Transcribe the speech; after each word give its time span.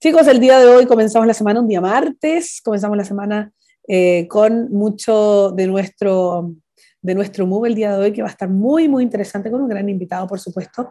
Chicos, 0.00 0.28
el 0.28 0.38
día 0.38 0.60
de 0.60 0.66
hoy 0.66 0.86
comenzamos 0.86 1.26
la 1.26 1.34
semana 1.34 1.58
un 1.58 1.66
día 1.66 1.80
martes, 1.80 2.60
comenzamos 2.64 2.96
la 2.96 3.04
semana 3.04 3.50
eh, 3.88 4.28
con 4.28 4.70
mucho 4.70 5.50
de 5.50 5.66
nuestro, 5.66 6.54
de 7.02 7.16
nuestro 7.16 7.48
move 7.48 7.68
el 7.68 7.74
día 7.74 7.96
de 7.96 8.04
hoy, 8.04 8.12
que 8.12 8.22
va 8.22 8.28
a 8.28 8.30
estar 8.30 8.48
muy, 8.48 8.88
muy 8.88 9.02
interesante, 9.02 9.50
con 9.50 9.60
un 9.60 9.68
gran 9.68 9.88
invitado, 9.88 10.28
por 10.28 10.38
supuesto. 10.38 10.90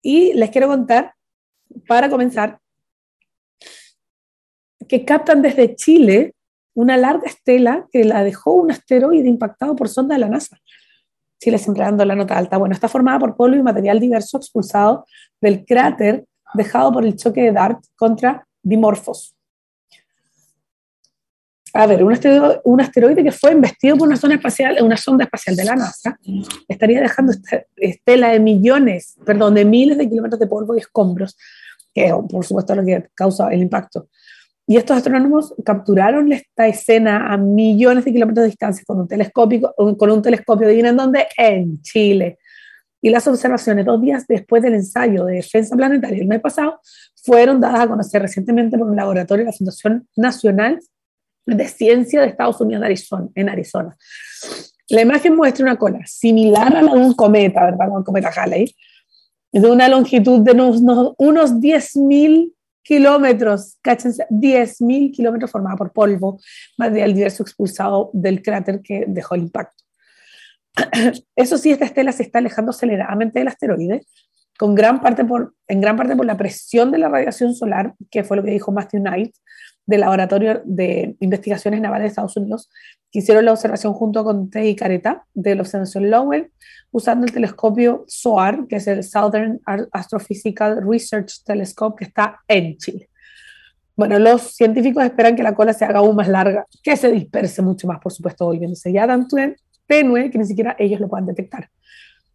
Y 0.00 0.32
les 0.32 0.48
quiero 0.48 0.66
contar, 0.66 1.12
para 1.86 2.08
comenzar, 2.08 2.58
que 4.88 5.04
captan 5.04 5.42
desde 5.42 5.76
Chile 5.76 6.34
una 6.72 6.96
larga 6.96 7.26
estela 7.26 7.86
que 7.92 8.02
la 8.02 8.24
dejó 8.24 8.54
un 8.54 8.70
asteroide 8.70 9.28
impactado 9.28 9.76
por 9.76 9.90
sonda 9.90 10.14
de 10.14 10.20
la 10.20 10.30
NASA. 10.30 10.56
Chile 11.38 11.58
siempre 11.58 11.84
dando 11.84 12.06
la 12.06 12.14
nota 12.14 12.38
alta. 12.38 12.56
Bueno, 12.56 12.74
está 12.74 12.88
formada 12.88 13.18
por 13.18 13.36
polvo 13.36 13.56
y 13.56 13.62
material 13.62 14.00
diverso 14.00 14.38
expulsado 14.38 15.04
del 15.38 15.66
cráter 15.66 16.24
dejado 16.54 16.92
por 16.92 17.04
el 17.04 17.16
choque 17.16 17.42
de 17.42 17.52
DART 17.52 17.84
contra 17.96 18.46
Dimorphos. 18.62 19.34
A 21.74 21.86
ver, 21.86 22.04
un 22.04 22.80
asteroide, 22.80 23.24
que 23.24 23.32
fue 23.32 23.52
investido 23.52 23.96
por 23.96 24.06
una, 24.06 24.16
zona 24.16 24.34
espacial, 24.34 24.76
una 24.82 24.96
sonda 24.98 25.24
espacial 25.24 25.56
de 25.56 25.64
la 25.64 25.74
NASA 25.74 26.18
estaría 26.68 27.00
dejando 27.00 27.32
estela 27.76 28.28
de 28.28 28.40
millones, 28.40 29.16
perdón, 29.24 29.54
de 29.54 29.64
miles 29.64 29.96
de 29.96 30.08
kilómetros 30.08 30.38
de 30.38 30.46
polvo 30.46 30.74
y 30.74 30.80
escombros, 30.80 31.34
que 31.94 32.14
por 32.28 32.44
supuesto 32.44 32.74
es 32.74 32.76
lo 32.76 32.84
que 32.84 33.08
causa 33.14 33.48
el 33.48 33.62
impacto. 33.62 34.08
Y 34.66 34.76
estos 34.76 34.98
astrónomos 34.98 35.54
capturaron 35.64 36.30
esta 36.32 36.66
escena 36.66 37.32
a 37.32 37.38
millones 37.38 38.04
de 38.04 38.12
kilómetros 38.12 38.44
de 38.44 38.50
distancia 38.50 38.84
con 38.86 39.00
un 39.00 39.08
telescopio, 39.08 39.74
con 39.76 40.10
un 40.10 40.22
telescopio, 40.22 40.68
¿en 40.68 40.96
dónde? 40.96 41.26
En 41.36 41.80
Chile. 41.80 42.38
Y 43.04 43.10
las 43.10 43.26
observaciones 43.26 43.84
dos 43.84 44.00
días 44.00 44.26
después 44.28 44.62
del 44.62 44.74
ensayo 44.74 45.24
de 45.24 45.34
defensa 45.34 45.76
planetaria 45.76 46.22
el 46.22 46.28
mes 46.28 46.40
pasado 46.40 46.80
fueron 47.16 47.60
dadas 47.60 47.80
a 47.80 47.88
conocer 47.88 48.22
recientemente 48.22 48.78
por 48.78 48.88
un 48.88 48.96
laboratorio 48.96 49.44
de 49.44 49.50
la 49.50 49.56
Fundación 49.56 50.08
Nacional 50.16 50.78
de 51.44 51.68
Ciencia 51.68 52.20
de 52.20 52.28
Estados 52.28 52.60
Unidos 52.60 52.84
en 53.34 53.48
Arizona. 53.48 53.96
La 54.88 55.02
imagen 55.02 55.34
muestra 55.34 55.64
una 55.64 55.76
cola 55.76 56.00
similar 56.06 56.76
a 56.76 56.82
la 56.82 56.94
de 56.94 57.00
un 57.00 57.14
cometa, 57.14 57.64
¿verdad? 57.64 57.88
El 57.98 58.04
cometa 58.04 58.30
Halley, 58.36 58.72
de 59.50 59.70
una 59.70 59.88
longitud 59.88 60.40
de 60.40 60.52
unos, 60.52 60.80
unos 61.18 61.54
10.000 61.54 62.52
kilómetros, 62.82 63.78
cáchense, 63.82 64.26
10.000 64.30 65.12
kilómetros 65.12 65.50
formada 65.50 65.76
por 65.76 65.92
polvo, 65.92 66.40
material 66.78 67.14
diverso 67.14 67.42
expulsado 67.42 68.10
del 68.12 68.42
cráter 68.42 68.80
que 68.80 69.04
dejó 69.08 69.34
el 69.34 69.42
impacto. 69.42 69.81
Eso 71.36 71.58
sí, 71.58 71.70
esta 71.70 71.84
estela 71.84 72.12
se 72.12 72.22
está 72.22 72.38
alejando 72.38 72.70
aceleradamente 72.70 73.38
del 73.38 73.48
asteroide, 73.48 74.06
con 74.58 74.74
gran 74.74 75.00
parte 75.00 75.24
por, 75.24 75.54
en 75.68 75.80
gran 75.80 75.96
parte 75.96 76.16
por 76.16 76.26
la 76.26 76.36
presión 76.36 76.90
de 76.90 76.98
la 76.98 77.08
radiación 77.08 77.54
solar, 77.54 77.94
que 78.10 78.24
fue 78.24 78.36
lo 78.36 78.42
que 78.42 78.50
dijo 78.50 78.72
Matthew 78.72 79.00
Knight 79.00 79.34
del 79.86 80.00
Laboratorio 80.00 80.62
de 80.64 81.16
Investigaciones 81.20 81.80
Navales 81.80 82.04
de 82.04 82.08
Estados 82.08 82.36
Unidos, 82.36 82.70
que 83.10 83.18
hicieron 83.18 83.44
la 83.44 83.52
observación 83.52 83.92
junto 83.92 84.24
con 84.24 84.48
Teddy 84.48 84.76
Careta 84.76 85.24
de 85.34 85.54
la 85.54 85.62
observación 85.62 86.10
Lowell, 86.10 86.50
usando 86.90 87.26
el 87.26 87.32
telescopio 87.32 88.04
SOAR, 88.06 88.66
que 88.68 88.76
es 88.76 88.86
el 88.86 89.02
Southern 89.02 89.60
Astrophysical 89.92 90.80
Research 90.88 91.42
Telescope, 91.44 91.98
que 91.98 92.04
está 92.04 92.40
en 92.48 92.76
Chile. 92.78 93.10
Bueno, 93.96 94.18
los 94.18 94.54
científicos 94.54 95.04
esperan 95.04 95.36
que 95.36 95.42
la 95.42 95.54
cola 95.54 95.74
se 95.74 95.84
haga 95.84 95.98
aún 95.98 96.16
más 96.16 96.28
larga, 96.28 96.66
que 96.82 96.96
se 96.96 97.10
disperse 97.10 97.60
mucho 97.60 97.86
más, 97.86 98.00
por 98.00 98.12
supuesto, 98.12 98.46
volviéndose 98.46 98.92
ya 98.92 99.06
tanto 99.06 99.36
tenue 99.92 100.30
que 100.30 100.38
ni 100.38 100.46
siquiera 100.46 100.74
ellos 100.78 101.00
lo 101.00 101.08
puedan 101.08 101.26
detectar. 101.26 101.68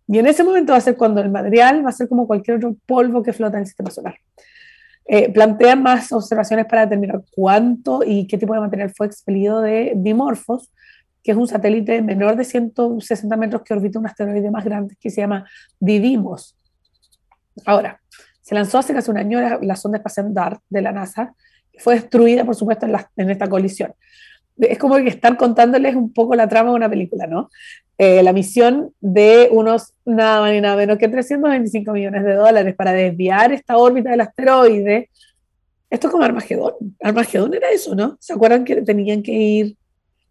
Y 0.08 0.20
en 0.20 0.28
ese 0.28 0.44
momento 0.44 0.74
va 0.74 0.78
a 0.78 0.82
ser 0.82 0.96
cuando 0.96 1.22
el 1.22 1.32
material 1.32 1.84
va 1.84 1.90
a 1.90 1.92
ser 1.92 2.08
como 2.08 2.28
cualquier 2.28 2.58
otro 2.58 2.76
polvo 2.86 3.24
que 3.24 3.34
flota 3.34 3.58
en 3.58 3.62
el 3.62 3.68
sistema 3.68 3.90
solar. 3.90 4.16
Eh, 5.06 5.32
plantean 5.32 5.82
más 5.82 6.12
observaciones 6.12 6.66
para 6.68 6.84
determinar 6.84 7.24
cuánto 7.32 8.04
y 8.06 8.28
qué 8.28 8.38
tipo 8.38 8.54
de 8.54 8.60
material 8.60 8.92
fue 8.96 9.08
expelido 9.08 9.62
de 9.62 9.94
Dimorphos, 9.96 10.72
que 11.24 11.32
es 11.32 11.38
un 11.38 11.48
satélite 11.48 12.02
menor 12.04 12.36
de 12.36 12.44
160 12.44 13.36
metros 13.38 13.64
que 13.64 13.74
orbita 13.74 13.98
un 13.98 14.06
asteroide 14.06 14.52
más 14.52 14.64
grande 14.64 14.96
que 15.00 15.10
se 15.10 15.22
llama 15.22 15.46
Didymos. 15.80 16.56
Ahora, 17.66 18.00
se 18.42 18.54
lanzó 18.54 18.78
hace 18.78 18.94
casi 18.94 19.10
un 19.10 19.18
año 19.18 19.40
la, 19.62 19.76
sonda 19.76 19.98
espacial 19.98 20.32
DART 20.32 20.62
de 20.70 20.82
la 20.82 20.92
NASA, 20.92 21.34
que 21.72 21.80
fue 21.80 21.96
destruida, 21.96 22.46
por 22.46 22.56
supuesto, 22.56 22.86
en, 22.86 22.96
en 23.18 23.30
esta 23.32 23.48
colisión 23.48 23.94
es 24.60 24.78
como 24.78 24.96
que 24.96 25.10
están 25.10 25.36
contándoles 25.36 25.96
un 25.96 26.12
poco 26.14 26.36
la 26.36 26.48
trama 26.48 26.72
de 26.72 26.76
una 26.76 26.90
película, 26.90 27.28
¿no? 27.28 27.50
Eh, 27.98 28.22
la 28.22 28.34
misión 28.34 28.94
de 29.02 29.50
unos 29.52 29.94
nada 30.06 30.42
más 30.42 30.52
ni 30.52 30.62
nada 30.62 30.76
menos 30.76 30.98
que 30.98 31.08
325 31.08 31.92
millones 31.92 32.24
de 32.24 32.34
dólares 32.36 32.76
para 32.76 32.94
desviar 32.94 33.52
esta 33.52 33.78
órbita 33.78 34.12
del 34.12 34.22
asteroide. 34.22 35.10
Esto 35.90 36.08
es 36.08 36.12
como 36.12 36.24
Armagedón. 36.24 36.74
Armagedón 37.02 37.54
era 37.54 37.70
eso, 37.70 37.96
¿no? 37.96 38.18
¿Se 38.20 38.34
acuerdan 38.34 38.66
que 38.66 38.82
tenían 38.82 39.24
que 39.24 39.32
ir 39.32 39.78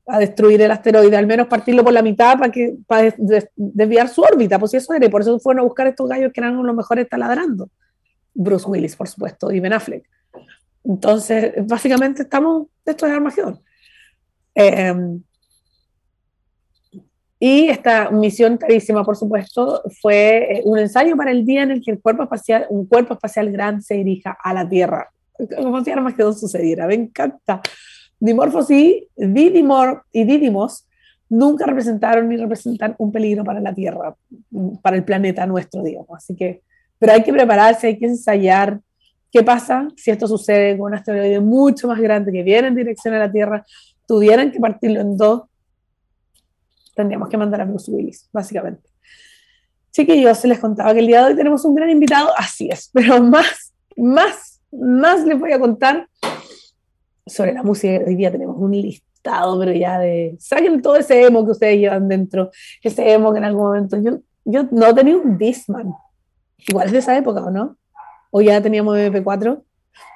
a 0.06 0.20
destruir 0.20 0.62
el 0.62 0.70
asteroide, 0.70 1.16
al 1.16 1.26
menos 1.26 1.48
partirlo 1.48 1.82
por 1.82 1.92
la 1.92 2.02
mitad 2.02 2.38
para, 2.38 2.52
que, 2.52 2.76
para 2.86 3.12
desviar 3.56 4.08
su 4.08 4.22
órbita? 4.22 4.58
Pues 4.58 4.74
eso 4.74 4.94
era, 4.94 5.06
y 5.06 5.08
por 5.08 5.22
eso 5.22 5.38
fueron 5.40 5.60
a 5.60 5.64
buscar 5.64 5.88
estos 5.88 6.08
gallos 6.08 6.32
que 6.32 6.40
eran 6.40 6.64
los 6.64 6.76
mejores 6.76 7.08
taladrando. 7.08 7.68
Bruce 8.32 8.68
Willis, 8.68 8.94
por 8.94 9.08
supuesto, 9.08 9.50
y 9.50 9.58
Ben 9.58 9.72
Affleck. 9.72 10.04
Entonces, 10.84 11.54
básicamente 11.66 12.22
estamos, 12.22 12.68
esto 12.84 13.06
es 13.06 13.12
Armagedón. 13.12 13.60
Em, 14.56 15.22
y 17.38 17.68
esta 17.68 18.10
misión 18.10 18.56
carísima, 18.56 19.04
por 19.04 19.16
supuesto, 19.16 19.82
fue 20.00 20.58
eh, 20.58 20.62
un 20.64 20.78
ensayo 20.78 21.14
para 21.14 21.30
el 21.30 21.44
día 21.44 21.62
en 21.62 21.70
el 21.70 21.82
que 21.82 21.90
el 21.90 22.00
cuerpo 22.00 22.22
espacial, 22.22 22.66
un 22.70 22.86
cuerpo 22.86 23.12
espacial 23.12 23.52
grande 23.52 23.82
se 23.82 23.94
dirija 23.94 24.36
a 24.42 24.54
la 24.54 24.66
Tierra. 24.66 25.10
Como 25.56 25.84
si 25.84 25.90
Armagedón 25.90 26.34
sucediera, 26.34 26.86
me 26.86 26.94
encanta. 26.94 27.60
Dimorphos 28.18 28.70
y, 28.70 29.06
Didymor, 29.14 30.04
y 30.10 30.24
Didymos 30.24 30.88
nunca 31.28 31.66
representaron 31.66 32.26
ni 32.26 32.38
representan 32.38 32.94
un 32.96 33.12
peligro 33.12 33.44
para 33.44 33.60
la 33.60 33.74
Tierra, 33.74 34.16
para 34.80 34.96
el 34.96 35.04
planeta 35.04 35.46
nuestro, 35.46 35.82
digamos. 35.82 36.16
Así 36.16 36.34
que, 36.34 36.62
pero 36.98 37.12
hay 37.12 37.22
que 37.22 37.34
prepararse, 37.34 37.88
hay 37.88 37.98
que 37.98 38.06
ensayar 38.06 38.80
qué 39.30 39.42
pasa 39.42 39.88
si 39.96 40.10
esto 40.10 40.26
sucede 40.26 40.78
con 40.78 40.92
un 40.92 40.94
asteroide 40.94 41.40
mucho 41.40 41.86
más 41.88 42.00
grande 42.00 42.32
que 42.32 42.42
viene 42.42 42.68
en 42.68 42.74
dirección 42.74 43.12
a 43.12 43.18
la 43.18 43.30
Tierra 43.30 43.62
tuvieran 44.06 44.52
que 44.52 44.60
partirlo 44.60 45.00
en 45.00 45.16
dos, 45.16 45.42
tendríamos 46.94 47.28
que 47.28 47.36
mandar 47.36 47.60
a 47.60 47.64
Bruce 47.64 47.90
Willis, 47.90 48.28
básicamente. 48.32 48.88
yo 49.92 50.34
se 50.34 50.48
les 50.48 50.58
contaba 50.58 50.92
que 50.94 51.00
el 51.00 51.06
día 51.06 51.22
de 51.22 51.30
hoy 51.30 51.36
tenemos 51.36 51.64
un 51.64 51.74
gran 51.74 51.90
invitado, 51.90 52.30
así 52.36 52.68
es, 52.70 52.90
pero 52.94 53.22
más, 53.22 53.74
más, 53.96 54.60
más 54.72 55.24
les 55.24 55.38
voy 55.38 55.52
a 55.52 55.60
contar 55.60 56.08
sobre 57.26 57.52
la 57.52 57.62
música. 57.62 58.04
Hoy 58.06 58.14
día 58.14 58.30
tenemos 58.30 58.56
un 58.58 58.72
listado, 58.72 59.58
pero 59.58 59.72
ya 59.72 59.98
de. 59.98 60.36
Saquen 60.38 60.80
todo 60.80 60.96
ese 60.96 61.24
emo 61.24 61.44
que 61.44 61.52
ustedes 61.52 61.78
llevan 61.78 62.08
dentro, 62.08 62.50
ese 62.82 63.12
emo 63.12 63.32
que 63.32 63.38
en 63.38 63.44
algún 63.44 63.64
momento. 63.64 64.00
Yo, 64.00 64.20
yo 64.44 64.64
no 64.70 64.94
tenía 64.94 65.16
un 65.16 65.36
Disman. 65.36 65.92
Igual 66.68 66.86
es 66.86 66.92
de 66.92 66.98
esa 66.98 67.16
época, 67.16 67.44
¿o 67.44 67.50
no? 67.50 67.76
O 68.30 68.40
ya 68.40 68.60
teníamos 68.60 68.96
MP4. 68.96 69.62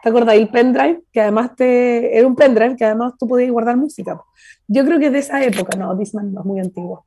¿Te 0.02 0.08
acuerdas? 0.08 0.34
El 0.34 0.48
pendrive, 0.48 1.02
que 1.12 1.20
además 1.20 1.54
te, 1.56 2.16
era 2.16 2.26
un 2.26 2.34
pendrive 2.34 2.76
que 2.76 2.84
además 2.84 3.14
tú 3.18 3.28
podías 3.28 3.50
guardar 3.50 3.76
música. 3.76 4.20
Yo 4.66 4.84
creo 4.84 4.98
que 4.98 5.06
es 5.06 5.12
de 5.12 5.18
esa 5.18 5.42
época, 5.42 5.76
no, 5.76 5.94
Disman 5.94 6.32
no 6.32 6.40
es 6.40 6.46
muy 6.46 6.60
antiguo. 6.60 7.06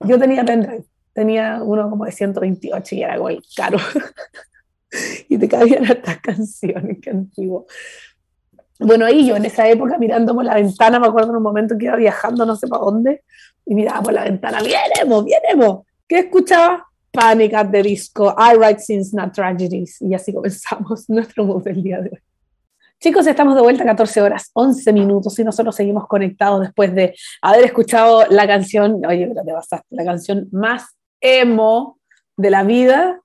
Yo 0.00 0.18
tenía 0.18 0.44
pendrive, 0.44 0.84
tenía 1.12 1.60
uno 1.62 1.90
como 1.90 2.04
de 2.04 2.12
128 2.12 2.94
y 2.94 3.02
era 3.02 3.18
como 3.18 3.30
caro. 3.56 3.78
y 5.28 5.38
te 5.38 5.48
cabían 5.48 5.84
estas 5.84 6.18
canciones, 6.20 6.98
qué 7.02 7.10
antiguo. 7.10 7.66
Bueno, 8.78 9.04
ahí 9.04 9.26
yo 9.26 9.36
en 9.36 9.44
esa 9.44 9.68
época 9.68 9.98
mirando 9.98 10.34
por 10.34 10.44
la 10.44 10.54
ventana, 10.54 10.98
me 10.98 11.06
acuerdo 11.06 11.30
en 11.30 11.36
un 11.36 11.42
momento 11.42 11.76
que 11.78 11.84
iba 11.84 11.96
viajando 11.96 12.44
no 12.44 12.56
sé 12.56 12.66
para 12.66 12.82
dónde, 12.82 13.22
y 13.64 13.74
miraba 13.74 14.02
por 14.02 14.12
la 14.12 14.24
ventana, 14.24 14.60
vienemos, 14.60 15.24
vienemos. 15.24 15.86
¿Qué 16.08 16.20
escuchaba? 16.20 16.88
Panic 17.12 17.54
at 17.54 17.70
the 17.70 17.82
Disco, 17.82 18.34
I 18.36 18.56
Write 18.56 18.80
Scenes, 18.80 19.12
Not 19.12 19.34
Tragedies. 19.34 20.00
Y 20.00 20.14
así 20.14 20.32
comenzamos 20.32 21.04
nuestro 21.08 21.44
mood 21.44 21.62
del 21.62 21.82
día 21.82 22.00
de 22.00 22.10
hoy. 22.10 22.18
Chicos, 23.00 23.26
estamos 23.26 23.56
de 23.56 23.62
vuelta 23.62 23.82
a 23.82 23.86
14 23.86 24.22
horas, 24.22 24.50
11 24.52 24.92
minutos 24.92 25.36
y 25.36 25.42
nosotros 25.42 25.74
seguimos 25.74 26.06
conectados 26.06 26.60
después 26.60 26.94
de 26.94 27.14
haber 27.40 27.64
escuchado 27.64 28.26
la 28.30 28.46
canción, 28.46 29.04
oye, 29.04 29.26
pero 29.26 29.44
te 29.44 29.52
pasaste, 29.52 29.86
la 29.90 30.04
canción 30.04 30.48
más 30.52 30.96
emo 31.20 31.98
de 32.36 32.50
la 32.50 32.62
vida 32.62 33.21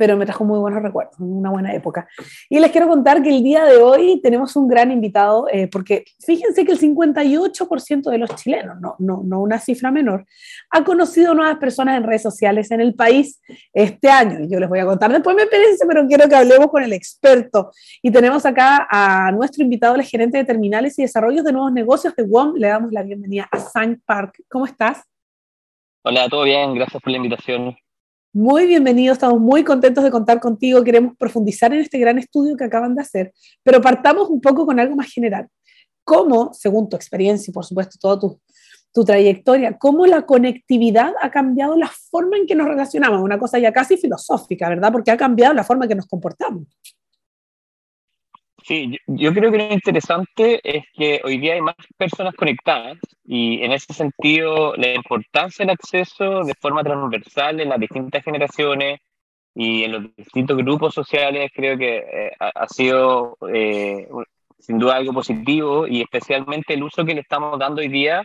pero 0.00 0.16
me 0.16 0.24
trajo 0.24 0.46
muy 0.46 0.58
buenos 0.58 0.82
recuerdos, 0.82 1.14
una 1.18 1.50
buena 1.50 1.74
época. 1.74 2.08
Y 2.48 2.58
les 2.58 2.70
quiero 2.70 2.88
contar 2.88 3.22
que 3.22 3.28
el 3.28 3.42
día 3.42 3.66
de 3.66 3.76
hoy 3.76 4.18
tenemos 4.22 4.56
un 4.56 4.66
gran 4.66 4.90
invitado, 4.90 5.46
eh, 5.52 5.68
porque 5.68 6.06
fíjense 6.24 6.64
que 6.64 6.72
el 6.72 6.80
58% 6.80 8.08
de 8.08 8.16
los 8.16 8.34
chilenos, 8.36 8.80
no, 8.80 8.96
no, 8.98 9.20
no 9.22 9.42
una 9.42 9.58
cifra 9.58 9.90
menor, 9.90 10.24
ha 10.70 10.84
conocido 10.84 11.34
nuevas 11.34 11.58
personas 11.58 11.98
en 11.98 12.04
redes 12.04 12.22
sociales 12.22 12.70
en 12.70 12.80
el 12.80 12.94
país 12.94 13.42
este 13.74 14.08
año. 14.08 14.38
Yo 14.48 14.58
les 14.58 14.70
voy 14.70 14.78
a 14.78 14.86
contar 14.86 15.12
después 15.12 15.36
mi 15.36 15.42
experiencia, 15.42 15.84
pero 15.86 16.06
quiero 16.06 16.26
que 16.30 16.34
hablemos 16.34 16.68
con 16.68 16.82
el 16.82 16.94
experto. 16.94 17.70
Y 18.00 18.10
tenemos 18.10 18.46
acá 18.46 18.88
a 18.90 19.30
nuestro 19.32 19.62
invitado, 19.62 19.96
el 19.96 20.02
gerente 20.04 20.38
de 20.38 20.44
terminales 20.46 20.98
y 20.98 21.02
desarrollos 21.02 21.44
de 21.44 21.52
nuevos 21.52 21.74
negocios 21.74 22.16
de 22.16 22.22
WOM. 22.22 22.54
Le 22.56 22.68
damos 22.68 22.90
la 22.90 23.02
bienvenida 23.02 23.46
a 23.52 23.58
Sank 23.58 23.98
Park. 24.06 24.44
¿Cómo 24.48 24.64
estás? 24.64 25.02
Hola, 26.02 26.26
todo 26.30 26.44
bien, 26.44 26.72
gracias 26.72 27.02
por 27.02 27.10
la 27.10 27.18
invitación. 27.18 27.76
Muy 28.32 28.68
bienvenido, 28.68 29.12
estamos 29.12 29.40
muy 29.40 29.64
contentos 29.64 30.04
de 30.04 30.10
contar 30.12 30.38
contigo. 30.38 30.84
Queremos 30.84 31.16
profundizar 31.16 31.74
en 31.74 31.80
este 31.80 31.98
gran 31.98 32.16
estudio 32.16 32.56
que 32.56 32.62
acaban 32.62 32.94
de 32.94 33.02
hacer, 33.02 33.32
pero 33.64 33.80
partamos 33.80 34.30
un 34.30 34.40
poco 34.40 34.64
con 34.64 34.78
algo 34.78 34.94
más 34.94 35.10
general. 35.10 35.48
¿Cómo, 36.04 36.54
según 36.54 36.88
tu 36.88 36.94
experiencia 36.94 37.50
y 37.50 37.52
por 37.52 37.64
supuesto 37.64 37.98
toda 38.00 38.20
tu, 38.20 38.40
tu 38.94 39.04
trayectoria, 39.04 39.76
cómo 39.78 40.06
la 40.06 40.26
conectividad 40.26 41.12
ha 41.20 41.32
cambiado 41.32 41.76
la 41.76 41.90
forma 42.08 42.36
en 42.36 42.46
que 42.46 42.54
nos 42.54 42.68
relacionamos? 42.68 43.20
Una 43.20 43.36
cosa 43.36 43.58
ya 43.58 43.72
casi 43.72 43.96
filosófica, 43.96 44.68
¿verdad? 44.68 44.92
Porque 44.92 45.10
ha 45.10 45.16
cambiado 45.16 45.52
la 45.52 45.64
forma 45.64 45.86
en 45.86 45.88
que 45.88 45.96
nos 45.96 46.06
comportamos. 46.06 46.68
Sí, 48.70 48.96
yo, 49.08 49.34
creo 49.34 49.50
que 49.50 49.58
lo 49.58 49.72
interesante 49.72 50.60
es 50.62 50.84
que 50.94 51.20
hoy 51.24 51.38
día 51.38 51.54
hay 51.54 51.60
más 51.60 51.74
personas 51.96 52.36
conectadas 52.36 52.98
y 53.24 53.64
en 53.64 53.72
ese 53.72 53.92
sentido 53.92 54.76
la 54.76 54.94
importancia 54.94 55.64
del 55.66 55.74
acceso 55.74 56.44
de 56.44 56.54
forma 56.54 56.84
transversal 56.84 57.58
en 57.58 57.68
las 57.68 57.80
distintas 57.80 58.22
generaciones 58.22 59.00
y 59.56 59.82
en 59.82 59.90
los 59.90 60.14
distintos 60.14 60.56
grupos 60.58 60.94
sociales 60.94 61.50
creo 61.52 61.76
que 61.76 61.96
eh, 61.96 62.30
ha, 62.38 62.68
sido 62.68 63.36
eh, 63.52 64.06
sin 64.60 64.78
duda 64.78 64.98
algo 64.98 65.14
positivo 65.14 65.88
y 65.88 66.02
especialmente 66.02 66.74
el 66.74 66.84
uso 66.84 67.04
que 67.04 67.16
le 67.16 67.22
estamos 67.22 67.58
dando 67.58 67.80
hoy 67.80 67.88
día 67.88 68.22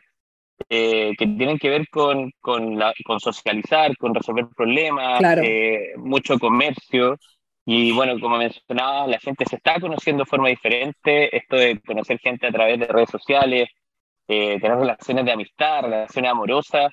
eh, 0.69 1.15
que 1.17 1.25
tienen 1.25 1.57
que 1.57 1.69
ver 1.69 1.87
con, 1.89 2.31
con, 2.39 2.79
con 3.03 3.19
socializar, 3.19 3.97
con 3.97 4.13
resolver 4.13 4.45
problemas, 4.55 5.23
mucho 5.97 6.37
comercio. 6.37 7.17
Y 7.65 7.91
bueno, 7.93 8.19
como 8.19 8.37
mencionaba, 8.37 9.07
la 9.07 9.19
gente 9.19 9.45
se 9.49 9.55
está 9.55 9.79
conociendo 9.79 10.23
de 10.23 10.29
forma 10.29 10.49
diferente. 10.49 11.35
Esto 11.35 11.55
de 11.55 11.81
conocer 11.81 12.19
gente 12.19 12.47
a 12.47 12.51
través 12.51 12.79
de 12.79 12.87
redes 12.87 13.09
sociales, 13.09 13.69
eh, 14.27 14.59
tener 14.59 14.77
relaciones 14.77 15.25
de 15.25 15.31
amistad, 15.31 15.81
relaciones 15.81 16.31
amorosas, 16.31 16.91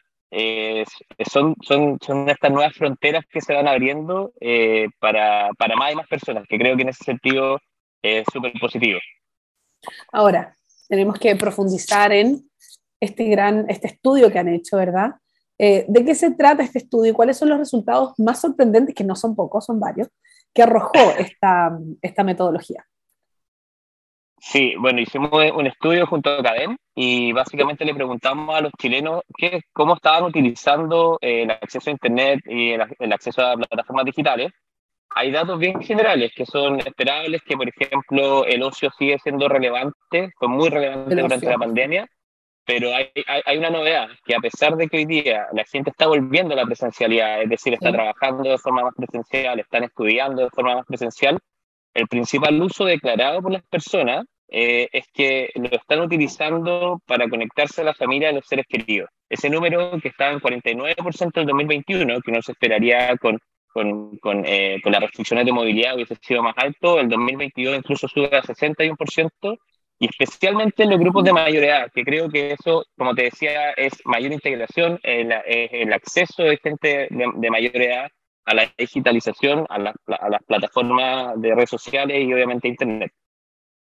son, 1.30 1.54
son, 1.60 1.98
son 2.00 2.28
estas 2.30 2.50
nuevas 2.50 2.74
fronteras 2.74 3.24
que 3.30 3.40
se 3.42 3.52
van 3.52 3.68
abriendo 3.68 4.32
eh, 4.40 4.88
para, 4.98 5.50
para 5.58 5.76
más 5.76 5.92
y 5.92 5.96
más 5.96 6.08
personas, 6.08 6.44
que 6.48 6.58
creo 6.58 6.74
que 6.74 6.82
en 6.82 6.88
ese 6.88 7.04
sentido 7.04 7.60
es 8.02 8.24
súper 8.32 8.52
positivo. 8.58 8.98
Ahora, 10.10 10.56
tenemos 10.88 11.18
que 11.18 11.36
profundizar 11.36 12.12
en 12.12 12.48
este 13.00 13.24
gran 13.24 13.68
este 13.68 13.88
estudio 13.88 14.30
que 14.30 14.38
han 14.38 14.48
hecho, 14.48 14.76
¿verdad? 14.76 15.12
Eh, 15.58 15.84
¿De 15.88 16.04
qué 16.04 16.14
se 16.14 16.30
trata 16.32 16.62
este 16.62 16.78
estudio 16.78 17.14
cuáles 17.14 17.36
son 17.36 17.48
los 17.48 17.58
resultados 17.58 18.14
más 18.18 18.40
sorprendentes, 18.40 18.94
que 18.94 19.04
no 19.04 19.14
son 19.14 19.34
pocos, 19.34 19.64
son 19.64 19.78
varios, 19.78 20.08
que 20.54 20.62
arrojó 20.62 21.12
esta, 21.18 21.78
esta 22.00 22.24
metodología. 22.24 22.86
Sí, 24.44 24.74
bueno, 24.76 25.00
hicimos 25.00 25.30
un 25.54 25.68
estudio 25.68 26.04
junto 26.04 26.28
a 26.28 26.40
Academ 26.40 26.76
y 26.96 27.30
básicamente 27.32 27.84
le 27.84 27.94
preguntamos 27.94 28.52
a 28.54 28.60
los 28.60 28.72
chilenos 28.76 29.22
qué, 29.36 29.60
cómo 29.72 29.94
estaban 29.94 30.24
utilizando 30.24 31.16
eh, 31.20 31.42
el 31.44 31.50
acceso 31.52 31.90
a 31.90 31.92
Internet 31.92 32.40
y 32.46 32.72
el, 32.72 33.12
acceso 33.12 33.40
a 33.46 33.54
plataformas 33.54 34.04
digitales. 34.04 34.50
Hay 35.10 35.30
datos 35.30 35.60
bien 35.60 35.80
generales 35.80 36.32
que 36.34 36.44
son 36.44 36.80
esperables, 36.80 37.42
que 37.46 37.56
por 37.56 37.68
ejemplo 37.68 38.44
el 38.44 38.64
ocio 38.64 38.90
sigue 38.98 39.16
siendo 39.20 39.48
relevante, 39.48 40.32
fue 40.36 40.48
muy 40.48 40.70
relevante 40.70 41.14
durante 41.14 41.46
la 41.46 41.58
pandemia, 41.58 42.08
pero 42.64 42.94
hay, 42.94 43.10
hay, 43.44 43.58
una 43.58 43.70
novedad, 43.70 44.08
que 44.24 44.34
a 44.34 44.40
pesar 44.40 44.76
de 44.76 44.88
que 44.88 44.98
hoy 44.98 45.06
día 45.06 45.46
la 45.52 45.64
gente 45.64 45.90
está 45.90 46.06
volviendo 46.06 46.54
a 46.54 46.56
la 46.56 46.64
presencialidad, 46.64 47.42
es 47.42 47.48
decir, 47.48 47.74
está 47.74 47.90
trabajando 47.90 48.48
de 48.48 48.58
forma 48.58 48.82
más 48.84 48.94
presencial, 48.96 49.58
están 49.58 49.84
estudiando 49.84 50.42
de 50.42 50.50
forma 50.50 50.76
más 50.76 50.86
presencial, 50.86 51.38
el 51.94 52.06
principal 52.08 52.60
uso 52.62 52.84
declarado 52.84 53.42
por 53.42 53.52
las 53.52 53.62
personas 53.64 54.24
eh, 54.48 54.88
es 54.92 55.06
que 55.12 55.50
lo 55.54 55.68
están 55.76 56.00
utilizando 56.00 57.00
para 57.06 57.28
conectarse 57.28 57.80
a 57.80 57.84
la 57.84 57.94
familia 57.94 58.28
de 58.28 58.34
los 58.34 58.46
seres 58.46 58.66
queridos. 58.68 59.08
Ese 59.28 59.48
número 59.48 59.98
que 60.00 60.08
estaba 60.08 60.32
en 60.32 60.40
49% 60.40 61.40
en 61.40 61.46
2021, 61.46 62.20
que 62.20 62.30
uno 62.30 62.42
se 62.42 62.52
esperaría 62.52 63.16
con, 63.16 63.38
con, 63.72 64.16
con, 64.18 64.44
eh, 64.46 64.78
con 64.82 64.92
las 64.92 65.00
restricciones 65.00 65.46
de 65.46 65.52
movilidad 65.52 65.94
hubiese 65.94 66.16
sido 66.16 66.42
más 66.42 66.54
alto, 66.58 67.00
el 67.00 67.08
2022 67.08 67.78
incluso 67.78 68.08
sube 68.08 68.26
a 68.36 68.42
61%, 68.42 69.58
y 70.02 70.06
especialmente 70.06 70.82
en 70.82 70.90
los 70.90 70.98
grupos 70.98 71.22
de 71.22 71.32
mayor 71.32 71.62
edad, 71.62 71.88
que 71.94 72.02
creo 72.02 72.28
que 72.28 72.54
eso, 72.54 72.84
como 72.98 73.14
te 73.14 73.22
decía, 73.22 73.70
es 73.76 73.92
mayor 74.04 74.32
integración, 74.32 74.98
el, 75.04 75.32
el 75.46 75.92
acceso 75.92 76.42
de 76.42 76.56
gente 76.56 77.06
de, 77.08 77.50
mayor 77.50 77.76
edad 77.76 78.10
a 78.44 78.54
la 78.54 78.68
digitalización, 78.76 79.64
a, 79.68 79.76
a, 79.76 80.28
las 80.28 80.42
plataformas 80.44 81.40
de 81.40 81.54
redes 81.54 81.70
sociales 81.70 82.20
y 82.20 82.34
obviamente 82.34 82.66
Internet. 82.66 83.12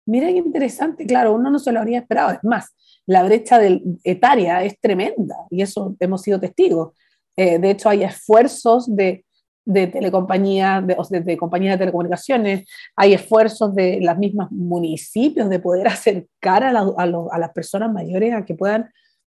Mira 0.04 0.26
qué 0.26 0.36
interesante, 0.36 1.06
claro, 1.06 1.32
uno 1.32 1.50
no 1.50 1.58
se 1.58 1.72
lo 1.72 1.80
habría 1.80 2.00
esperado, 2.00 2.32
es 2.32 2.44
más, 2.44 2.76
la 3.06 3.22
brecha 3.22 3.58
del, 3.58 3.82
etaria 4.04 4.62
es 4.64 4.78
tremenda 4.80 5.36
y 5.48 5.62
eso 5.62 5.96
hemos 5.98 6.20
sido 6.20 6.38
testigos. 6.38 6.94
Eh, 7.36 7.58
de 7.58 7.70
hecho, 7.70 7.88
hay 7.88 8.04
esfuerzos 8.04 8.94
de 8.94 9.24
de 9.64 9.86
telecompañías, 9.86 10.84
de, 10.86 11.20
de, 11.20 11.36
compañías 11.36 11.74
de 11.74 11.78
telecomunicaciones, 11.78 12.68
hay 12.96 13.14
esfuerzos 13.14 13.74
de 13.74 14.00
las 14.00 14.18
mismas 14.18 14.50
municipios 14.50 15.48
de 15.48 15.58
poder 15.58 15.86
acercar 15.88 16.64
a, 16.64 16.70
a, 16.70 17.38
las 17.38 17.52
personas 17.52 17.92
mayores 17.92 18.34
a 18.34 18.44
que 18.44 18.54
puedan, 18.54 18.90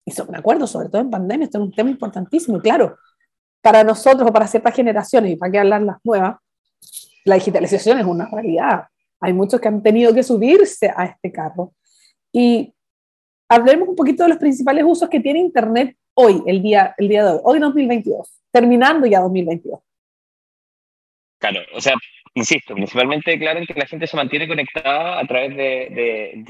y 0.05 0.13
me 0.31 0.39
acuerdo, 0.39 0.67
sobre 0.67 0.89
todo 0.89 1.03
en 1.03 1.11
pandemia, 1.11 1.45
esto 1.45 1.59
es 1.59 1.65
un 1.65 1.73
tema 1.73 1.91
importantísimo, 1.91 2.59
y 2.59 2.61
claro, 2.61 2.97
para 3.61 3.83
nosotros 3.83 4.29
o 4.29 4.33
para 4.33 4.47
ciertas 4.47 4.75
generaciones, 4.75 5.33
y 5.33 5.37
para 5.37 5.51
qué 5.51 5.59
hablar 5.59 5.83
las 5.83 5.99
nuevas, 6.05 6.37
la 7.25 7.35
digitalización 7.35 7.99
es 7.99 8.07
una 8.07 8.29
realidad. 8.31 8.85
Hay 9.21 9.33
muchos 9.33 9.61
que 9.61 9.69
han 9.69 9.83
tenido 9.83 10.15
que 10.15 10.23
subirse 10.23 10.93
a 10.95 11.07
este 11.07 11.33
carro. 11.33 11.73
Y 12.33 12.73
hablemos 13.49 13.89
un 13.89 13.97
poquito 13.97 14.23
de 14.23 14.29
los 14.29 14.39
principales 14.39 14.85
usos 14.87 15.09
que 15.09 15.21
tiene 15.21 15.41
Internet 15.41 15.97
hoy, 16.15 16.43
el 16.47 16.63
día, 16.63 16.95
el 16.97 17.09
día 17.09 17.25
de 17.25 17.31
hoy, 17.33 17.41
hoy 17.43 17.59
2022, 17.59 18.43
terminando 18.53 19.07
ya 19.07 19.21
2022. 19.21 19.81
Claro, 21.49 21.67
o 21.75 21.81
sea, 21.81 21.95
insisto, 22.35 22.75
principalmente 22.75 23.33
declaran 23.33 23.67
que 23.67 23.75
la 23.75 23.87
gente 23.87 24.07
se 24.07 24.17
mantiene 24.17 24.49
conectada 24.49 25.19
a 25.19 25.27
través 25.27 25.57
de, 25.57 26.43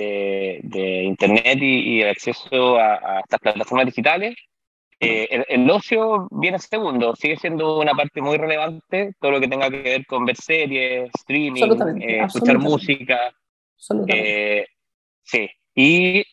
de, 0.64 1.02
Internet 1.04 1.58
y, 1.60 2.00
el 2.00 2.08
acceso 2.08 2.78
a, 2.78 3.20
estas 3.20 3.40
plataformas 3.40 3.86
digitales. 3.86 4.34
Eh, 4.98 5.44
el, 5.48 5.70
ocio 5.70 6.28
viene 6.30 6.58
segundo, 6.58 7.14
sigue 7.14 7.36
siendo 7.36 7.78
una 7.78 7.92
parte 7.92 8.22
muy 8.22 8.38
relevante, 8.38 9.12
todo 9.20 9.32
lo 9.32 9.40
que 9.40 9.48
tenga 9.48 9.68
que 9.68 9.82
ver 9.82 10.06
con 10.06 10.24
ver 10.24 10.36
series, 10.36 11.10
streaming, 11.14 12.00
eh, 12.00 12.24
escuchar 12.24 12.58
música. 12.58 13.34
Eh, 14.08 14.66
sí, 15.22 15.50
y 15.74 16.24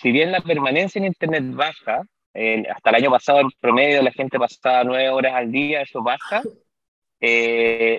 si 0.00 0.12
bien 0.12 0.30
la 0.30 0.40
permanencia 0.42 1.00
en 1.00 1.06
Internet 1.06 1.42
baja, 1.48 2.02
hasta 2.70 2.90
el 2.90 2.94
año 2.94 3.10
pasado 3.10 3.40
en 3.40 3.50
promedio 3.60 4.00
la 4.00 4.12
gente 4.12 4.38
pasaba 4.38 4.84
nueve 4.84 5.10
horas 5.10 5.34
al 5.34 5.50
día, 5.50 5.82
eso 5.82 6.00
baja. 6.02 6.40
Eh, 7.24 7.98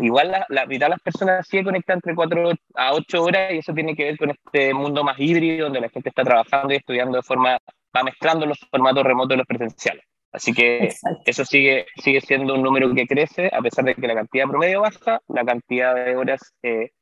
igual 0.00 0.30
la, 0.30 0.46
la, 0.48 0.64
mitad 0.64 0.86
de 0.86 0.90
las 0.90 1.00
personas 1.02 1.46
sigue 1.46 1.62
conectadas 1.62 1.98
entre 1.98 2.14
4 2.14 2.52
a 2.74 2.94
8 2.94 3.22
horas 3.22 3.52
y 3.52 3.58
eso 3.58 3.74
tiene 3.74 3.94
que 3.94 4.04
ver 4.04 4.16
con 4.16 4.30
este 4.30 4.72
mundo 4.72 5.04
más 5.04 5.20
híbrido 5.20 5.64
donde 5.64 5.82
la 5.82 5.90
gente 5.90 6.08
está 6.08 6.24
trabajando 6.24 6.72
y 6.72 6.78
estudiando 6.78 7.18
de 7.18 7.22
forma, 7.22 7.58
va 7.94 8.02
mezclando 8.02 8.46
los 8.46 8.58
formatos 8.70 9.04
remotos 9.04 9.34
y 9.34 9.38
los 9.38 9.46
presenciales. 9.46 10.04
Así 10.32 10.54
que 10.54 10.90
eso 11.26 11.44
sigue, 11.44 11.84
sigue 12.02 12.22
siendo 12.22 12.54
un 12.54 12.62
número 12.62 12.94
que 12.94 13.06
crece, 13.06 13.50
a 13.52 13.60
pesar 13.60 13.84
de 13.84 13.94
que 13.94 14.06
la 14.06 14.14
cantidad 14.14 14.46
promedio 14.48 14.80
baja, 14.80 15.20
la 15.28 15.44
cantidad 15.44 15.94
de 15.94 16.16
horas 16.16 16.54
eh, 16.62 16.92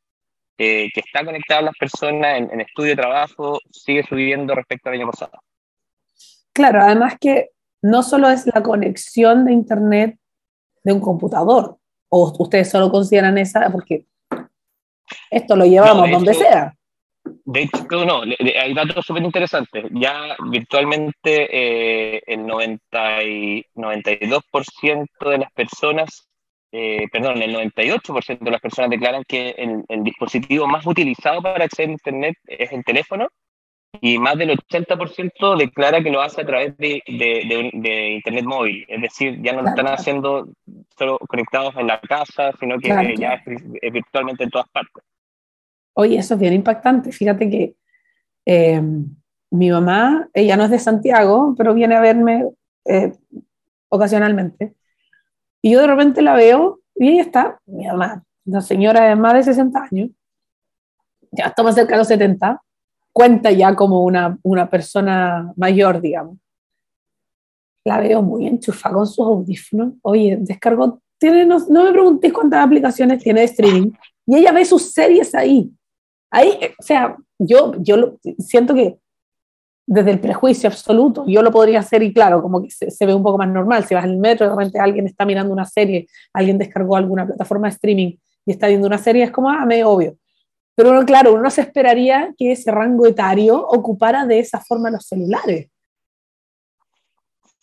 eh, 0.59 0.89
que 0.93 1.01
está 1.01 1.25
conectada 1.25 1.63
las 1.63 1.77
personas 1.79 2.37
en, 2.37 2.51
en 2.51 2.63
estudio 2.63 2.95
y 2.95 2.97
trabajo 2.97 3.61
sigue 3.71 4.03
subiendo 4.03 4.57
respecto 4.57 4.89
al 4.89 4.97
año 4.97 5.09
pasado. 5.09 5.39
Claro, 6.53 6.83
además 6.83 7.17
que 7.21 7.51
no 7.81 8.03
solo 8.03 8.29
es 8.29 8.45
la 8.53 8.61
conexión 8.65 9.45
de 9.45 9.53
Internet 9.53 10.17
de 10.83 10.93
un 10.93 11.01
computador. 11.01 11.77
¿O 12.09 12.35
ustedes 12.39 12.71
solo 12.71 12.91
consideran 12.91 13.39
esa? 13.39 13.71
Porque 13.71 14.07
esto 15.31 15.57
lo 15.57 15.65
llevamos 15.65 16.11
donde 16.11 16.35
sea. 16.35 16.75
De 17.45 17.63
hecho, 17.63 18.05
no, 18.05 18.23
hay 18.23 18.75
datos 18.75 19.05
súper 19.05 19.23
interesantes. 19.23 19.85
Ya 19.93 20.37
virtualmente 20.51 21.49
eh, 21.51 22.23
el 22.27 22.47
90 22.47 23.23
y 23.25 23.67
92% 23.75 25.07
de 25.21 25.39
las 25.39 25.53
personas, 25.53 26.29
eh, 26.73 27.07
perdón, 27.13 27.43
el 27.43 27.55
98% 27.55 28.39
de 28.39 28.51
las 28.51 28.61
personas 28.61 28.91
declaran 28.91 29.25
que 29.27 29.51
el, 29.51 29.85
el, 29.89 30.03
dispositivo 30.03 30.67
más 30.67 30.87
utilizado 30.87 31.43
para 31.43 31.65
acceder 31.65 31.91
a 31.91 31.93
Internet 31.93 32.37
es 32.47 32.73
el 32.73 32.85
teléfono 32.85 33.29
y 34.01 34.19
más 34.19 34.39
del 34.39 34.51
80% 34.51 35.59
declara 35.59 36.03
que 36.03 36.11
lo 36.11 36.23
hace 36.23 36.43
a 36.43 36.47
través 36.47 36.77
de, 36.77 37.03
de, 37.07 37.71
de, 37.73 38.09
Internet 38.13 38.45
móvil. 38.45 38.85
Es 38.89 39.03
decir, 39.03 39.41
ya 39.43 39.53
no 39.53 39.63
lo 39.63 39.69
están 39.69 39.89
haciendo 39.89 40.49
solo 40.97 41.19
conectados 41.29 41.75
en 41.77 41.89
la 41.89 42.01
casa, 42.01 42.53
sino 42.59 42.79
que 42.79 43.17
ya 43.17 43.35
es, 43.35 43.93
virtualmente 43.93 44.45
en 44.45 44.51
todas 44.51 44.69
partes. 44.69 45.03
Oye, 45.95 46.19
eso 46.19 46.35
es 46.35 46.41
bien 46.41 46.55
impactante. 46.55 47.13
Fíjate 47.13 47.51
que 47.51 47.75
eh, 48.47 48.81
mi 49.51 49.71
mamá, 49.71 50.29
ella 50.33 50.57
no 50.57 50.65
es 50.65 50.71
de 50.71 50.79
Santiago, 50.79 51.55
pero 51.59 51.75
viene 51.75 51.97
a 51.97 52.01
verme 52.01 52.47
eh, 52.85 53.13
ocasionalmente. 53.89 54.75
Y 55.63 55.73
yo 55.73 55.81
de 55.81 55.89
repente 55.89 56.23
la 56.23 56.35
veo 56.35 56.81
y 56.95 57.11
ella 57.11 57.23
está, 57.23 57.61
mi 57.67 57.87
mamá, 57.87 58.23
una 58.45 58.61
señora 58.61 59.09
de 59.09 59.17
más 59.17 59.35
de 59.35 59.43
60 59.43 59.89
años, 59.91 60.11
ya 61.33 61.47
está 61.47 61.63
más 61.63 61.75
cerca 61.75 61.93
de 61.93 61.99
los 61.99 62.09
70, 62.09 62.61
cuenta 63.21 63.51
ya 63.51 63.77
como 63.77 64.03
una, 64.03 64.39
una 64.43 64.71
persona 64.71 65.53
mayor, 65.55 66.01
digamos. 66.01 66.39
La 67.85 68.01
veo 68.01 68.23
muy 68.23 68.47
enchufada 68.47 68.95
con 68.95 69.07
sus 69.07 69.27
audífonos. 69.27 69.93
Oye, 70.01 70.39
descargó, 70.41 71.03
tiene, 71.19 71.45
no, 71.45 71.59
me 71.69 71.93
preguntéis 71.93 72.33
cuántas 72.33 72.65
aplicaciones 72.65 73.23
tiene 73.23 73.41
de 73.41 73.47
streaming. 73.47 73.91
Y 74.25 74.37
ella 74.37 74.53
ve 74.53 74.65
sus 74.65 74.93
series 74.93 75.35
ahí. 75.35 75.71
Ahí, 76.31 76.59
o 76.79 76.83
sea, 76.83 77.15
yo, 77.39 77.75
yo 77.81 78.17
siento 78.39 78.73
que 78.73 78.99
desde 79.87 80.13
el 80.13 80.21
prejuicio 80.21 80.71
absoluto, 80.71 81.27
yo 81.27 81.43
lo 81.43 81.51
podría 81.51 81.81
hacer 81.81 82.03
y 82.03 82.15
claro, 82.15 82.41
como 82.41 82.63
que 82.63 82.71
se, 82.71 83.05
ve 83.05 83.13
un 83.13 83.23
poco 83.23 83.37
más 83.37 83.49
normal. 83.51 83.85
Si 83.85 83.95
vas 83.95 84.05
al 84.05 84.17
metro 84.17 84.47
de 84.47 84.53
repente 84.57 84.79
alguien 84.79 85.07
está 85.07 85.27
mirando 85.27 85.53
una 85.53 85.67
serie, 85.67 86.07
alguien 86.33 86.57
descargó 86.57 86.97
alguna 86.97 87.27
plataforma 87.27 87.69
de 87.69 87.75
streaming 87.75 88.17
y 88.47 88.53
está 88.53 88.69
viendo 88.69 88.87
una 88.87 88.97
serie, 88.97 89.25
es 89.25 89.31
como, 89.31 89.51
ah, 89.51 89.67
medio 89.67 89.91
obvio. 89.91 90.17
Pero 90.81 90.93
uno, 90.93 91.05
claro, 91.05 91.35
uno 91.35 91.51
se 91.51 91.61
esperaría 91.61 92.33
que 92.39 92.53
ese 92.53 92.71
rango 92.71 93.07
etario 93.07 93.59
ocupara 93.59 94.25
de 94.25 94.39
esa 94.39 94.61
forma 94.61 94.91
los 94.91 95.07
celulares 95.07 95.69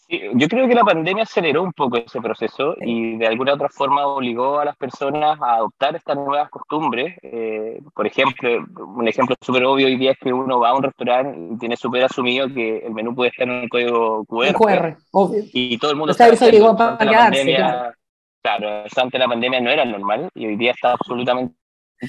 yo 0.09 0.47
creo 0.47 0.67
que 0.67 0.75
la 0.75 0.85
pandemia 0.85 1.23
aceleró 1.23 1.63
un 1.63 1.73
poco 1.73 1.97
ese 1.97 2.21
proceso 2.21 2.75
y 2.79 3.17
de 3.17 3.27
alguna 3.27 3.53
otra 3.53 3.67
forma 3.67 4.07
obligó 4.07 4.59
a 4.59 4.65
las 4.65 4.77
personas 4.77 5.37
a 5.41 5.55
adoptar 5.55 5.97
estas 5.97 6.15
nuevas 6.15 6.49
costumbres. 6.49 7.17
Eh, 7.21 7.81
por 7.93 8.07
ejemplo, 8.07 8.65
un 8.95 9.07
ejemplo 9.07 9.35
súper 9.41 9.65
obvio 9.65 9.87
hoy 9.87 9.97
día 9.97 10.11
es 10.11 10.17
que 10.17 10.31
uno 10.31 10.59
va 10.59 10.69
a 10.69 10.75
un 10.75 10.83
restaurante 10.83 11.37
y 11.37 11.57
tiene 11.57 11.75
súper 11.75 12.05
asumido 12.05 12.47
que 12.47 12.79
el 12.79 12.93
menú 12.93 13.13
puede 13.13 13.31
estar 13.31 13.47
en 13.49 13.63
un 13.63 13.67
código 13.67 14.25
QR. 14.25 14.53
QR, 14.53 14.97
obvio. 15.11 15.43
Y 15.51 15.77
todo 15.77 15.91
el 15.91 15.97
mundo 15.97 16.11
está 16.11 16.29
obligado 16.29 16.77
para 16.77 16.97
claro. 16.97 17.93
claro, 18.41 18.69
antes 18.83 19.11
de 19.11 19.19
la 19.19 19.27
pandemia 19.27 19.59
no 19.59 19.71
era 19.71 19.83
normal 19.83 20.29
y 20.35 20.47
hoy 20.47 20.55
día 20.55 20.71
está 20.71 20.93
absolutamente 20.93 21.56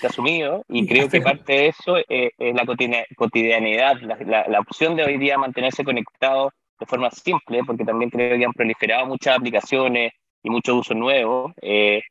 asumido 0.03 0.65
y 0.69 0.87
creo 0.89 1.09
que 1.09 1.21
parte 1.21 1.53
de 1.53 1.67
eso 1.69 1.97
es, 2.09 2.33
la 2.39 2.65
cotidianidad, 3.17 4.01
la, 4.01 4.47
la 4.49 4.61
opción 4.61 4.97
de 4.97 5.05
hoy 5.05 5.19
día 5.19 5.39
mantenerse 5.39 5.85
conectado 5.85 6.53
de 6.79 6.87
forma 6.87 7.11
simple, 7.11 7.63
porque 7.67 7.85
también 7.85 8.11
creo 8.11 8.39
que 8.39 8.45
han 8.45 8.53
proliferado 8.53 9.07
muchas 9.07 9.37
aplicaciones 9.37 10.13
y 10.43 10.51
muchos 10.51 10.77
usos 10.77 10.97
nuevos, 10.97 11.53
eh, 11.61 12.03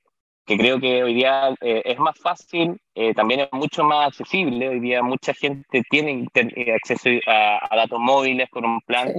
que 0.46 0.58
creo 0.58 0.80
que 0.80 1.04
hoy 1.04 1.14
día 1.14 1.54
eh, 1.62 1.82
es 1.86 2.00
más 2.00 2.18
fácil, 2.20 2.78
eh, 2.96 3.14
también 3.14 3.42
es 3.42 3.50
mucho 3.52 3.84
más 3.84 4.08
accesible. 4.08 4.70
Hoy 4.70 4.80
día 4.80 5.02
mucha 5.04 5.34
gente 5.34 5.84
tiene 5.90 6.26
acceso 6.74 7.10
a, 7.28 7.76
datos 7.76 8.00
móviles 8.00 8.50
con 8.50 8.66
un 8.66 8.80
plan. 8.82 9.10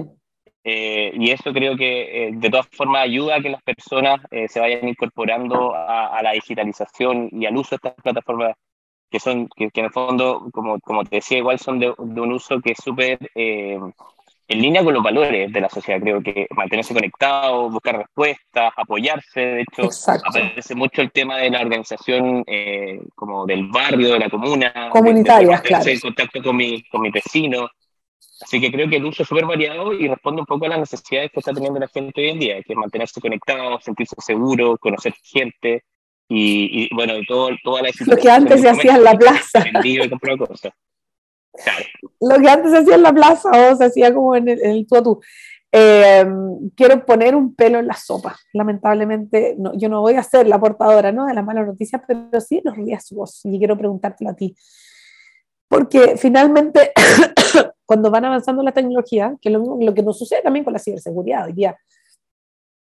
Y 0.63 1.31
eso 1.31 1.51
creo 1.53 1.75
que 1.75 2.31
de 2.33 2.49
todas 2.49 2.67
formas 2.67 3.03
ayuda 3.03 3.37
a 3.37 3.41
que 3.41 3.49
las 3.49 3.63
personas 3.63 4.19
se 4.47 4.59
vayan 4.59 4.87
incorporando 4.87 5.73
a, 5.75 6.21
la 6.21 6.33
digitalización 6.33 7.29
y 7.31 7.45
al 7.45 7.57
uso 7.57 7.71
de 7.71 7.75
estas 7.77 7.93
plataformas 8.03 8.55
que 9.09 9.19
son, 9.19 9.47
que, 9.55 9.69
en 9.73 9.85
el 9.85 9.91
fondo, 9.91 10.49
como, 10.51 10.79
como 10.81 11.03
te 11.03 11.15
decía, 11.15 11.39
igual 11.39 11.59
son 11.59 11.79
de, 11.79 11.93
de 11.97 12.21
un 12.21 12.33
uso 12.33 12.59
que 12.61 12.73
es 12.73 12.77
súper 12.83 13.17
en 14.49 14.61
línea 14.61 14.83
con 14.83 14.93
los 14.95 15.03
valores 15.03 15.53
de 15.53 15.61
la 15.61 15.69
sociedad. 15.69 16.01
Creo 16.01 16.21
que 16.21 16.47
mantenerse 16.55 16.93
conectado, 16.93 17.69
buscar 17.69 17.97
respuestas, 17.97 18.73
apoyarse. 18.75 19.39
De 19.39 19.61
hecho, 19.61 19.89
aparece 20.11 20.73
mucho 20.73 21.01
el 21.01 21.11
tema 21.11 21.37
de 21.37 21.51
la 21.51 21.61
organización 21.61 22.43
eh, 22.47 22.99
como 23.13 23.45
del 23.45 23.67
barrio, 23.67 24.13
de 24.13 24.19
la 24.19 24.29
comuna. 24.29 24.89
Comunitaria, 24.91 25.61
claro. 25.61 25.87
En 25.87 25.99
contacto 25.99 26.41
con 26.41 26.57
mi, 26.57 26.83
con 26.85 27.01
mi 27.01 27.11
vecino. 27.11 27.69
Así 28.41 28.61
que 28.61 28.71
creo 28.71 28.89
que 28.89 28.97
el 28.97 29.05
uso 29.05 29.23
es 29.23 29.29
súper 29.29 29.45
variado 29.45 29.93
y 29.93 30.07
responde 30.07 30.41
un 30.41 30.45
poco 30.45 30.65
a 30.65 30.69
las 30.69 30.79
necesidades 30.79 31.31
que 31.31 31.39
está 31.39 31.53
teniendo 31.53 31.79
la 31.79 31.87
gente 31.87 32.21
hoy 32.21 32.29
en 32.29 32.39
día, 32.39 32.63
que 32.63 32.73
es 32.73 32.77
mantenerse 32.77 33.19
conectado, 33.19 33.79
sentirse 33.81 34.15
seguro, 34.19 34.77
conocer 34.77 35.13
gente 35.23 35.83
y, 36.29 36.93
bueno, 36.93 37.17
y 37.17 37.25
todo, 37.25 37.49
toda 37.63 37.81
la 37.81 37.89
Lo 38.05 38.15
que 38.15 38.29
antes 38.29 38.61
se 38.61 38.69
hacía 38.69 38.95
en 38.95 39.03
la 39.03 39.17
plaza. 39.17 39.65
Y 39.83 40.07
cosas. 40.37 40.71
Lo 42.21 42.39
que 42.39 42.49
antes 42.49 42.71
se 42.71 42.77
hacía 42.77 42.95
en 42.95 43.03
la 43.03 43.13
plaza 43.13 43.49
o 43.49 43.75
se 43.75 43.85
hacía 43.85 44.13
como 44.13 44.35
en 44.35 44.47
el, 44.47 44.63
en 44.63 44.87
tú 44.87 44.95
a 44.95 45.03
tú. 45.03 45.19
Eh, 45.71 46.25
quiero 46.75 47.05
poner 47.05 47.35
un 47.35 47.55
pelo 47.55 47.79
en 47.79 47.87
la 47.87 47.95
sopa. 47.95 48.35
Lamentablemente, 48.53 49.55
no, 49.57 49.75
yo 49.75 49.89
no 49.89 50.01
voy 50.01 50.15
a 50.15 50.23
ser 50.23 50.47
la 50.47 50.59
portadora 50.59 51.11
¿no? 51.11 51.25
de 51.25 51.33
las 51.33 51.43
malas 51.43 51.65
noticias, 51.65 52.01
pero 52.07 52.39
sí 52.39 52.61
los 52.63 52.75
riesgos. 52.75 53.41
Y 53.43 53.57
quiero 53.57 53.77
preguntártelo 53.77 54.29
a 54.29 54.35
ti. 54.35 54.55
Porque 55.67 56.15
finalmente, 56.17 56.91
cuando 57.89 58.11
van 58.11 58.23
avanzando 58.23 58.61
la 58.61 58.71
tecnología, 58.71 59.35
que 59.41 59.49
lo, 59.49 59.75
lo 59.79 59.93
que 59.95 60.03
nos 60.03 60.19
sucede 60.19 60.43
también 60.43 60.63
con 60.63 60.73
la 60.73 60.77
ciberseguridad 60.77 61.45
hoy 61.47 61.53
día, 61.53 61.75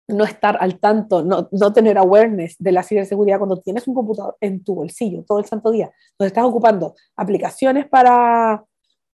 no 0.10 0.26
estar 0.26 0.58
al 0.60 0.82
tanto, 0.82 1.24
no, 1.24 1.48
no, 1.50 1.72
tener 1.72 1.98
awareness 1.98 2.58
de 2.60 2.74
la 2.74 2.84
ciberseguridad 2.84 3.38
cuando 3.38 3.56
tienes 3.56 3.88
un 3.88 3.94
computador 3.94 4.36
en 4.42 4.66
tu 4.66 4.76
bolsillo 4.76 5.24
todo 5.26 5.40
el 5.40 5.46
santo 5.46 5.72
día, 5.72 5.90
donde 6.20 6.28
estás 6.28 6.44
ocupando 6.44 6.94
aplicaciones 7.16 7.88
para, 7.88 8.66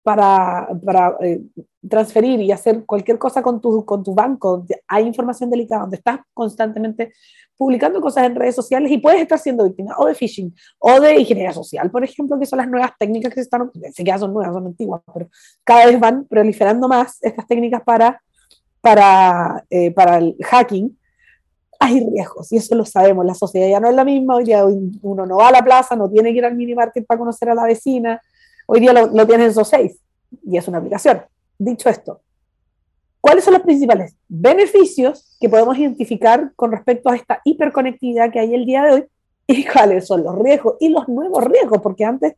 para, 0.03 0.67
para 0.83 1.15
eh, 1.21 1.41
transferir 1.87 2.39
y 2.41 2.51
hacer 2.51 2.85
cualquier 2.85 3.17
cosa 3.17 3.41
con 3.41 3.61
tu, 3.61 3.85
con 3.85 4.03
tu 4.03 4.13
banco, 4.13 4.65
hay 4.87 5.05
información 5.05 5.49
delicada, 5.49 5.81
donde 5.81 5.97
estás 5.97 6.19
constantemente 6.33 7.13
publicando 7.57 8.01
cosas 8.01 8.25
en 8.25 8.35
redes 8.35 8.55
sociales 8.55 8.91
y 8.91 8.97
puedes 8.97 9.21
estar 9.21 9.37
siendo 9.37 9.63
víctima 9.65 9.95
o 9.97 10.07
de 10.07 10.15
phishing 10.15 10.55
o 10.79 10.99
de 10.99 11.19
ingeniería 11.19 11.53
social, 11.53 11.91
por 11.91 12.03
ejemplo, 12.03 12.39
que 12.39 12.45
son 12.45 12.57
las 12.57 12.67
nuevas 12.67 12.91
técnicas 12.97 13.29
que 13.29 13.35
se 13.35 13.41
están, 13.41 13.71
sé 13.93 14.03
que 14.03 14.17
son 14.17 14.33
nuevas, 14.33 14.53
son 14.53 14.65
antiguas, 14.65 15.01
pero 15.13 15.29
cada 15.63 15.85
vez 15.85 15.99
van 15.99 16.25
proliferando 16.25 16.87
más 16.87 17.17
estas 17.21 17.45
técnicas 17.47 17.81
para 17.83 18.19
para, 18.81 19.63
eh, 19.69 19.91
para 19.91 20.17
el 20.17 20.35
hacking, 20.43 20.97
hay 21.79 21.99
riesgos, 21.99 22.51
y 22.51 22.57
eso 22.57 22.75
lo 22.75 22.85
sabemos, 22.85 23.25
la 23.25 23.33
sociedad 23.33 23.69
ya 23.69 23.79
no 23.79 23.89
es 23.89 23.95
la 23.95 24.03
misma, 24.03 24.35
hoy 24.35 24.43
día 24.43 24.65
uno 24.65 25.25
no 25.25 25.37
va 25.37 25.47
a 25.47 25.51
la 25.51 25.63
plaza, 25.63 25.95
no 25.95 26.09
tiene 26.09 26.31
que 26.31 26.39
ir 26.39 26.45
al 26.45 26.55
mini 26.55 26.75
market 26.75 27.05
para 27.05 27.17
conocer 27.17 27.49
a 27.49 27.55
la 27.55 27.63
vecina, 27.63 28.21
hoy 28.65 28.79
día 28.79 28.93
lo, 28.93 29.07
lo 29.07 29.27
tienes 29.27 29.47
en 29.47 29.53
SoSafe, 29.53 29.95
y 30.43 30.57
es 30.57 30.67
una 30.67 30.77
aplicación. 30.77 31.21
Dicho 31.57 31.89
esto, 31.89 32.21
¿cuáles 33.19 33.43
son 33.43 33.53
los 33.53 33.63
principales 33.63 34.15
beneficios 34.27 35.37
que 35.39 35.49
podemos 35.49 35.77
identificar 35.77 36.51
con 36.55 36.71
respecto 36.71 37.09
a 37.09 37.15
esta 37.15 37.41
hiperconectividad 37.43 38.31
que 38.31 38.39
hay 38.39 38.55
el 38.55 38.65
día 38.65 38.83
de 38.83 38.91
hoy? 38.93 39.05
¿Y 39.47 39.65
cuáles 39.65 40.07
son 40.07 40.23
los 40.23 40.37
riesgos 40.39 40.75
y 40.79 40.89
los 40.89 41.07
nuevos 41.09 41.43
riesgos? 41.43 41.81
Porque 41.81 42.05
antes, 42.05 42.35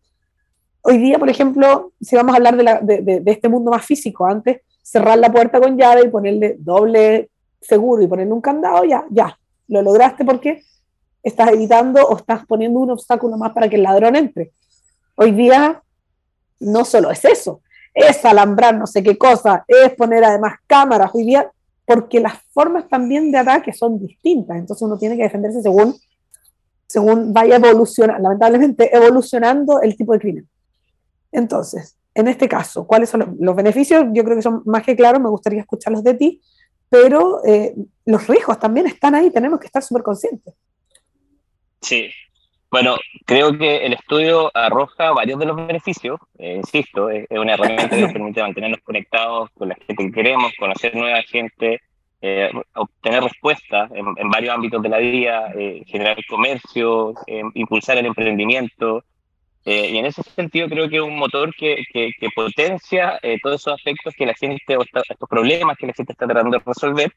hoy 0.81 0.97
día, 0.97 1.19
por 1.19 1.29
ejemplo, 1.29 1.91
si 2.01 2.15
vamos 2.15 2.33
a 2.33 2.37
hablar 2.37 2.57
de, 2.57 2.63
la, 2.63 2.79
de, 2.79 3.01
de, 3.01 3.19
de 3.19 3.31
este 3.31 3.49
mundo 3.49 3.71
más 3.71 3.85
físico, 3.85 4.25
antes 4.25 4.61
cerrar 4.81 5.17
la 5.17 5.31
puerta 5.31 5.59
con 5.59 5.77
llave 5.77 6.05
y 6.05 6.09
ponerle 6.09 6.55
doble 6.59 7.29
seguro 7.61 8.01
y 8.01 8.07
ponerle 8.07 8.33
un 8.33 8.41
candado, 8.41 8.83
ya, 8.83 9.05
ya, 9.09 9.37
lo 9.67 9.81
lograste 9.81 10.25
porque 10.25 10.61
estás 11.21 11.51
evitando 11.51 12.05
o 12.05 12.17
estás 12.17 12.45
poniendo 12.45 12.79
un 12.79 12.91
obstáculo 12.91 13.37
más 13.37 13.53
para 13.53 13.69
que 13.69 13.75
el 13.75 13.83
ladrón 13.83 14.15
entre. 14.15 14.51
Hoy 15.15 15.31
día 15.31 15.82
no 16.63 16.85
solo 16.85 17.11
es 17.11 17.23
eso, 17.25 17.61
es 17.93 18.23
alambrar 18.25 18.75
no 18.75 18.87
sé 18.87 19.03
qué 19.03 19.17
cosa, 19.17 19.63
es 19.67 19.91
poner 19.95 20.23
además 20.23 20.55
cámaras 20.67 21.11
hoy 21.13 21.25
día, 21.25 21.51
porque 21.85 22.19
las 22.19 22.41
formas 22.53 22.87
también 22.87 23.31
de 23.31 23.37
ataque 23.37 23.73
son 23.73 23.99
distintas, 23.99 24.57
entonces 24.57 24.81
uno 24.81 24.97
tiene 24.97 25.17
que 25.17 25.23
defenderse 25.23 25.61
según, 25.61 25.95
según 26.87 27.33
vaya 27.33 27.57
evolucionando, 27.57 28.23
lamentablemente 28.23 28.95
evolucionando 28.95 29.81
el 29.81 29.95
tipo 29.95 30.13
de 30.13 30.19
crimen. 30.19 30.49
Entonces, 31.31 31.97
en 32.15 32.27
este 32.27 32.47
caso, 32.47 32.85
¿cuáles 32.85 33.09
son 33.09 33.35
los, 33.39 33.55
beneficios? 33.55 34.05
Yo 34.13 34.23
creo 34.23 34.35
que 34.35 34.43
son 34.43 34.61
más 34.65 34.83
que 34.83 34.95
claros, 34.95 35.21
me 35.21 35.29
gustaría 35.29 35.61
escucharlos 35.61 36.03
de 36.03 36.13
ti, 36.13 36.41
pero 36.89 37.43
eh, 37.43 37.75
los 38.05 38.27
riesgos 38.27 38.59
también 38.59 38.85
están 38.85 39.15
ahí, 39.15 39.31
tenemos 39.31 39.59
que 39.59 39.65
estar 39.65 39.81
súper 39.81 40.03
conscientes. 40.03 40.53
Sí, 41.81 42.09
bueno, 42.73 42.97
creo 43.25 43.57
que 43.57 43.85
el 43.85 43.93
estudio 43.93 44.51
arroja 44.53 45.11
varios 45.11 45.39
de 45.39 45.45
los 45.45 45.55
beneficios, 45.55 46.19
eh, 46.39 46.55
insisto, 46.55 47.09
es, 47.09 47.25
una 47.29 47.53
herramienta 47.53 47.95
que 47.95 48.01
nos 48.01 48.11
permite 48.11 48.41
mantenernos 48.41 48.79
conectados 48.83 49.49
con 49.51 49.69
la 49.69 49.75
gente 49.75 49.95
que 49.95 50.11
queremos, 50.11 50.51
conocer 50.57 50.95
nueva 50.95 51.21
gente, 51.21 51.81
eh, 52.21 52.51
obtener 52.73 53.23
respuestas 53.23 53.91
en, 53.93 54.29
varios 54.29 54.55
ámbitos 54.55 54.81
de 54.81 54.89
la 54.89 54.97
vida, 54.97 55.53
generar 55.85 56.17
comercio, 56.27 57.13
impulsar 57.53 57.97
el 57.97 58.07
emprendimiento, 58.07 59.03
eh, 59.65 59.91
y 59.91 59.97
en 59.97 60.05
ese 60.05 60.23
sentido 60.23 60.67
creo 60.67 60.89
que 60.89 60.97
es 60.97 61.01
un 61.01 61.15
motor 61.15 61.53
que, 61.55 61.83
que, 61.93 62.29
potencia 62.35 63.17
eh, 63.21 63.39
todos 63.41 63.61
esos 63.61 63.73
aspectos 63.73 64.13
que 64.13 64.25
la 64.25 64.33
gente, 64.33 64.75
o 64.75 64.83
estos 64.83 65.29
problemas 65.29 65.77
que 65.77 65.87
la 65.87 65.93
gente 65.93 66.11
está 66.11 66.25
tratando 66.25 66.57
de 66.57 66.63
resolver. 66.65 67.13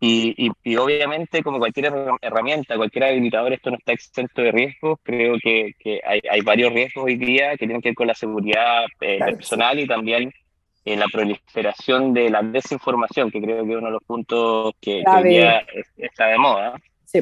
Y, 0.00 0.50
y, 0.62 0.76
obviamente, 0.76 1.42
como 1.42 1.58
cualquier 1.58 1.92
herramienta, 2.22 2.76
cualquier 2.76 3.04
habilitador, 3.04 3.52
esto 3.52 3.70
no 3.70 3.76
está 3.78 3.92
exento 3.92 4.42
de 4.42 4.52
riesgos. 4.52 5.00
Creo 5.02 5.36
que, 5.42 5.72
que 5.78 6.00
hay, 6.06 6.20
hay, 6.30 6.40
varios 6.42 6.72
riesgos 6.72 7.04
hoy 7.06 7.16
día 7.16 7.50
que 7.52 7.66
tienen 7.66 7.80
que 7.80 7.88
ver 7.88 7.96
con 7.96 8.06
la 8.06 8.14
seguridad 8.14 8.84
eh, 9.00 9.18
personal 9.18 9.78
y 9.80 9.88
también 9.88 10.32
la 10.96 11.06
proliferación 11.08 12.12
de 12.14 12.30
la 12.30 12.42
desinformación, 12.42 13.30
que 13.30 13.40
creo 13.40 13.64
que 13.64 13.72
es 13.72 13.76
uno 13.76 13.86
de 13.86 13.92
los 13.92 14.04
puntos 14.04 14.74
que, 14.80 15.02
hoy 15.06 15.28
día 15.28 15.66
está 15.96 16.26
de 16.26 16.38
moda. 16.38 16.80
Sí, 17.04 17.20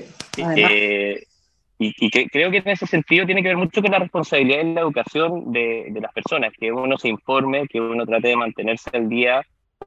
y, 1.78 2.10
que, 2.10 2.26
creo 2.28 2.50
que 2.50 2.58
en 2.58 2.68
ese 2.68 2.86
sentido 2.86 3.26
tiene 3.26 3.42
que 3.42 3.48
ver 3.48 3.56
mucho 3.56 3.82
con 3.82 3.90
la 3.90 3.98
responsabilidad 3.98 4.60
en 4.60 4.74
la 4.74 4.80
educación 4.80 5.52
de, 5.52 5.88
de, 5.90 6.00
las 6.00 6.12
personas, 6.12 6.52
que 6.58 6.72
uno 6.72 6.96
se 6.96 7.08
informe, 7.08 7.66
que 7.68 7.80
uno 7.80 8.06
trate 8.06 8.28
de 8.28 8.36
mantenerse 8.36 8.90
al 8.94 9.08
día 9.08 9.42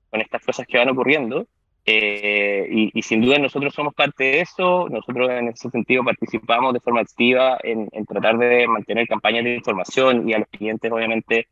con 0.10 0.22
estas 0.22 0.43
cosas 0.43 0.67
que 0.67 0.77
van 0.77 0.89
ocurriendo. 0.89 1.48
Eh, 1.86 2.67
y, 2.69 2.91
y, 2.93 3.01
sin 3.01 3.21
duda 3.21 3.39
nosotros 3.39 3.74
somos 3.74 3.95
parte 3.95 4.25
de 4.25 4.41
eso, 4.41 4.88
nosotros 4.89 5.29
en 5.29 5.48
ese 5.48 5.69
sentido 5.69 6.03
participamos 6.03 6.74
de 6.74 6.81
forma 6.81 7.01
activa 7.01 7.57
en, 7.63 7.89
en, 7.93 8.05
tratar 8.05 8.38
de 8.38 8.67
mantener 8.67 9.07
campañas 9.07 9.45
de 9.45 9.55
información 9.55 10.29
y 10.29 10.33
a 10.33 10.39
los 10.39 10.48
clientes 10.50 10.91
obviamente 10.91 11.48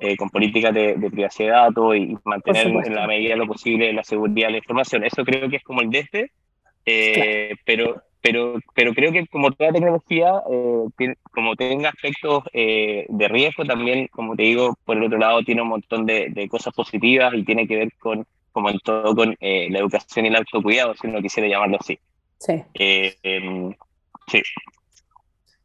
eh, 0.00 0.16
con 0.16 0.30
políticas 0.30 0.72
de, 0.72 0.94
privacidad 1.10 1.48
de 1.48 1.52
datos 1.52 1.96
y, 1.96 2.16
mantener 2.24 2.68
en 2.68 2.94
la 2.94 3.06
medida 3.08 3.30
de 3.30 3.36
lo 3.36 3.48
posible 3.48 3.92
la 3.92 4.04
seguridad 4.04 4.46
de 4.46 4.52
la 4.52 4.58
información. 4.58 5.02
Eso 5.04 5.24
creo 5.24 5.50
que 5.50 5.56
es 5.56 5.64
como 5.64 5.80
el 5.80 5.90
desde, 5.90 6.30
eh, 6.86 7.56
pero, 7.64 8.00
pero, 8.22 8.60
pero 8.74 8.94
creo 8.94 9.10
que 9.10 9.26
como 9.26 9.50
toda 9.50 9.72
tecnología, 9.72 10.34
eh, 10.50 11.14
como 11.32 11.56
tenga 11.56 11.88
aspectos 11.88 12.44
de 12.52 13.28
riesgo, 13.28 13.64
también, 13.64 14.06
como 14.06 14.36
te 14.36 14.44
digo, 14.44 14.78
por 14.84 14.96
el 14.96 15.02
otro 15.02 15.18
lado 15.18 15.42
tiene 15.42 15.62
un 15.62 15.68
montón 15.68 16.06
de, 16.06 16.28
de 16.30 16.48
cosas 16.48 16.72
positivas 16.72 17.34
y 17.34 17.44
tiene 17.44 17.66
que 17.66 17.76
ver 17.76 17.92
con, 17.98 18.24
como 18.52 18.70
en 18.70 18.78
todo, 18.80 19.14
con 19.14 19.36
la 19.40 19.78
educación 19.78 20.26
y 20.26 20.28
el 20.28 20.36
autocuidado, 20.36 20.94
si 20.94 21.06
uno 21.06 21.20
quisiera 21.20 21.48
llamarlo 21.48 21.78
así. 21.80 21.98
Sí. 22.38 22.62
Em, 22.74 23.74
sí. 24.30 24.42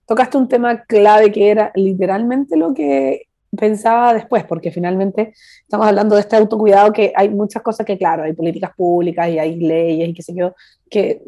Tocaste 0.05 0.37
un 0.37 0.47
tema 0.47 0.83
clave 0.83 1.31
que 1.31 1.49
era 1.49 1.71
literalmente 1.75 2.57
lo 2.57 2.73
que 2.73 3.27
pensaba 3.55 4.13
después, 4.13 4.43
porque 4.45 4.71
finalmente 4.71 5.33
estamos 5.61 5.87
hablando 5.87 6.15
de 6.15 6.21
este 6.21 6.35
autocuidado 6.35 6.91
que 6.91 7.13
hay 7.15 7.29
muchas 7.29 7.61
cosas 7.61 7.85
que, 7.85 7.97
claro, 7.97 8.23
hay 8.23 8.33
políticas 8.33 8.71
públicas 8.75 9.29
y 9.29 9.39
hay 9.39 9.55
leyes 9.55 10.09
y 10.09 10.13
qué 10.13 10.23
sé 10.23 10.33
yo, 10.35 10.55
que 10.89 11.21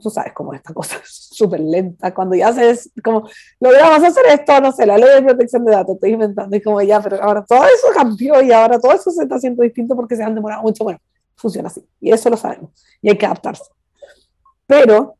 tú 0.00 0.10
sabes 0.10 0.32
cómo 0.32 0.54
esta 0.54 0.72
cosa 0.72 0.96
es 0.96 1.08
súper 1.32 1.60
lenta, 1.60 2.14
cuando 2.14 2.34
ya 2.34 2.48
haces 2.48 2.90
como, 3.02 3.28
logramos 3.60 4.02
hacer 4.02 4.24
esto, 4.30 4.60
no 4.60 4.72
sé, 4.72 4.86
la 4.86 4.96
ley 4.96 5.08
de 5.16 5.22
protección 5.22 5.64
de 5.64 5.72
datos, 5.72 5.94
estoy 5.94 6.10
inventando, 6.10 6.56
y 6.56 6.60
como 6.60 6.80
ya, 6.82 7.00
pero 7.00 7.22
ahora 7.22 7.44
todo 7.44 7.64
eso 7.64 7.88
cambió 7.94 8.42
y 8.42 8.52
ahora 8.52 8.78
todo 8.78 8.92
eso 8.92 9.10
se 9.10 9.22
está 9.22 9.36
haciendo 9.36 9.62
distinto 9.62 9.96
porque 9.96 10.16
se 10.16 10.22
han 10.22 10.34
demorado 10.34 10.62
mucho, 10.62 10.84
bueno, 10.84 11.00
funciona 11.36 11.68
así, 11.68 11.84
y 12.00 12.12
eso 12.12 12.30
lo 12.30 12.36
sabemos, 12.36 12.70
y 13.00 13.10
hay 13.10 13.18
que 13.18 13.26
adaptarse. 13.26 13.70
Pero 14.66 15.16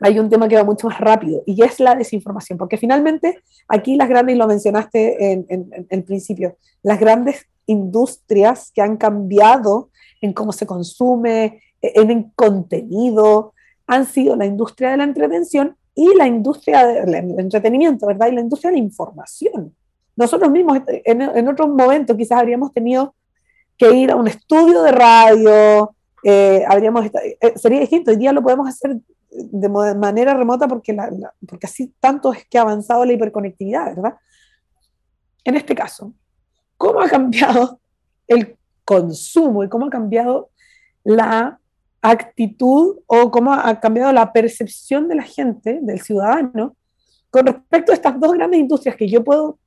hay 0.00 0.18
un 0.18 0.28
tema 0.28 0.48
que 0.48 0.56
va 0.56 0.64
mucho 0.64 0.88
más 0.88 0.98
rápido 0.98 1.42
y 1.46 1.62
es 1.62 1.78
la 1.78 1.94
desinformación, 1.94 2.58
porque 2.58 2.76
finalmente 2.76 3.40
aquí 3.68 3.94
las 3.96 4.08
grandes, 4.08 4.34
y 4.34 4.38
lo 4.38 4.48
mencionaste 4.48 5.32
en, 5.32 5.86
el 5.88 6.02
principio, 6.02 6.56
las 6.82 6.98
grandes 6.98 7.46
industrias 7.66 8.72
que 8.74 8.82
han 8.82 8.96
cambiado 8.96 9.90
en 10.20 10.32
cómo 10.32 10.52
se 10.52 10.66
consume, 10.66 11.62
en 11.80 12.10
el 12.10 12.26
contenido, 12.34 13.54
han 13.94 14.06
sido 14.06 14.36
la 14.36 14.46
industria 14.46 14.90
de 14.90 14.96
la 14.96 15.04
entretención 15.04 15.76
y 15.94 16.14
la 16.16 16.26
industria 16.26 16.86
del 16.86 17.14
entretenimiento, 17.38 18.06
¿verdad? 18.06 18.28
Y 18.28 18.34
la 18.34 18.40
industria 18.40 18.70
de 18.70 18.78
la 18.78 18.82
información. 18.82 19.74
Nosotros 20.16 20.50
mismos 20.50 20.80
en, 20.86 21.22
en 21.22 21.48
otros 21.48 21.68
momentos 21.68 22.16
quizás 22.16 22.38
habríamos 22.38 22.72
tenido 22.72 23.14
que 23.76 23.92
ir 23.94 24.10
a 24.10 24.16
un 24.16 24.28
estudio 24.28 24.82
de 24.82 24.92
radio, 24.92 25.94
eh, 26.22 26.64
habríamos, 26.68 27.06
eh, 27.06 27.52
sería 27.56 27.80
distinto, 27.80 28.10
hoy 28.10 28.16
día 28.16 28.32
lo 28.32 28.42
podemos 28.42 28.68
hacer 28.68 28.96
de 29.30 29.68
manera 29.68 30.34
remota 30.34 30.68
porque, 30.68 30.96
porque 31.48 31.66
así 31.66 31.92
tanto 31.98 32.32
es 32.32 32.46
que 32.46 32.58
ha 32.58 32.62
avanzado 32.62 33.04
la 33.04 33.12
hiperconectividad, 33.12 33.96
¿verdad? 33.96 34.14
En 35.44 35.56
este 35.56 35.74
caso, 35.74 36.12
¿cómo 36.76 37.00
ha 37.00 37.08
cambiado 37.08 37.80
el 38.28 38.56
consumo 38.84 39.64
y 39.64 39.68
cómo 39.68 39.86
ha 39.86 39.90
cambiado 39.90 40.50
la 41.02 41.58
actitud 42.02 42.96
o 43.06 43.30
cómo 43.30 43.52
ha 43.54 43.80
cambiado 43.80 44.12
la 44.12 44.32
percepción 44.32 45.08
de 45.08 45.14
la 45.14 45.22
gente, 45.22 45.78
del 45.82 46.00
ciudadano, 46.00 46.76
con 47.30 47.46
respecto 47.46 47.92
a 47.92 47.94
estas 47.94 48.20
dos 48.20 48.32
grandes 48.32 48.60
industrias 48.60 48.96
que 48.96 49.08
yo 49.08 49.24
puedo 49.24 49.58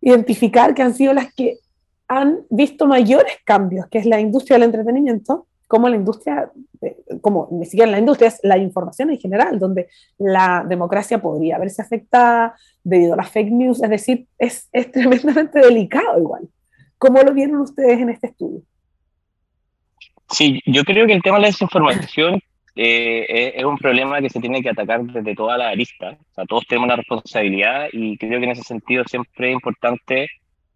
identificar 0.00 0.74
que 0.74 0.82
han 0.82 0.94
sido 0.94 1.14
las 1.14 1.32
que 1.32 1.58
han 2.08 2.40
visto 2.50 2.86
mayores 2.86 3.34
cambios, 3.44 3.86
que 3.86 3.98
es 3.98 4.06
la 4.06 4.20
industria 4.20 4.56
del 4.56 4.64
entretenimiento 4.64 5.46
como 5.70 5.88
la 5.88 5.94
industria, 5.94 6.50
como 7.20 7.46
ni 7.52 7.64
siquiera 7.64 7.88
la 7.92 8.00
industria, 8.00 8.26
es 8.26 8.40
la 8.42 8.58
información 8.58 9.10
en 9.10 9.18
general, 9.18 9.60
donde 9.60 9.86
la 10.18 10.66
democracia 10.68 11.22
podría 11.22 11.58
verse 11.58 11.80
afectada 11.80 12.56
debido 12.82 13.14
a 13.14 13.18
las 13.18 13.30
fake 13.30 13.52
news, 13.52 13.80
es 13.80 13.88
decir, 13.88 14.26
es, 14.36 14.68
es 14.72 14.90
tremendamente 14.92 15.60
delicado 15.60 16.18
igual. 16.18 16.48
¿Cómo 16.98 17.22
lo 17.22 17.32
vieron 17.32 17.60
ustedes 17.60 18.00
en 18.00 18.08
este 18.08 18.26
estudio? 18.26 18.62
Sí, 20.30 20.60
yo 20.66 20.84
creo 20.84 21.06
que 21.06 21.12
el 21.12 21.22
tema 21.22 21.36
de 21.36 21.42
la 21.42 21.48
desinformación 21.48 22.40
eh, 22.76 23.52
es 23.56 23.64
un 23.64 23.78
problema 23.78 24.20
que 24.20 24.30
se 24.30 24.40
tiene 24.40 24.62
que 24.62 24.70
atacar 24.70 25.02
desde 25.02 25.34
toda 25.34 25.58
la 25.58 25.70
arista. 25.70 26.10
O 26.10 26.34
sea, 26.34 26.44
todos 26.46 26.66
tenemos 26.66 26.86
una 26.86 26.96
responsabilidad 26.96 27.88
y 27.92 28.16
creo 28.16 28.38
que 28.38 28.44
en 28.44 28.52
ese 28.52 28.62
sentido 28.62 29.04
siempre 29.04 29.48
es 29.48 29.54
importante 29.54 30.28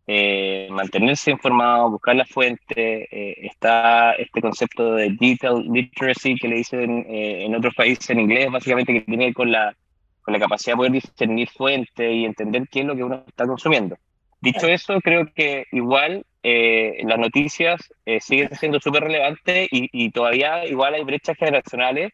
eh, 0.06 0.68
mantenerse 0.70 1.30
informado, 1.30 1.90
buscar 1.90 2.16
la 2.16 2.26
fuente. 2.26 3.08
Eh, 3.10 3.46
está 3.46 4.12
este 4.12 4.40
concepto 4.40 4.94
de 4.94 5.10
digital 5.10 5.64
literacy 5.70 6.36
que 6.36 6.48
le 6.48 6.56
dicen 6.56 7.06
eh, 7.08 7.44
en 7.44 7.54
otros 7.54 7.74
países 7.74 8.10
en 8.10 8.20
inglés, 8.20 8.50
básicamente 8.50 8.92
que 8.92 9.00
tiene 9.00 9.24
que 9.24 9.26
ver 9.28 9.34
con 9.34 9.52
la, 9.52 9.74
con 10.20 10.34
la 10.34 10.40
capacidad 10.40 10.74
de 10.74 10.76
poder 10.76 10.92
discernir 10.92 11.48
fuente 11.48 12.12
y 12.12 12.24
entender 12.24 12.68
qué 12.70 12.80
es 12.80 12.86
lo 12.86 12.94
que 12.94 13.04
uno 13.04 13.24
está 13.26 13.46
consumiendo. 13.46 13.96
Dicho 14.40 14.66
eso, 14.66 15.00
creo 15.00 15.26
que 15.34 15.64
igual 15.72 16.26
las 16.44 17.18
noticias 17.18 17.80
siguen 18.20 18.54
siendo 18.54 18.78
súper 18.78 19.04
relevantes 19.04 19.68
y, 19.72 19.88
y 19.92 20.10
todavía 20.10 20.66
igual 20.66 20.94
hay 20.94 21.02
brechas 21.02 21.36
generacionales 21.38 22.12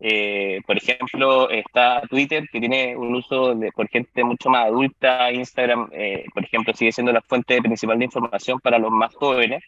eh, 0.00 0.60
por 0.66 0.76
ejemplo, 0.76 1.50
está 1.50 2.02
Twitter, 2.08 2.48
que 2.50 2.60
tiene 2.60 2.96
un 2.96 3.14
uso 3.16 3.54
de, 3.54 3.72
por 3.72 3.88
gente 3.88 4.24
mucho 4.24 4.50
más 4.50 4.66
adulta. 4.66 5.32
Instagram, 5.32 5.88
eh, 5.92 6.24
por 6.34 6.44
ejemplo, 6.44 6.72
sigue 6.74 6.92
siendo 6.92 7.12
la 7.12 7.22
fuente 7.22 7.60
principal 7.60 7.98
de 7.98 8.04
información 8.04 8.60
para 8.60 8.78
los 8.78 8.90
más 8.90 9.14
jóvenes. 9.14 9.62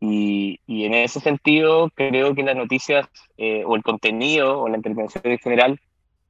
Y, 0.00 0.60
y 0.66 0.84
en 0.84 0.94
ese 0.94 1.20
sentido, 1.20 1.90
creo 1.94 2.34
que 2.34 2.42
las 2.42 2.56
noticias 2.56 3.08
eh, 3.38 3.62
o 3.64 3.76
el 3.76 3.82
contenido 3.82 4.60
o 4.60 4.68
la 4.68 4.76
intervención 4.76 5.24
en 5.24 5.38
general 5.38 5.80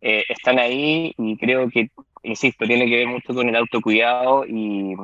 están 0.01 0.61
ahí 0.61 1.15
y 1.19 1.37
creo 1.37 1.69
que, 1.69 1.91
insisto, 2.23 2.65
tiene 2.65 2.87
que 2.87 2.99
ver 2.99 3.09
mucho 3.09 3.35
con 3.35 3.49
el 3.49 3.57
autocuidado 3.57 4.45
y, 4.47 4.95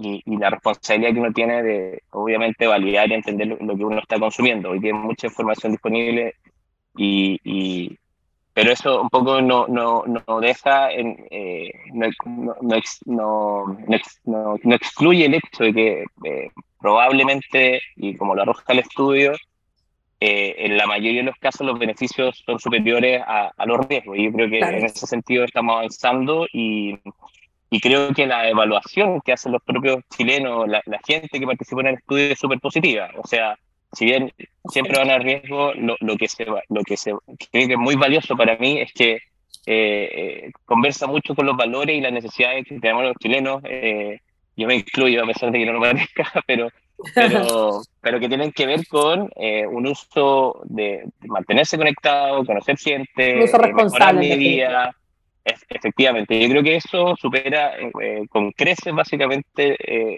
y, 0.00 0.36
la 0.36 0.50
responsabilidad 0.50 1.12
que 1.12 1.20
uno 1.20 1.32
tiene 1.32 1.62
de, 1.62 2.02
obviamente, 2.10 2.66
validar 2.66 3.10
y 3.10 3.14
entender 3.14 3.46
lo, 3.48 3.56
lo 3.56 3.76
que 3.76 3.84
uno 3.84 4.00
está 4.00 4.18
consumiendo. 4.18 4.70
Hoy 4.70 4.80
tiene 4.80 4.98
mucha 4.98 5.26
información 5.26 5.72
disponible 5.72 6.34
y, 6.96 7.98
pero 8.52 8.72
eso 8.72 9.02
un 9.02 9.08
poco 9.08 9.40
no, 9.40 9.66
no, 9.68 10.04
no 10.06 10.40
deja, 10.40 10.90
en, 10.90 11.26
eh, 11.30 11.72
no, 11.92 12.08
no, 13.06 14.58
no, 14.64 14.74
excluye 14.74 15.26
el 15.26 15.34
hecho 15.34 15.64
de 15.64 15.72
que 15.72 16.04
eh, 16.24 16.50
probablemente, 16.80 17.80
y 17.96 18.16
como 18.16 18.34
lo 18.34 18.42
arroja 18.42 18.72
el 18.72 18.80
estudio, 18.80 19.32
eh, 20.22 20.54
en 20.58 20.76
la 20.76 20.86
mayoría 20.86 21.20
de 21.20 21.26
los 21.30 21.36
casos 21.36 21.66
los 21.66 21.78
beneficios 21.78 22.42
son 22.44 22.58
superiores 22.58 23.22
a, 23.26 23.52
a 23.56 23.66
los 23.66 23.86
riesgos. 23.86 24.18
Y 24.18 24.24
yo 24.24 24.32
creo 24.32 24.50
que 24.50 24.58
en 24.58 24.84
ese 24.84 25.06
sentido 25.06 25.44
estamos 25.44 25.76
avanzando 25.76 26.46
y, 26.52 26.98
y, 27.70 27.80
creo 27.80 28.12
que 28.12 28.26
la 28.26 28.48
evaluación 28.48 29.20
que 29.20 29.32
hacen 29.32 29.52
los 29.52 29.62
propios 29.62 30.02
chilenos, 30.16 30.68
la, 30.68 30.82
la 30.86 31.00
gente 31.06 31.38
que 31.38 31.46
participó 31.46 31.80
en 31.80 31.86
el 31.88 31.94
estudio 31.94 32.32
es 32.32 32.38
súper 32.38 32.60
positiva. 32.60 33.10
O 33.16 33.26
sea, 33.26 33.56
si 33.92 34.04
bien 34.04 34.32
siempre 34.66 34.98
van 34.98 35.10
a 35.10 35.18
riesgo, 35.18 35.72
lo, 35.74 35.96
lo, 36.00 36.16
que 36.16 36.28
se, 36.28 36.44
lo 36.44 36.82
que 36.84 36.96
se 36.96 37.12
creo 37.50 37.66
que 37.66 37.72
es 37.72 37.78
muy 37.78 37.96
valioso 37.96 38.36
para 38.36 38.56
mí 38.56 38.80
es 38.80 38.92
que 38.92 39.18
eh, 39.66 40.10
eh, 40.46 40.52
conversa 40.64 41.06
mucho 41.06 41.34
con 41.34 41.46
los 41.46 41.56
valores 41.56 41.96
y 41.96 42.00
las 42.00 42.12
necesidades 42.12 42.64
que 42.66 42.78
tenemos 42.78 43.04
los 43.04 43.16
chilenos. 43.18 43.60
Eh, 43.64 44.20
yo 44.56 44.66
me 44.66 44.76
incluyo, 44.76 45.22
a 45.22 45.26
pesar 45.26 45.50
de 45.50 45.58
que 45.58 45.66
no 45.66 45.72
lo 45.72 45.80
parezca, 45.80 46.32
pero, 46.46 46.68
pero, 47.14 47.82
pero 48.00 48.20
que 48.20 48.28
tienen 48.28 48.52
que 48.52 48.66
ver 48.66 48.86
con 48.86 49.30
un 49.38 49.86
uso 49.86 50.60
de, 50.64 51.04
mantenerse 51.20 51.76
conectado, 51.76 52.44
conocer 52.44 52.78
gente, 52.78 53.34
mejorar 53.36 54.14
mi 54.14 54.36
vida. 54.36 54.94
Efectivamente, 55.68 56.40
yo 56.40 56.48
creo 56.48 56.62
que 56.62 56.76
eso 56.76 57.14
supera 57.16 57.72
con 58.28 58.52
creces 58.52 58.94
básicamente 58.94 59.76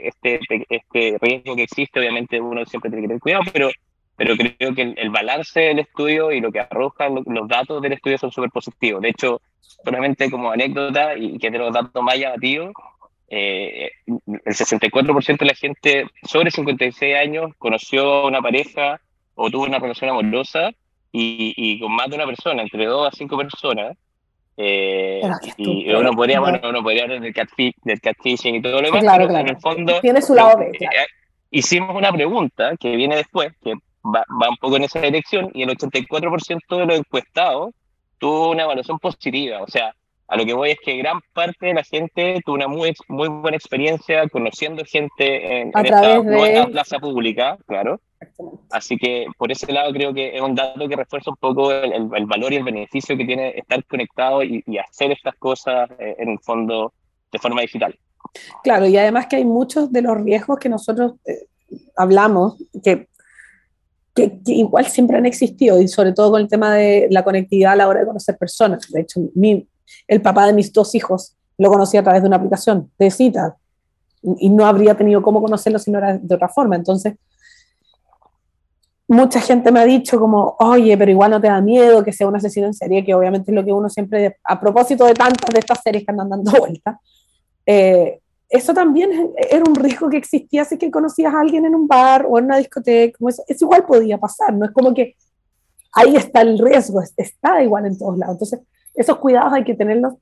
este, 0.08 0.40
este 0.68 1.18
riesgo 1.20 1.56
que 1.56 1.62
existe. 1.62 2.00
Obviamente 2.00 2.40
uno 2.40 2.64
siempre 2.66 2.90
tiene 2.90 3.02
que 3.02 3.08
tener 3.08 3.20
cuidado, 3.20 3.42
pero 3.52 3.70
pero 4.16 4.36
creo 4.36 4.74
que 4.74 4.94
el, 4.96 5.10
balance 5.10 5.58
del 5.58 5.80
estudio 5.80 6.32
y 6.32 6.40
lo 6.40 6.52
que 6.52 6.60
arrojan 6.60 7.22
los 7.26 7.48
datos 7.48 7.80
del 7.82 7.94
estudio 7.94 8.18
son 8.18 8.30
súper 8.30 8.50
positivos. 8.50 9.02
De 9.02 9.08
hecho, 9.08 9.40
solamente 9.84 10.30
como 10.30 10.50
anécdota 10.50 11.16
y 11.16 11.38
que 11.38 11.50
de 11.50 11.58
los 11.58 11.72
datos 11.72 12.02
más 12.02 12.18
llamativos, 12.18 12.72
eh, 13.28 13.90
el 14.06 14.54
64% 14.54 15.38
de 15.38 15.46
la 15.46 15.54
gente 15.54 16.06
sobre 16.22 16.50
56 16.50 17.16
años 17.16 17.52
conoció 17.58 18.04
a 18.04 18.26
una 18.26 18.42
pareja 18.42 19.00
o 19.34 19.50
tuvo 19.50 19.64
una 19.64 19.78
relación 19.78 20.10
amorosa 20.10 20.70
y, 21.10 21.54
y 21.56 21.80
con 21.80 21.92
más 21.92 22.08
de 22.08 22.16
una 22.16 22.26
persona, 22.26 22.62
entre 22.62 22.86
dos 22.86 23.08
a 23.08 23.16
cinco 23.16 23.36
personas. 23.36 23.96
Eh, 24.56 25.22
y 25.56 25.92
uno 25.92 26.12
podría, 26.12 26.40
bueno, 26.40 26.60
uno 26.68 26.82
podría 26.82 27.04
hablar 27.04 27.20
del, 27.20 27.32
catfish, 27.32 27.74
del 27.82 28.00
catfishing 28.00 28.56
y 28.56 28.62
todo 28.62 28.80
lo 28.80 28.82
demás, 28.82 29.00
claro, 29.00 29.26
claro. 29.26 29.48
en 29.48 29.56
el 29.56 29.60
fondo... 29.60 30.00
Tiene 30.00 30.20
su 30.20 30.34
lado 30.34 30.58
B, 30.58 30.72
eh, 30.78 30.88
Hicimos 31.50 31.94
una 31.96 32.12
pregunta 32.12 32.76
que 32.78 32.96
viene 32.96 33.16
después, 33.16 33.52
que 33.62 33.74
va, 34.04 34.24
un 34.48 34.56
poco 34.56 34.76
en 34.76 34.84
esa 34.84 35.00
dirección 35.00 35.50
y 35.54 35.62
el 35.62 35.70
84% 35.70 36.78
de 36.78 36.86
los 36.86 36.98
encuestados 36.98 37.74
tuvo 38.18 38.50
una 38.50 38.64
evaluación 38.64 38.98
positiva. 38.98 39.62
O 39.62 39.66
sea, 39.66 39.94
a 40.28 40.36
lo 40.36 40.46
que 40.46 40.54
voy 40.54 40.70
es 40.70 40.78
que 40.80 40.96
gran 40.96 41.20
parte 41.34 41.66
de 41.66 41.74
la 41.74 41.82
gente 41.82 42.40
tuvo 42.44 42.54
una 42.54 42.68
muy, 42.68 42.94
muy 43.08 43.28
buena 43.28 43.56
experiencia 43.56 44.28
conociendo 44.28 44.82
gente 44.84 45.60
en, 45.60 45.72
esta 45.74 46.22
nueva 46.22 46.66
plaza 46.68 46.98
pública, 46.98 47.58
claro. 47.66 48.00
Así 48.70 48.96
que 48.96 49.26
por 49.38 49.50
ese 49.50 49.72
lado 49.72 49.92
creo 49.92 50.12
que 50.12 50.36
es 50.36 50.40
un 50.40 50.54
dato 50.54 50.88
que 50.88 50.96
refuerza 50.96 51.30
un 51.30 51.36
poco 51.36 51.72
el, 51.72 52.26
valor 52.26 52.52
y 52.52 52.56
el 52.56 52.64
beneficio 52.64 53.16
que 53.16 53.24
tiene 53.24 53.50
estar 53.56 53.84
conectado 53.84 54.42
y, 54.42 54.62
hacer 54.78 55.12
estas 55.12 55.34
cosas 55.36 55.90
eh, 55.98 56.16
en 56.18 56.30
el 56.30 56.38
fondo 56.40 56.92
de 57.30 57.38
forma 57.38 57.60
digital. 57.62 57.98
Claro, 58.62 58.86
y 58.86 58.96
además 58.96 59.26
que 59.26 59.36
hay 59.36 59.44
muchos 59.44 59.92
de 59.92 60.02
los 60.02 60.20
riesgos 60.20 60.58
que 60.58 60.68
nosotros 60.68 61.14
eh, 61.26 61.46
hablamos, 61.96 62.56
que, 62.82 63.08
que, 64.14 64.38
igual 64.46 64.86
siempre 64.86 65.16
han 65.16 65.26
existido, 65.26 65.80
y 65.80 65.88
sobre 65.88 66.12
todo 66.12 66.32
con 66.32 66.40
el 66.40 66.48
tema 66.48 66.74
de 66.74 67.08
la 67.10 67.24
conectividad 67.24 67.72
a 67.72 67.76
la 67.76 67.88
hora 67.88 68.00
de 68.00 68.06
conocer 68.06 68.36
personas. 68.38 68.90
De 68.90 69.00
hecho, 69.00 69.20
mi, 69.34 69.66
el 70.06 70.22
papá 70.22 70.46
de 70.46 70.52
mis 70.52 70.72
dos 70.72 70.94
hijos 70.94 71.36
lo 71.58 71.70
conocía 71.70 72.00
a 72.00 72.02
través 72.02 72.22
de 72.22 72.28
una 72.28 72.36
aplicación 72.36 72.90
de 72.98 73.10
cita, 73.10 73.56
y 74.22 74.48
no 74.48 74.66
habría 74.66 74.94
tenido 74.94 75.20
cómo 75.22 75.42
conocerlo 75.42 75.78
si 75.78 75.90
no 75.90 75.98
era 75.98 76.16
de 76.16 76.34
otra 76.34 76.48
forma. 76.48 76.76
Entonces, 76.76 77.14
mucha 79.12 79.42
gente 79.42 79.70
me 79.70 79.80
ha 79.80 79.84
dicho 79.84 80.18
como, 80.18 80.56
oye, 80.58 80.96
pero 80.96 81.10
igual 81.10 81.32
no 81.32 81.40
te 81.40 81.46
da 81.46 81.60
miedo 81.60 82.02
que 82.02 82.14
sea 82.14 82.26
un 82.26 82.36
asesino 82.36 82.66
en 82.66 82.72
serie, 82.72 83.04
que 83.04 83.14
obviamente 83.14 83.50
es 83.50 83.54
lo 83.54 83.62
que 83.62 83.72
uno 83.72 83.90
siempre, 83.90 84.38
a 84.42 84.58
propósito 84.58 85.04
de 85.04 85.12
tantas 85.12 85.52
de 85.52 85.58
estas 85.58 85.82
series 85.82 86.04
que 86.04 86.10
andan 86.10 86.30
dando 86.30 86.50
vueltas, 86.58 86.96
eh, 87.66 88.20
eso 88.48 88.72
también 88.72 89.32
era 89.50 89.64
un 89.66 89.74
riesgo 89.74 90.08
que 90.08 90.16
existía 90.16 90.64
si 90.64 90.78
que 90.78 90.90
conocías 90.90 91.34
a 91.34 91.40
alguien 91.40 91.66
en 91.66 91.74
un 91.74 91.86
bar 91.86 92.26
o 92.26 92.38
en 92.38 92.46
una 92.46 92.56
discoteca, 92.56 93.18
como 93.18 93.28
eso, 93.28 93.42
eso 93.46 93.66
igual 93.66 93.84
podía 93.84 94.16
pasar, 94.18 94.54
no 94.54 94.64
es 94.64 94.72
como 94.72 94.94
que 94.94 95.14
ahí 95.92 96.16
está 96.16 96.40
el 96.40 96.58
riesgo, 96.58 97.02
está 97.16 97.62
igual 97.62 97.84
en 97.86 97.98
todos 97.98 98.16
lados. 98.16 98.36
Entonces, 98.36 98.60
esos 98.94 99.18
cuidados 99.18 99.52
hay 99.52 99.64
que 99.64 99.74
tenerlos 99.74 100.14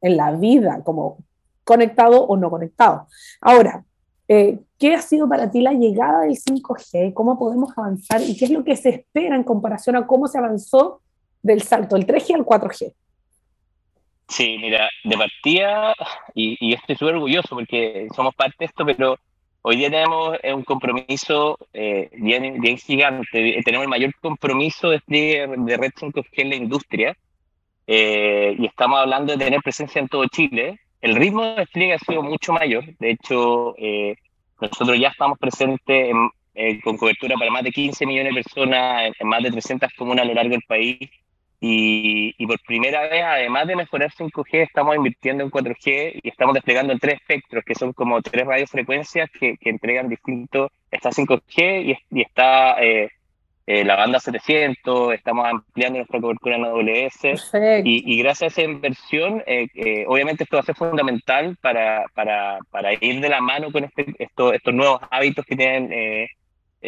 en 0.00 0.16
la 0.16 0.32
vida, 0.32 0.80
como 0.84 1.18
conectado 1.64 2.24
o 2.24 2.36
no 2.36 2.50
conectado. 2.50 3.08
Ahora, 3.42 3.84
eh, 4.28 4.58
¿qué 4.78 4.94
ha 4.94 5.02
sido 5.02 5.28
para 5.28 5.50
ti 5.50 5.60
la 5.60 5.72
llegada 5.72 6.22
del 6.22 6.36
5G? 6.36 7.12
¿Cómo 7.14 7.38
podemos 7.38 7.76
avanzar? 7.76 8.20
¿Y 8.22 8.36
qué 8.36 8.46
es 8.46 8.50
lo 8.50 8.64
que 8.64 8.76
se 8.76 8.90
espera 8.90 9.36
en 9.36 9.44
comparación 9.44 9.96
a 9.96 10.06
cómo 10.06 10.26
se 10.28 10.38
avanzó 10.38 11.00
del 11.42 11.62
salto 11.62 11.96
del 11.96 12.06
3G 12.06 12.34
al 12.34 12.44
4G? 12.44 12.92
Sí, 14.28 14.58
mira, 14.60 14.88
de 15.04 15.16
partida, 15.16 15.94
y, 16.34 16.56
y 16.60 16.74
estoy 16.74 16.96
súper 16.96 17.14
orgulloso 17.14 17.50
porque 17.50 18.08
somos 18.14 18.34
parte 18.34 18.56
de 18.58 18.66
esto, 18.66 18.84
pero 18.84 19.16
hoy 19.62 19.76
día 19.76 19.90
tenemos 19.90 20.38
un 20.54 20.62
compromiso 20.62 21.58
eh, 21.72 22.08
bien, 22.12 22.60
bien 22.60 22.78
gigante. 22.78 23.60
Tenemos 23.64 23.82
el 23.82 23.88
mayor 23.88 24.14
compromiso 24.20 24.90
de 24.90 25.00
de 25.08 25.76
red 25.76 25.90
5G 25.90 26.26
en 26.36 26.50
la 26.50 26.56
industria. 26.56 27.16
Eh, 27.88 28.54
y 28.58 28.66
estamos 28.66 29.00
hablando 29.00 29.32
de 29.32 29.44
tener 29.44 29.60
presencia 29.62 30.00
en 30.00 30.06
todo 30.06 30.24
Chile. 30.26 30.78
El 31.06 31.14
ritmo 31.14 31.44
de 31.44 31.54
despliegue 31.54 31.94
ha 31.94 31.98
sido 32.00 32.20
mucho 32.20 32.52
mayor. 32.52 32.84
De 32.98 33.10
hecho, 33.10 33.76
eh, 33.78 34.16
nosotros 34.60 34.98
ya 34.98 35.06
estamos 35.06 35.38
presentes 35.38 36.12
con 36.82 36.96
cobertura 36.96 37.36
para 37.38 37.52
más 37.52 37.62
de 37.62 37.70
15 37.70 38.04
millones 38.06 38.34
de 38.34 38.42
personas 38.42 39.06
en, 39.06 39.14
en 39.16 39.28
más 39.28 39.40
de 39.40 39.52
300 39.52 39.88
comunas 39.96 40.24
a 40.24 40.26
lo 40.26 40.34
largo 40.34 40.50
del 40.50 40.64
país. 40.66 40.98
Y, 41.60 42.34
y, 42.36 42.46
por 42.48 42.58
primera 42.66 43.02
vez, 43.02 43.22
además 43.22 43.68
de 43.68 43.76
mejorar 43.76 44.10
5G, 44.10 44.64
estamos 44.64 44.96
invirtiendo 44.96 45.44
en 45.44 45.50
4G 45.50 46.20
y 46.24 46.28
estamos 46.28 46.54
desplegando 46.54 46.92
en 46.92 46.98
tres 46.98 47.14
espectros, 47.20 47.64
que 47.64 47.76
son 47.76 47.92
como 47.92 48.20
tres 48.20 48.44
radiofrecuencias 48.44 49.30
que, 49.30 49.56
que 49.58 49.70
entregan 49.70 50.08
distintos. 50.08 50.72
Está 50.90 51.10
5G 51.10 51.84
y, 52.10 52.18
y 52.18 52.22
está 52.22 52.82
eh, 52.82 53.10
eh, 53.66 53.84
la 53.84 53.96
banda 53.96 54.20
700, 54.20 55.12
estamos 55.14 55.46
ampliando 55.46 55.98
nuestra 55.98 56.20
cobertura 56.20 56.56
en 56.56 56.64
AWS. 56.64 57.52
Y, 57.84 58.12
y, 58.14 58.18
gracias 58.18 58.42
a 58.42 58.46
esa 58.46 58.70
inversión, 58.70 59.42
eh, 59.46 59.66
eh, 59.74 60.04
obviamente 60.06 60.44
esto 60.44 60.56
va 60.56 60.62
a 60.62 60.66
ser 60.66 60.76
fundamental 60.76 61.56
para, 61.60 62.04
para, 62.14 62.58
para 62.70 62.92
ir 62.94 63.20
de 63.20 63.28
la 63.28 63.40
mano 63.40 63.72
con 63.72 63.84
este, 63.84 64.06
esto, 64.18 64.52
estos 64.52 64.72
nuevos 64.72 65.00
hábitos 65.10 65.44
que 65.44 65.56
tienen 65.56 65.92
eh, 65.92 66.28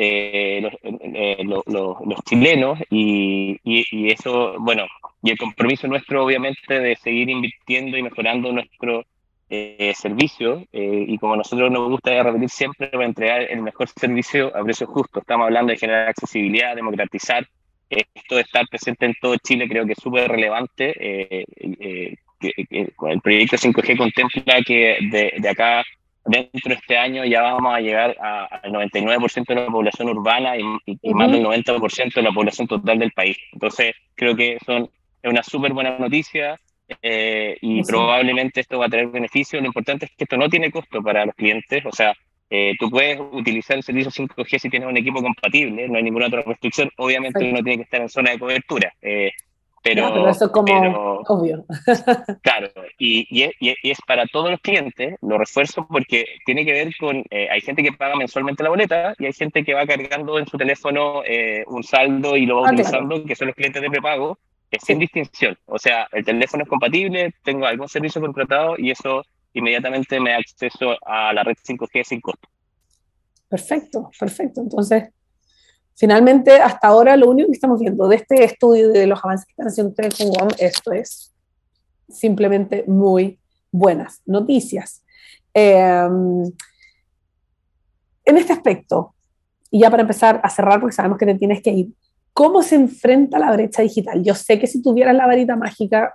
eh, 0.01 0.61
los, 0.63 1.65
los, 1.67 1.97
los, 2.07 2.25
chilenos 2.25 2.79
y, 2.91 3.59
y, 3.65 4.13
eso, 4.13 4.55
bueno, 4.61 4.87
y 5.23 5.31
el 5.31 5.39
compromiso 5.39 5.89
nuestro 5.89 6.25
obviamente 6.25 6.79
de 6.79 6.95
seguir 6.95 7.29
invirtiendo 7.29 7.97
y 7.97 8.03
mejorando 8.05 8.53
nuestro 8.53 9.05
eh, 9.51 9.93
servicio 9.97 10.65
eh, 10.73 11.05
y 11.09 11.19
como 11.19 11.37
nosotros 11.37 11.71
nos 11.71 11.89
gusta 11.89 12.23
repetir 12.23 12.51
siempre 12.51 12.89
para 12.89 13.05
entregar 13.05 13.43
el 13.43 13.63
mejor 13.63 13.89
servicio 13.89 14.55
a 14.57 14.63
precio 14.63 14.87
justo. 14.87 15.21
Estamos 15.21 15.47
hablando 15.47 15.73
de 15.73 15.79
generar 15.79 16.09
accesibilidad, 16.09 16.77
democratizar, 16.77 17.47
esto 17.89 18.35
de 18.35 18.43
estar 18.43 18.67
presente 18.69 19.07
en 19.07 19.15
todo 19.21 19.37
Chile 19.37 19.67
creo 19.67 19.87
que 19.87 19.93
es 19.93 19.99
súper 20.03 20.31
relevante. 20.31 20.95
Eh, 20.99 22.15
que, 22.39 22.53
que, 22.69 22.93
el 23.11 23.21
proyecto 23.21 23.57
5G 23.57 23.97
contempla 23.97 24.61
que 24.65 24.99
de, 25.11 25.33
de 25.39 25.49
acá 25.49 25.83
dentro 26.29 26.69
de 26.69 26.75
este 26.75 26.97
año 26.97 27.25
ya 27.25 27.43
vamos 27.43 27.75
a 27.75 27.81
llegar 27.81 28.17
al 28.21 28.71
99% 28.71 29.47
de 29.47 29.55
la 29.55 29.67
población 29.67 30.11
urbana 30.11 30.57
y, 30.57 30.63
y, 30.85 31.15
más 31.15 31.33
del 31.33 31.43
90% 31.43 32.15
de 32.15 32.23
la 32.23 32.33
población 32.33 32.69
total 32.69 32.99
del 32.99 33.13
país. 33.13 33.37
Entonces, 33.53 33.95
creo 34.15 34.37
que 34.37 34.59
son, 34.65 34.91
es 35.23 35.31
una 35.31 35.43
súper 35.43 35.73
buena 35.73 35.99
noticia 35.99 36.59
eh, 37.03 37.57
y 37.61 37.85
sí. 37.85 37.91
probablemente 37.91 38.61
esto 38.61 38.79
va 38.79 38.87
a 38.87 38.89
traer 38.89 39.09
beneficios. 39.09 39.61
Lo 39.63 39.69
importante 39.69 40.07
es 40.07 40.13
que 40.13 40.25
esto 40.25 40.37
no 40.37 40.49
tiene 40.49 40.71
costo 40.71 41.03
para 41.03 41.27
los 41.27 41.35
clientes, 41.35 41.85
o 41.85 41.93
sea, 41.93 42.15
eh, 42.51 42.73
tú 42.79 42.91
puedes 42.91 43.21
utilizar 43.21 43.77
el 43.77 43.83
servicio 43.83 44.11
5G 44.11 44.59
si 44.59 44.71
tienes 44.71 44.89
un 44.89 44.97
equipo 44.97 45.23
compatible, 45.23 45.87
no 45.89 45.99
hay 45.99 46.03
ninguna 46.03 46.27
otra 46.27 46.43
restricción. 46.43 46.91
Obviamente 46.97 47.41
sí. 47.41 47.51
uno 47.51 47.63
tiene 47.63 47.77
que 47.77 47.83
estar 47.83 48.01
en 48.01 48.09
zona 48.09 48.31
de 48.31 48.39
cobertura. 48.39 48.93
Eh, 49.03 49.31
pero, 49.83 50.13
pero, 50.13 50.29
eso 50.29 50.47
es 50.47 50.51
como 50.51 50.65
pero, 50.65 51.21
obvio. 51.21 51.65
claro, 52.43 52.69
y, 52.99 53.27
y, 53.31 53.45
es, 53.45 53.53
y, 53.61 53.91
es, 53.91 53.99
para 54.07 54.27
todos 54.27 54.51
los 54.51 54.61
clientes, 54.61 55.17
lo 55.23 55.39
refuerzo 55.39 55.87
porque 55.89 56.27
tiene 56.45 56.65
que 56.65 56.73
ver 56.73 56.97
con, 56.99 57.25
eh, 57.31 57.49
hay 57.51 57.61
gente 57.61 57.83
que 57.83 57.93
paga 57.93 58.17
mensualmente 58.17 58.63
la 58.63 58.71
boleta 58.71 59.15
y 59.19 59.27
hay 59.27 59.33
gente 59.33 59.65
que 59.65 59.75
va 59.75 59.87
cargando 59.87 60.39
en 60.39 60.47
su 60.47 60.59
teléfono 60.59 61.23
eh, 61.25 61.65
un 61.69 61.85
saldo 61.85 62.37
y 62.37 62.47
lo 62.47 62.61
va 62.61 62.69
ah, 62.69 62.73
utilizando, 62.73 63.15
claro. 63.15 63.25
que 63.25 63.37
son 63.37 63.47
los 63.49 63.57
clientes 63.57 63.81
de 63.81 63.91
prepago, 63.91 64.39
es 64.71 64.83
sin 64.85 64.99
distinción. 64.99 65.57
O 65.67 65.79
sea, 65.79 66.09
el 66.13 66.25
teléfono 66.25 66.63
es 66.65 66.69
compatible, 66.69 67.35
tengo 67.43 67.67
algún 67.67 67.89
servicio 67.89 68.21
contratado 68.21 68.75
y 68.79 68.91
eso 68.91 69.23
inmediatamente 69.55 70.21
me 70.21 70.31
da 70.31 70.37
acceso 70.39 70.97
a 71.07 71.33
la 71.33 71.43
red 71.43 71.57
5G 71.57 72.05
sin 72.05 72.21
costo. 72.21 72.49
Perfecto, 73.49 74.11
perfecto. 74.19 74.61
Entonces, 74.61 75.11
Finalmente, 75.99 76.53
hasta 76.53 76.87
ahora 76.87 77.17
lo 77.17 77.29
único 77.29 77.49
que 77.49 77.57
estamos 77.57 77.81
viendo 77.81 78.07
de 78.07 78.15
este 78.15 78.45
estudio 78.45 78.91
de 78.91 79.09
los 79.09 79.19
avances 79.25 79.47
que 79.47 79.51
están 79.51 79.67
haciendo 79.67 79.91
ustedes 79.91 80.15
con 80.17 80.49
esto 80.57 80.93
es 80.93 81.35
simplemente 82.09 82.85
muy 82.87 83.41
buenas 83.73 84.23
noticias. 84.25 85.03
Eh, 85.53 86.09
en 88.25 88.37
este 88.37 88.53
aspecto, 88.53 89.13
y 89.73 89.81
ya 89.81 89.91
para 89.91 90.03
empezar 90.03 90.41
a 90.45 90.49
cerrar, 90.49 90.79
porque 90.79 90.95
sabemos 90.95 91.19
que 91.19 91.27
te 91.27 91.35
tienes 91.35 91.61
que 91.63 91.71
ir, 91.71 91.89
¿cómo 92.33 92.63
se 92.63 92.77
enfrenta 92.77 93.39
la 93.39 93.53
brecha 93.53 93.83
digital? 93.83 94.23
Yo 94.23 94.35
sé 94.35 94.59
que 94.59 94.67
si 94.67 94.83
tuvieras 94.83 95.15
la 95.15 95.27
varita 95.27 95.57
mágica, 95.57 96.15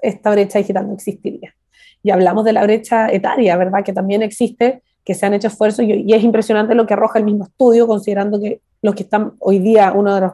esta 0.00 0.30
brecha 0.30 0.58
digital 0.58 0.86
no 0.86 0.94
existiría. 0.94 1.54
Y 2.02 2.10
hablamos 2.10 2.44
de 2.44 2.52
la 2.52 2.62
brecha 2.62 3.08
etaria, 3.08 3.56
¿verdad? 3.56 3.84
Que 3.84 3.92
también 3.92 4.22
existe, 4.22 4.82
que 5.04 5.14
se 5.14 5.26
han 5.26 5.34
hecho 5.34 5.48
esfuerzos 5.48 5.84
y, 5.84 5.92
y 6.06 6.12
es 6.14 6.22
impresionante 6.22 6.74
lo 6.74 6.86
que 6.86 6.94
arroja 6.94 7.18
el 7.18 7.24
mismo 7.24 7.44
estudio, 7.44 7.86
considerando 7.86 8.40
que 8.40 8.60
los 8.82 8.94
que 8.94 9.02
están 9.02 9.32
hoy 9.40 9.58
día, 9.58 9.92
uno 9.92 10.14
de 10.14 10.20
los 10.22 10.32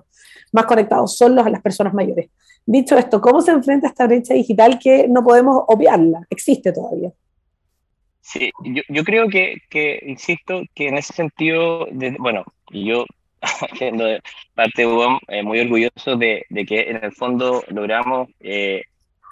más 0.52 0.66
conectados 0.66 1.16
son 1.16 1.34
las 1.34 1.62
personas 1.62 1.94
mayores. 1.94 2.30
Dicho 2.66 2.96
esto, 2.96 3.20
¿cómo 3.20 3.42
se 3.42 3.50
enfrenta 3.50 3.88
esta 3.88 4.06
brecha 4.06 4.34
digital 4.34 4.78
que 4.78 5.06
no 5.08 5.22
podemos 5.22 5.64
obviarla? 5.66 6.20
Existe 6.30 6.72
todavía. 6.72 7.10
Sí, 8.20 8.50
yo, 8.88 9.04
creo 9.04 9.28
que, 9.28 10.00
insisto, 10.06 10.62
que 10.74 10.88
en 10.88 10.96
ese 10.96 11.12
sentido, 11.12 11.86
bueno, 12.18 12.44
yo, 12.70 13.04
parte 14.54 14.82
de 14.82 14.86
UOM, 14.86 15.18
eh, 15.28 15.42
muy 15.42 15.60
orgulloso 15.60 16.16
de, 16.16 16.46
de, 16.48 16.64
que 16.66 16.90
en 16.90 17.04
el 17.04 17.12
fondo 17.12 17.62
logramos 17.68 18.28
eh, 18.40 18.82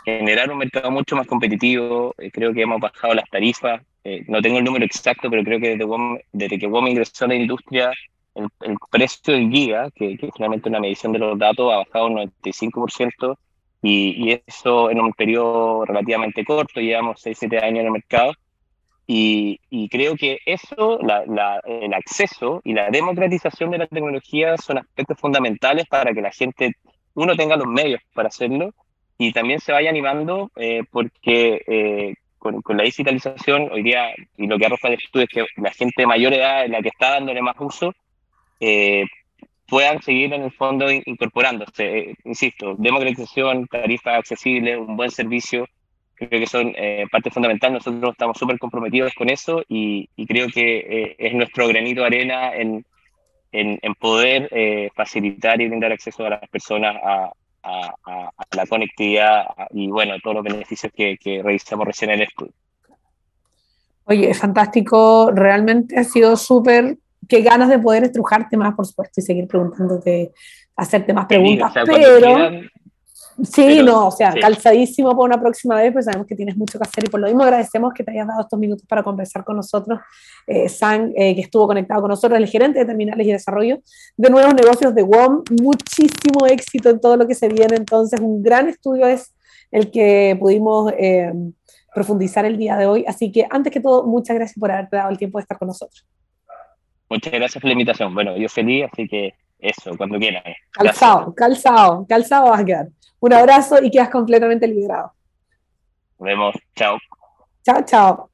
generar 0.04 0.50
un 0.50 0.58
mercado 0.58 0.90
mucho 0.90 1.16
más 1.16 1.26
competitivo, 1.26 2.14
eh, 2.18 2.30
creo 2.30 2.52
que 2.52 2.62
hemos 2.62 2.80
bajado 2.80 3.14
las 3.14 3.28
tarifas, 3.30 3.82
eh, 4.04 4.24
no 4.26 4.42
tengo 4.42 4.58
el 4.58 4.64
número 4.64 4.84
exacto, 4.84 5.30
pero 5.30 5.44
creo 5.44 5.60
que 5.60 5.76
desde, 5.76 5.86
desde 6.32 6.58
que 6.58 6.66
WOM 6.66 6.88
ingresó 6.88 7.24
a 7.24 7.28
la 7.28 7.34
industria, 7.36 7.92
el, 8.34 8.48
el, 8.62 8.76
precio 8.90 9.34
del 9.34 9.50
giga, 9.50 9.90
que, 9.94 10.16
que 10.16 10.26
es 10.26 10.32
finalmente 10.34 10.68
una 10.68 10.80
medición 10.80 11.12
de 11.12 11.18
los 11.18 11.38
datos, 11.38 11.72
ha 11.72 11.78
bajado 11.78 12.06
un 12.06 12.16
95%, 12.16 13.36
y, 13.82 14.30
y 14.30 14.42
eso 14.46 14.90
en 14.90 15.00
un 15.00 15.12
periodo 15.12 15.84
relativamente 15.84 16.44
corto, 16.44 16.80
llevamos 16.80 17.24
6-7 17.24 17.62
años 17.62 17.80
en 17.80 17.86
el 17.86 17.92
mercado, 17.92 18.32
y, 19.06 19.60
y 19.70 19.88
creo 19.88 20.16
que 20.16 20.38
eso, 20.46 20.98
la, 21.02 21.24
la, 21.26 21.60
el 21.64 21.92
acceso 21.92 22.60
y 22.64 22.72
la 22.72 22.90
democratización 22.90 23.70
de 23.70 23.78
la 23.78 23.86
tecnología 23.86 24.56
son 24.56 24.78
aspectos 24.78 25.18
fundamentales 25.18 25.86
para 25.86 26.12
que 26.12 26.22
la 26.22 26.30
gente, 26.30 26.72
uno, 27.14 27.36
tenga 27.36 27.56
los 27.56 27.66
medios 27.66 28.00
para 28.14 28.28
hacerlo, 28.28 28.72
y 29.18 29.32
también 29.32 29.60
se 29.60 29.72
vaya 29.72 29.90
animando, 29.90 30.50
eh, 30.56 30.82
porque 30.90 31.62
eh, 31.66 32.14
con, 32.38 32.62
con, 32.62 32.76
la 32.76 32.84
digitalización, 32.84 33.70
hoy 33.70 33.82
día, 33.82 34.10
y 34.36 34.46
lo 34.46 34.58
que 34.58 34.66
arroja 34.66 34.88
el 34.88 34.94
estudio 34.94 35.26
es 35.26 35.30
que 35.30 35.60
la 35.60 35.70
gente 35.70 36.02
de 36.02 36.06
mayor 36.06 36.32
edad, 36.32 36.66
la 36.68 36.82
que 36.82 36.88
está 36.88 37.10
dándole 37.10 37.42
más 37.42 37.56
uso, 37.60 37.94
eh, 38.60 39.04
puedan 39.72 40.02
seguir 40.02 40.32
en 40.34 40.42
el 40.42 40.52
fondo 40.52 40.86
incorporándose. 40.90 41.98
Eh, 41.98 42.14
insisto, 42.24 42.74
democratización, 42.78 43.66
tarifa 43.66 44.16
accesible, 44.16 44.76
un 44.76 44.96
buen 44.96 45.10
servicio, 45.10 45.66
creo 46.28 46.40
que 46.40 46.46
son 46.46 46.72
eh, 46.76 47.06
parte 47.10 47.30
fundamental. 47.30 47.72
Nosotros 47.72 48.12
estamos 48.12 48.38
súper 48.38 48.58
comprometidos 48.58 49.12
con 49.14 49.30
eso 49.30 49.62
y, 49.68 50.08
y 50.16 50.26
creo 50.26 50.48
que 50.48 50.78
eh, 50.78 51.16
es 51.18 51.34
nuestro 51.34 51.68
granito 51.68 52.00
de 52.00 52.06
arena 52.06 52.54
en, 52.54 52.84
en, 53.52 53.78
en 53.82 53.94
poder 53.94 54.48
eh, 54.50 54.90
facilitar 54.94 55.60
y 55.60 55.68
brindar 55.68 55.92
acceso 55.92 56.24
a 56.26 56.30
las 56.30 56.48
personas 56.48 56.96
a, 57.02 57.32
a, 57.62 57.94
a 58.06 58.56
la 58.56 58.66
conectividad 58.66 59.44
y 59.70 59.88
bueno, 59.88 60.14
todos 60.22 60.36
los 60.36 60.44
beneficios 60.44 60.92
que, 60.94 61.16
que 61.16 61.42
revisamos 61.42 61.86
recién 61.86 62.10
en 62.10 62.20
el 62.20 62.26
estudio. 62.28 62.52
Oye, 64.04 64.34
fantástico, 64.34 65.30
realmente 65.32 65.98
ha 65.98 66.04
sido 66.04 66.36
súper, 66.36 66.96
qué 67.28 67.40
ganas 67.42 67.68
de 67.68 67.78
poder 67.78 68.04
estrujarte 68.04 68.56
más, 68.56 68.74
por 68.74 68.84
supuesto, 68.84 69.20
y 69.20 69.22
seguir 69.22 69.46
preguntándote, 69.46 70.32
hacerte 70.74 71.12
más 71.12 71.26
preguntas, 71.26 71.72
pero... 71.86 72.62
Sí, 73.42 73.82
no, 73.82 74.08
o 74.08 74.10
sea, 74.10 74.34
calzadísimo 74.34 75.10
para 75.10 75.22
una 75.22 75.40
próxima 75.40 75.76
vez, 75.76 75.92
pues 75.92 76.04
sabemos 76.04 76.26
que 76.26 76.34
tienes 76.34 76.56
mucho 76.56 76.78
que 76.78 76.84
hacer 76.84 77.04
y 77.04 77.08
por 77.08 77.20
lo 77.20 77.26
mismo 77.26 77.42
agradecemos 77.42 77.92
que 77.94 78.04
te 78.04 78.10
hayas 78.10 78.26
dado 78.26 78.42
estos 78.42 78.58
minutos 78.58 78.86
para 78.86 79.02
conversar 79.02 79.44
con 79.44 79.56
nosotros. 79.56 80.00
Eh, 80.46 80.68
San, 80.68 81.12
eh, 81.16 81.34
que 81.34 81.40
estuvo 81.40 81.66
conectado 81.66 82.02
con 82.02 82.10
nosotros, 82.10 82.38
el 82.38 82.46
gerente 82.46 82.80
de 82.80 82.84
terminales 82.84 83.26
y 83.26 83.32
desarrollo 83.32 83.80
de 84.16 84.30
nuevos 84.30 84.54
negocios 84.54 84.94
de 84.94 85.02
WOM. 85.02 85.42
Muchísimo 85.62 86.46
éxito 86.46 86.90
en 86.90 87.00
todo 87.00 87.16
lo 87.16 87.26
que 87.26 87.34
se 87.34 87.48
viene. 87.48 87.76
Entonces, 87.76 88.20
un 88.20 88.42
gran 88.42 88.68
estudio 88.68 89.06
es 89.06 89.34
el 89.70 89.90
que 89.90 90.36
pudimos 90.38 90.92
eh, 90.98 91.32
profundizar 91.94 92.44
el 92.44 92.58
día 92.58 92.76
de 92.76 92.86
hoy. 92.86 93.04
Así 93.06 93.32
que, 93.32 93.46
antes 93.50 93.72
que 93.72 93.80
todo, 93.80 94.06
muchas 94.06 94.36
gracias 94.36 94.58
por 94.58 94.70
haberte 94.70 94.96
dado 94.96 95.10
el 95.10 95.18
tiempo 95.18 95.38
de 95.38 95.42
estar 95.42 95.58
con 95.58 95.68
nosotros. 95.68 96.06
Muchas 97.08 97.32
gracias 97.32 97.60
por 97.60 97.68
la 97.68 97.72
invitación. 97.72 98.14
Bueno, 98.14 98.36
yo 98.36 98.48
feliz, 98.48 98.86
así 98.90 99.08
que 99.08 99.34
eso, 99.62 99.96
cuando 99.96 100.18
quieran. 100.18 100.42
Calzado, 100.72 101.34
calzado, 101.34 102.06
calzado 102.08 102.50
vas 102.50 102.60
a 102.60 102.64
quedar. 102.64 102.88
Un 103.20 103.32
abrazo 103.32 103.82
y 103.82 103.90
quedas 103.90 104.10
completamente 104.10 104.66
liberado. 104.66 105.12
Nos 106.18 106.26
vemos. 106.26 106.54
Chao. 106.74 106.98
Chao, 107.64 107.82
chao. 107.84 108.30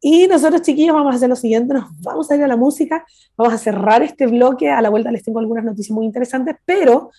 Y 0.00 0.26
nosotros, 0.26 0.62
chiquillos, 0.62 0.94
vamos 0.94 1.12
a 1.12 1.16
hacer 1.16 1.28
lo 1.28 1.36
siguiente, 1.36 1.74
nos 1.74 1.84
vamos 2.00 2.30
a 2.30 2.36
ir 2.36 2.42
a 2.42 2.48
la 2.48 2.56
música, 2.56 3.04
vamos 3.36 3.54
a 3.54 3.58
cerrar 3.58 4.02
este 4.02 4.26
bloque, 4.26 4.68
a 4.68 4.80
la 4.82 4.90
vuelta 4.90 5.12
les 5.12 5.22
tengo 5.22 5.38
algunas 5.38 5.64
noticias 5.64 5.94
muy 5.94 6.04
interesantes, 6.04 6.56
pero 6.64 7.12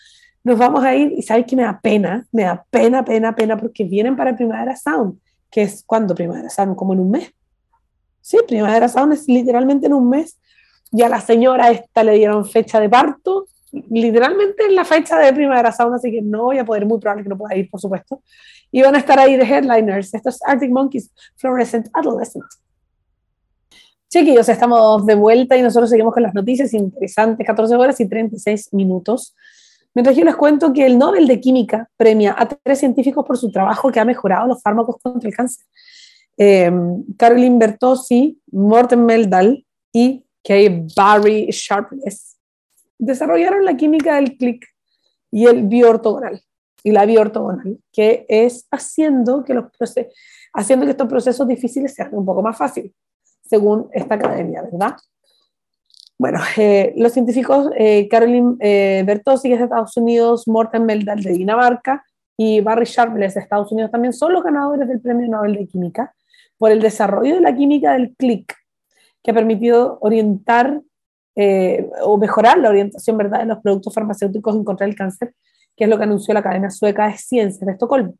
nos 0.43 0.57
vamos 0.57 0.83
a 0.83 0.93
ir, 0.93 1.13
y 1.13 1.21
sabéis 1.21 1.45
que 1.47 1.55
me 1.55 1.63
da 1.63 1.79
pena, 1.79 2.27
me 2.33 2.43
da 2.43 2.65
pena, 2.69 3.05
pena, 3.05 3.33
pena, 3.33 3.57
porque 3.57 3.85
vienen 3.85 4.17
para 4.17 4.35
Primavera 4.35 4.75
Sound, 4.75 5.17
que 5.49 5.61
es 5.61 5.83
cuando 5.85 6.13
Primavera 6.13 6.49
Sound, 6.49 6.75
como 6.75 6.93
en 6.93 6.99
un 6.99 7.11
mes. 7.11 7.33
Sí, 8.19 8.37
Primavera 8.45 8.89
Sound 8.89 9.13
es 9.13 9.27
literalmente 9.27 9.87
en 9.87 9.93
un 9.93 10.09
mes. 10.09 10.37
Ya 10.95 11.07
a 11.07 11.09
la 11.09 11.19
señora 11.19 11.71
esta 11.71 12.03
le 12.03 12.13
dieron 12.13 12.45
fecha 12.45 12.79
de 12.79 12.87
parto, 12.87 13.47
literalmente 13.89 14.65
en 14.65 14.75
la 14.75 14.85
fecha 14.85 15.17
de 15.17 15.33
Primavera 15.33 15.71
Sound, 15.71 15.95
así 15.95 16.11
que 16.11 16.21
no 16.21 16.43
voy 16.43 16.59
a 16.59 16.65
poder, 16.65 16.85
muy 16.85 16.99
probable 16.99 17.23
que 17.23 17.29
no 17.29 17.37
pueda 17.37 17.55
ir, 17.55 17.67
por 17.67 17.81
supuesto. 17.81 18.21
Y 18.71 18.83
van 18.83 18.93
a 18.93 18.99
estar 18.99 19.17
ahí 19.17 19.35
de 19.35 19.43
headliners, 19.43 20.13
estos 20.13 20.39
Arctic 20.45 20.69
Monkeys, 20.69 21.11
Fluorescent 21.35 21.87
Adolescent. 21.93 22.45
Chiquillos, 24.07 24.47
estamos 24.47 25.03
de 25.07 25.15
vuelta 25.15 25.57
y 25.57 25.63
nosotros 25.63 25.89
seguimos 25.89 26.13
con 26.13 26.21
las 26.21 26.35
noticias 26.35 26.71
interesantes, 26.75 27.47
14 27.47 27.75
horas 27.75 27.99
y 27.99 28.07
36 28.07 28.71
minutos. 28.73 29.35
Mientras 29.95 30.15
yo 30.15 30.23
les 30.23 30.35
cuento 30.35 30.71
que 30.71 30.85
el 30.85 30.99
Nobel 30.99 31.25
de 31.25 31.39
Química 31.39 31.89
premia 31.97 32.35
a 32.37 32.47
tres 32.47 32.77
científicos 32.77 33.25
por 33.25 33.39
su 33.39 33.51
trabajo 33.51 33.91
que 33.91 33.99
ha 33.99 34.05
mejorado 34.05 34.45
los 34.45 34.61
fármacos 34.61 34.97
contra 35.01 35.27
el 35.27 35.35
cáncer. 35.35 35.65
Eh, 36.37 36.71
Caroline 37.17 37.77
Morten 38.51 39.05
Meldal 39.05 39.65
y 39.91 40.22
Kay 40.43 40.87
Barry 40.95 41.47
Sharpless 41.51 42.37
desarrollaron 42.97 43.65
la 43.65 43.75
química 43.75 44.15
del 44.15 44.37
clic 44.37 44.67
y 45.31 45.45
el 45.45 45.63
bioortogonal 45.63 46.41
y 46.83 46.91
la 46.91 47.05
bioortogonal, 47.05 47.79
que 47.91 48.25
es 48.27 48.67
haciendo 48.69 49.43
que, 49.43 49.53
los 49.53 49.65
haciendo 50.53 50.85
que 50.85 50.91
estos 50.91 51.07
procesos 51.07 51.47
difíciles 51.47 51.93
sean 51.93 52.09
un 52.13 52.25
poco 52.25 52.41
más 52.41 52.57
fáciles, 52.57 52.91
según 53.41 53.89
esta 53.93 54.15
academia, 54.15 54.61
¿verdad? 54.61 54.95
Bueno, 56.19 56.39
eh, 56.57 56.93
los 56.97 57.13
científicos 57.13 57.69
eh, 57.75 58.07
Caroline 58.09 58.55
eh, 58.59 59.03
Bertozzi, 59.05 59.49
de 59.49 59.55
Estados 59.55 59.97
Unidos, 59.97 60.47
Morten 60.47 60.85
Meldal 60.85 61.21
de 61.21 61.31
Dinamarca 61.31 62.05
y 62.37 62.61
Barry 62.61 62.85
Sharpless 62.85 63.33
de 63.33 63.41
Estados 63.41 63.71
Unidos 63.71 63.91
también 63.91 64.13
son 64.13 64.33
los 64.33 64.43
ganadores 64.43 64.87
del 64.87 65.01
Premio 65.01 65.27
Nobel 65.27 65.55
de 65.55 65.67
Química 65.67 66.13
por 66.57 66.71
el 66.71 66.81
desarrollo 66.81 67.35
de 67.35 67.41
la 67.41 67.55
química 67.55 67.93
del 67.93 68.15
clic, 68.15 68.55
que 69.23 69.31
ha 69.31 69.33
permitido 69.33 69.97
orientar 70.01 70.81
eh, 71.35 71.89
o 72.03 72.17
mejorar 72.17 72.57
la 72.59 72.69
orientación 72.69 73.17
¿verdad? 73.17 73.39
de 73.39 73.45
los 73.45 73.59
productos 73.59 73.93
farmacéuticos 73.93 74.55
en 74.55 74.63
contra 74.63 74.85
del 74.85 74.95
cáncer, 74.95 75.33
que 75.75 75.85
es 75.85 75.89
lo 75.89 75.97
que 75.97 76.03
anunció 76.03 76.33
la 76.33 76.41
Academia 76.41 76.69
Sueca 76.69 77.07
de 77.07 77.17
Ciencias 77.17 77.65
de 77.65 77.71
Estocolmo. 77.71 78.15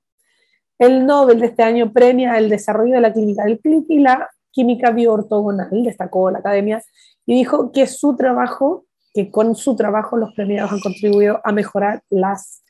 El 0.80 1.06
Nobel 1.06 1.40
de 1.40 1.48
este 1.48 1.64
año 1.64 1.94
premia 1.94 2.38
el 2.38 2.50
desarrollo 2.50 2.96
de 2.96 3.02
la 3.02 3.14
clínica 3.14 3.44
del 3.44 3.60
CLIC 3.60 3.86
y 3.90 4.00
la 4.00 4.30
química 4.52 4.92
bioortogonal, 4.92 5.84
destacó 5.84 6.32
la 6.32 6.40
Academia, 6.40 6.82
y 7.26 7.36
dijo 7.36 7.72
que 7.72 7.88
su 7.88 8.16
trabajo, 8.16 8.86
que 9.14 9.30
con 9.30 9.56
su 9.56 9.76
trabajo 9.76 10.18
los 10.18 10.34
premiados 10.34 10.72
han 10.72 10.80
contribuido 10.80 11.42
a 11.44 11.52
mejorar 11.52 12.04
las, 12.10 12.64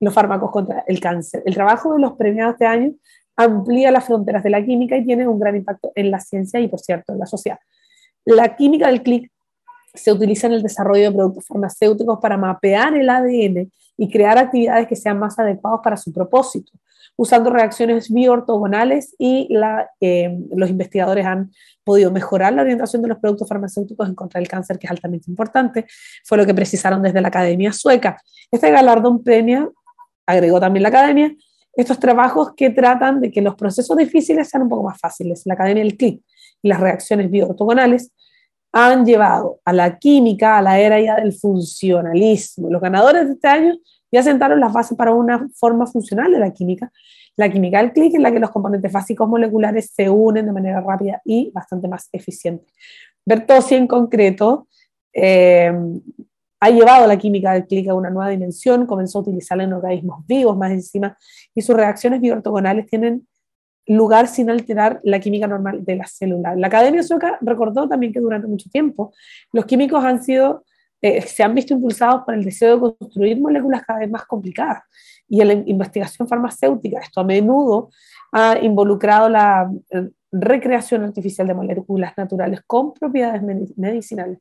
los 0.00 0.14
fármacos 0.14 0.50
contra 0.50 0.84
el 0.86 1.00
cáncer. 1.00 1.42
El 1.44 1.54
trabajo 1.54 1.94
de 1.94 2.00
los 2.00 2.12
premiados 2.12 2.54
este 2.54 2.66
año 2.66 2.92
amplía 3.36 3.90
las 3.90 4.04
fronteras 4.04 4.42
de 4.42 4.50
la 4.50 4.64
química 4.64 4.96
y 4.96 5.04
tiene 5.04 5.28
un 5.28 5.38
gran 5.38 5.56
impacto 5.56 5.92
en 5.94 6.10
la 6.10 6.20
ciencia 6.20 6.58
y, 6.60 6.68
por 6.68 6.80
cierto, 6.80 7.12
en 7.12 7.20
la 7.20 7.26
sociedad. 7.26 7.58
La 8.28 8.54
química 8.56 8.88
del 8.88 9.02
clic 9.02 9.32
se 9.94 10.12
utiliza 10.12 10.48
en 10.48 10.52
el 10.52 10.62
desarrollo 10.62 11.04
de 11.04 11.12
productos 11.12 11.46
farmacéuticos 11.46 12.18
para 12.20 12.36
mapear 12.36 12.94
el 12.94 13.08
ADN 13.08 13.72
y 13.96 14.10
crear 14.10 14.36
actividades 14.36 14.86
que 14.86 14.96
sean 14.96 15.18
más 15.18 15.38
adecuadas 15.38 15.80
para 15.82 15.96
su 15.96 16.12
propósito, 16.12 16.72
usando 17.16 17.48
reacciones 17.48 18.12
bioortogonales 18.12 19.14
y 19.18 19.48
eh, 20.02 20.38
los 20.54 20.68
investigadores 20.68 21.24
han 21.24 21.50
podido 21.84 22.10
mejorar 22.12 22.52
la 22.52 22.60
orientación 22.60 23.00
de 23.00 23.08
los 23.08 23.18
productos 23.18 23.48
farmacéuticos 23.48 24.06
en 24.06 24.14
contra 24.14 24.38
del 24.38 24.48
cáncer, 24.48 24.78
que 24.78 24.86
es 24.86 24.90
altamente 24.90 25.30
importante, 25.30 25.86
fue 26.22 26.36
lo 26.36 26.44
que 26.44 26.52
precisaron 26.52 27.02
desde 27.02 27.22
la 27.22 27.28
Academia 27.28 27.72
Sueca. 27.72 28.20
Este 28.50 28.70
galardón 28.70 29.24
premia, 29.24 29.66
agregó 30.26 30.60
también 30.60 30.82
la 30.82 30.90
Academia, 30.90 31.34
estos 31.72 31.98
trabajos 31.98 32.52
que 32.54 32.68
tratan 32.68 33.22
de 33.22 33.30
que 33.30 33.40
los 33.40 33.54
procesos 33.54 33.96
difíciles 33.96 34.50
sean 34.50 34.64
un 34.64 34.68
poco 34.68 34.82
más 34.82 35.00
fáciles. 35.00 35.42
La 35.46 35.54
Academia 35.54 35.82
del 35.82 35.96
CLIC 35.96 36.22
y 36.62 36.68
las 36.68 36.80
reacciones 36.80 37.30
bioortogonales 37.30 38.12
han 38.72 39.06
llevado 39.06 39.60
a 39.64 39.72
la 39.72 39.98
química 39.98 40.58
a 40.58 40.62
la 40.62 40.78
era 40.78 41.00
ya 41.00 41.16
del 41.16 41.32
funcionalismo. 41.32 42.70
Los 42.70 42.82
ganadores 42.82 43.26
de 43.26 43.32
este 43.34 43.48
año 43.48 43.74
ya 44.12 44.22
sentaron 44.22 44.60
las 44.60 44.72
bases 44.72 44.96
para 44.96 45.12
una 45.12 45.48
forma 45.54 45.86
funcional 45.86 46.32
de 46.32 46.38
la 46.38 46.52
química. 46.52 46.90
La 47.36 47.50
química 47.50 47.78
del 47.78 47.92
clic 47.92 48.14
en 48.14 48.22
la 48.22 48.32
que 48.32 48.40
los 48.40 48.50
componentes 48.50 48.92
básicos 48.92 49.28
moleculares 49.28 49.92
se 49.94 50.10
unen 50.10 50.46
de 50.46 50.52
manera 50.52 50.80
rápida 50.80 51.20
y 51.24 51.50
bastante 51.52 51.88
más 51.88 52.08
eficiente. 52.12 52.66
Bertozzi 53.24 53.74
en 53.74 53.86
concreto 53.86 54.68
eh, 55.12 55.72
ha 56.60 56.70
llevado 56.70 57.06
la 57.06 57.16
química 57.16 57.52
del 57.52 57.66
clic 57.66 57.88
a 57.88 57.94
una 57.94 58.10
nueva 58.10 58.30
dimensión, 58.30 58.86
comenzó 58.86 59.18
a 59.18 59.22
utilizarla 59.22 59.64
en 59.64 59.72
organismos 59.72 60.26
vivos 60.26 60.56
más 60.56 60.72
encima 60.72 61.16
y 61.54 61.62
sus 61.62 61.76
reacciones 61.76 62.20
bioortogonales 62.20 62.86
tienen 62.86 63.26
lugar 63.88 64.28
sin 64.28 64.50
alterar 64.50 65.00
la 65.02 65.18
química 65.18 65.46
normal 65.46 65.84
de 65.84 65.96
la 65.96 66.06
célula. 66.06 66.54
La 66.54 66.66
Academia 66.66 67.02
Sueca 67.02 67.38
recordó 67.40 67.88
también 67.88 68.12
que 68.12 68.20
durante 68.20 68.46
mucho 68.46 68.68
tiempo 68.70 69.12
los 69.52 69.64
químicos 69.64 70.04
han 70.04 70.22
sido, 70.22 70.64
eh, 71.00 71.22
se 71.22 71.42
han 71.42 71.54
visto 71.54 71.74
impulsados 71.74 72.22
por 72.24 72.34
el 72.34 72.44
deseo 72.44 72.74
de 72.74 72.96
construir 72.96 73.40
moléculas 73.40 73.82
cada 73.86 74.00
vez 74.00 74.10
más 74.10 74.26
complicadas 74.26 74.82
y 75.26 75.42
la 75.42 75.54
investigación 75.54 76.28
farmacéutica. 76.28 77.00
Esto 77.00 77.20
a 77.20 77.24
menudo 77.24 77.90
ha 78.32 78.58
involucrado 78.58 79.28
la 79.28 79.70
eh, 79.90 80.10
recreación 80.30 81.04
artificial 81.04 81.46
de 81.46 81.54
moléculas 81.54 82.12
naturales 82.16 82.60
con 82.66 82.92
propiedades 82.92 83.42
medicinales. 83.76 84.38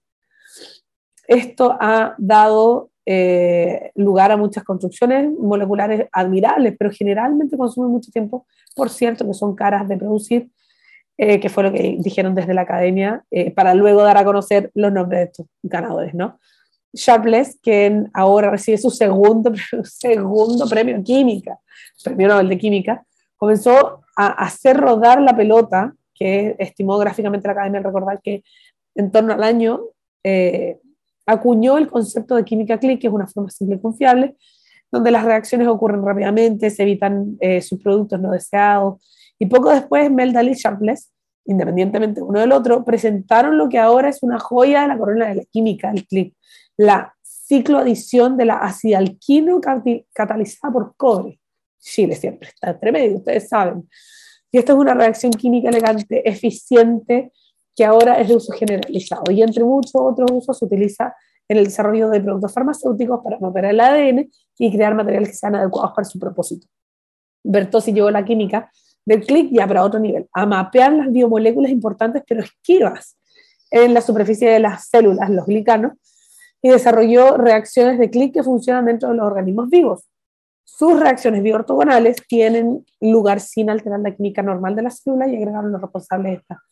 Esto 1.28 1.78
ha 1.80 2.16
dado 2.18 2.92
eh, 3.10 3.92
lugar 3.96 4.34
a 4.34 4.38
muchas 4.38 4.66
construcciones 4.66 5.32
moleculares 5.40 6.10
admirables, 6.12 6.76
pero 6.78 6.92
generalmente 6.92 7.56
consumen 7.56 7.90
mucho 7.90 8.12
tiempo, 8.12 8.46
por 8.76 8.90
cierto, 8.90 9.26
que 9.26 9.34
son 9.34 9.56
caras 9.56 9.88
de 9.88 9.96
producir, 9.96 10.50
eh, 11.18 11.40
que 11.40 11.48
fue 11.48 11.64
lo 11.64 11.72
que 11.72 11.96
dijeron 12.00 12.36
desde 12.36 12.54
la 12.54 12.64
academia, 12.64 13.24
eh, 13.32 13.52
para 13.52 13.74
luego 13.74 14.04
dar 14.04 14.18
a 14.18 14.26
conocer 14.26 14.72
los 14.74 14.92
nombres 14.92 15.20
de 15.20 15.24
estos 15.24 15.46
ganadores, 15.64 16.14
¿no? 16.14 16.38
Sharpless, 16.92 17.58
que 17.64 18.04
ahora 18.14 18.50
recibe 18.52 18.78
su 18.78 18.90
segundo, 18.90 19.54
segundo 19.86 20.68
premio 20.68 21.02
química, 21.02 21.58
premio 22.04 22.28
Nobel 22.28 22.50
de 22.50 22.58
Química, 22.58 23.06
comenzó 23.38 24.02
a 24.18 24.28
hacer 24.44 24.76
rodar 24.76 25.22
la 25.22 25.34
pelota, 25.34 25.94
que 26.14 26.58
estimó 26.60 26.98
gráficamente 26.98 27.48
la 27.48 27.54
academia, 27.54 27.80
recordar 27.80 28.20
que 28.22 28.44
en 28.96 29.12
torno 29.12 29.32
al 29.32 29.44
año 29.44 29.80
acuñó 31.28 31.78
el 31.78 31.88
concepto 31.88 32.36
de 32.36 32.46
química 32.46 32.80
click, 32.80 33.02
que 33.02 33.08
es 33.08 33.14
una 33.14 33.28
forma 33.28 33.52
simple 33.52 33.76
y 33.76 33.80
confiable, 33.80 34.36
donde 34.92 35.12
las 35.12 35.26
reacciones 35.26 35.68
ocurren 35.68 36.04
rápidamente, 36.04 36.70
se 36.70 36.84
evitan 36.84 37.38
eh, 37.42 37.62
subproductos 37.62 38.20
no 38.20 38.32
deseados. 38.32 39.06
Y 39.38 39.46
poco 39.46 39.70
después, 39.70 40.10
Meldal 40.10 40.50
y 40.50 40.54
Sharpless, 40.54 41.12
independientemente 41.46 42.22
uno 42.22 42.40
del 42.40 42.54
otro, 42.54 42.84
presentaron 42.84 43.58
lo 43.58 43.70
que 43.70 43.78
ahora 43.78 44.10
es 44.10 44.24
una 44.24 44.40
joya 44.40 44.82
de 44.82 44.88
la 44.88 44.98
corona 44.98 45.28
de 45.28 45.36
la 45.36 45.44
química, 45.44 45.92
el 45.92 46.08
click, 46.08 46.34
la 46.78 47.14
cicloadición 47.22 48.38
de 48.38 48.46
la 48.46 48.56
acidalquino 48.56 49.60
catalizada 50.14 50.74
por 50.74 50.96
cobre. 50.96 51.40
Chile 51.80 52.16
siempre 52.16 52.50
está 52.50 52.78
tremendo, 52.80 53.20
ustedes 53.20 53.50
saben. 53.50 53.88
Y 54.52 54.58
esta 54.58 54.74
es 54.74 54.80
una 54.80 54.94
reacción 54.94 55.32
química 55.32 55.70
elegante, 55.70 56.28
eficiente, 56.28 57.32
que 57.78 57.86
ahora 57.86 58.20
es 58.20 58.28
de 58.28 58.36
uso 58.36 58.52
generalizado 58.54 59.32
y 59.32 59.44
entre 59.44 59.64
muchos 59.64 59.94
otros 59.94 60.32
usos 60.32 60.58
se 60.58 60.66
utiliza 60.66 61.16
en 61.48 61.58
el 61.58 61.66
desarrollo 61.66 62.10
de 62.10 62.20
productos 62.20 62.52
farmacéuticos 62.52 63.22
para 63.24 63.38
mapear 63.40 63.66
el 63.66 63.80
ADN 63.80 64.30
y 64.58 64.72
crear 64.76 64.96
materiales 64.96 65.30
que 65.30 65.36
sean 65.36 65.56
adecuados 65.56 65.92
para 65.96 66.04
su 66.04 66.20
propósito. 66.20 66.68
Bertozzi 67.44 67.94
llevó 67.94 68.10
la 68.10 68.26
química 68.26 68.72
del 69.06 69.24
clic 69.24 69.50
ya 69.52 69.68
para 69.68 69.84
otro 69.84 70.00
nivel, 70.00 70.28
a 70.34 70.46
mapear 70.48 70.92
las 70.92 71.12
biomoléculas 71.12 71.72
importantes 71.72 72.24
pero 72.28 72.42
esquivas 72.42 73.16
en 73.70 73.94
la 73.94 74.02
superficie 74.02 74.50
de 74.50 74.60
las 74.60 74.90
células, 74.90 75.30
los 75.30 75.46
glicanos, 75.46 75.94
y 76.62 76.70
desarrolló 76.70 77.38
reacciones 77.38 78.00
de 78.00 78.10
clic 78.10 78.34
que 78.34 78.44
funcionan 78.44 78.86
dentro 78.86 79.10
de 79.10 79.16
los 79.16 79.28
organismos 79.28 79.70
vivos. 79.70 80.10
Sus 80.66 81.00
reacciones 81.00 81.44
bioortogonales 81.44 82.18
tienen 82.28 82.86
lugar 83.00 83.40
sin 83.40 83.70
alterar 83.70 84.00
la 84.00 84.16
química 84.16 84.42
normal 84.42 84.76
de 84.76 84.82
la 84.82 84.90
célula 84.90 85.28
y 85.28 85.36
agregaron 85.36 85.72
los 85.72 85.80
responsables 85.80 86.32
de 86.32 86.38
esta 86.40 86.64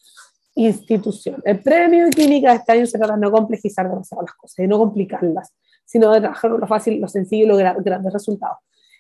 institución. 0.56 1.42
El 1.46 1.60
premio 1.60 2.06
de 2.06 2.12
química 2.12 2.52
de 2.52 2.58
este 2.58 2.72
año 2.72 2.86
se 2.86 2.98
trata 2.98 3.14
de 3.14 3.20
no 3.20 3.32
complejizar 3.32 3.90
demasiado 3.90 4.24
las 4.24 4.34
cosas 4.34 4.60
y 4.60 4.68
no 4.68 4.80
complicarlas, 4.80 5.54
sino 5.84 6.12
de 6.12 6.22
trabajar 6.22 6.52
lo 6.52 6.68
fácil, 6.68 7.00
lo 7.00 7.08
sencillo 7.08 7.46
y 7.46 7.48
los 7.48 7.84
grandes 7.84 8.14
resultados. 8.14 8.58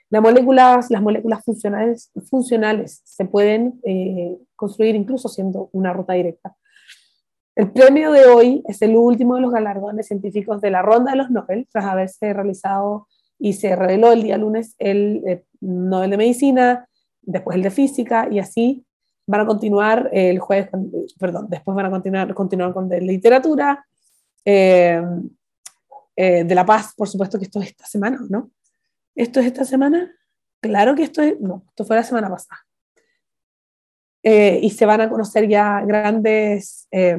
Las 0.09 0.21
moléculas, 0.21 0.91
las 0.91 1.01
moléculas 1.01 1.43
funcionales, 1.43 2.11
funcionales 2.29 3.01
se 3.03 3.25
pueden 3.25 3.79
eh, 3.83 4.37
construir 4.55 4.95
incluso 4.95 5.29
siendo 5.29 5.69
una 5.71 5.93
ruta 5.93 6.13
directa. 6.13 6.55
El 7.55 7.71
premio 7.71 8.11
de 8.11 8.25
hoy 8.27 8.63
es 8.67 8.81
el 8.81 8.95
último 8.97 9.35
de 9.35 9.41
los 9.41 9.51
galardones 9.51 10.07
científicos 10.07 10.61
de 10.61 10.71
la 10.71 10.81
ronda 10.81 11.11
de 11.11 11.17
los 11.17 11.31
Nobel, 11.31 11.67
tras 11.71 11.85
haberse 11.85 12.33
realizado 12.33 13.07
y 13.39 13.53
se 13.53 13.75
reveló 13.75 14.11
el 14.11 14.23
día 14.23 14.37
lunes 14.37 14.75
el 14.77 15.23
eh, 15.25 15.43
Nobel 15.61 16.11
de 16.11 16.17
Medicina, 16.17 16.87
después 17.21 17.55
el 17.55 17.63
de 17.63 17.71
Física, 17.71 18.27
y 18.29 18.39
así 18.39 18.85
van 19.27 19.41
a 19.41 19.45
continuar 19.45 20.09
el 20.13 20.39
jueves, 20.39 20.69
perdón, 21.19 21.47
después 21.49 21.75
van 21.75 21.87
a 21.87 21.89
continuar, 21.89 22.33
continuar 22.33 22.73
con 22.73 22.87
de 22.87 23.01
Literatura, 23.01 23.85
eh, 24.43 25.01
eh, 26.15 26.43
de 26.43 26.55
La 26.55 26.65
Paz, 26.65 26.93
por 26.95 27.09
supuesto 27.09 27.37
que 27.37 27.45
esto 27.45 27.59
es 27.59 27.67
esta 27.67 27.85
semana, 27.85 28.19
¿no? 28.29 28.51
¿Esto 29.15 29.39
es 29.39 29.47
esta 29.47 29.65
semana? 29.65 30.11
Claro 30.61 30.95
que 30.95 31.03
esto 31.03 31.21
es, 31.21 31.39
no, 31.39 31.63
esto 31.67 31.85
fue 31.85 31.95
la 31.95 32.03
semana 32.03 32.29
pasada. 32.29 32.65
Eh, 34.23 34.59
y 34.63 34.69
se 34.71 34.85
van 34.85 35.01
a 35.01 35.09
conocer 35.09 35.47
ya 35.47 35.81
grandes 35.81 36.87
eh, 36.91 37.17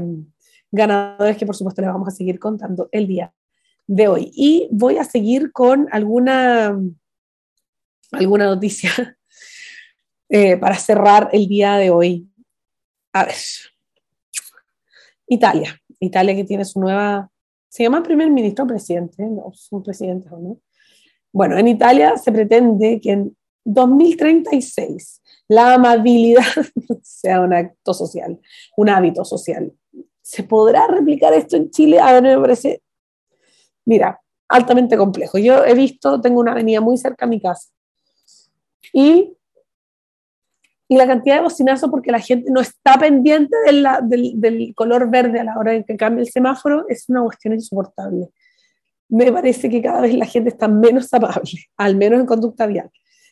ganadores 0.73 1.37
que 1.37 1.47
por 1.47 1.55
supuesto 1.55 1.81
les 1.81 1.92
vamos 1.92 2.09
a 2.09 2.11
seguir 2.11 2.38
contando 2.38 2.88
el 2.90 3.07
día 3.07 3.33
de 3.87 4.09
hoy. 4.09 4.31
Y 4.35 4.69
voy 4.73 4.99
a 4.99 5.05
seguir 5.05 5.53
con 5.53 5.88
alguna, 5.92 6.77
alguna 8.12 8.47
noticia 8.47 9.15
eh, 10.29 10.57
para 10.57 10.77
cerrar 10.77 11.29
el 11.33 11.47
día 11.47 11.77
de 11.77 11.91
hoy. 11.91 12.29
A 13.12 13.25
ver, 13.25 13.35
Italia. 15.27 15.81
Italia 16.01 16.35
que 16.35 16.45
tiene 16.45 16.65
su 16.65 16.81
nueva, 16.81 17.31
se 17.69 17.83
llama 17.83 18.03
primer 18.03 18.31
ministro 18.31 18.67
presidente, 18.67 19.25
no 19.25 19.53
son 19.55 19.83
presidentes 19.83 20.31
o 20.31 20.39
no. 20.39 20.61
Bueno, 21.33 21.59
en 21.59 21.69
Italia 21.69 22.17
se 22.17 22.33
pretende 22.33 23.01
que 23.01 23.12
en 23.12 23.37
2036 23.65 25.23
la 25.49 25.75
amabilidad 25.75 26.43
sea 27.03 27.41
un 27.41 27.53
acto 27.53 27.95
social, 27.95 28.39
un 28.77 28.89
hábito 28.89 29.25
social. 29.25 29.73
¿Se 30.23 30.43
podrá 30.43 30.87
replicar 30.87 31.33
esto 31.35 31.57
en 31.57 31.71
Chile? 31.71 32.01
A 32.01 32.12
ver, 32.15 32.23
me 32.23 32.39
parece, 32.39 32.83
mira, 33.85 34.21
altamente 34.49 34.97
complejo. 34.97 35.39
Yo 35.39 35.65
he 35.65 35.75
visto, 35.75 36.21
tengo 36.21 36.41
una 36.41 36.53
avenida 36.53 36.81
muy 36.81 36.97
cerca 36.97 37.27
a 37.27 37.29
mi 37.29 37.41
casa 37.41 37.69
y, 38.93 39.36
y 40.88 40.96
la 40.96 41.07
cantidad 41.07 41.37
de 41.37 41.42
bocinazo 41.42 41.90
porque 41.90 42.12
la 42.12 42.20
gente 42.20 42.51
no 42.51 42.61
está 42.61 42.99
pendiente 42.99 43.57
del, 43.64 43.87
del 44.40 44.75
color 44.75 45.11
verde 45.11 45.40
a 45.40 45.44
la 45.44 45.59
hora 45.59 45.72
de 45.72 45.85
que 45.85 45.96
cambie 45.96 46.22
el 46.22 46.31
semáforo 46.31 46.87
es 46.88 47.09
una 47.09 47.22
cuestión 47.22 47.55
insoportable. 47.55 48.29
Me 49.09 49.33
parece 49.33 49.68
que 49.68 49.83
cada 49.83 50.01
vez 50.01 50.14
la 50.14 50.27
gente 50.27 50.51
está 50.51 50.68
menos 50.68 51.12
amable, 51.12 51.51
al 51.77 51.96
menos 51.96 52.20
en 52.20 52.27
conducta 52.27 52.66
vial 52.66 52.90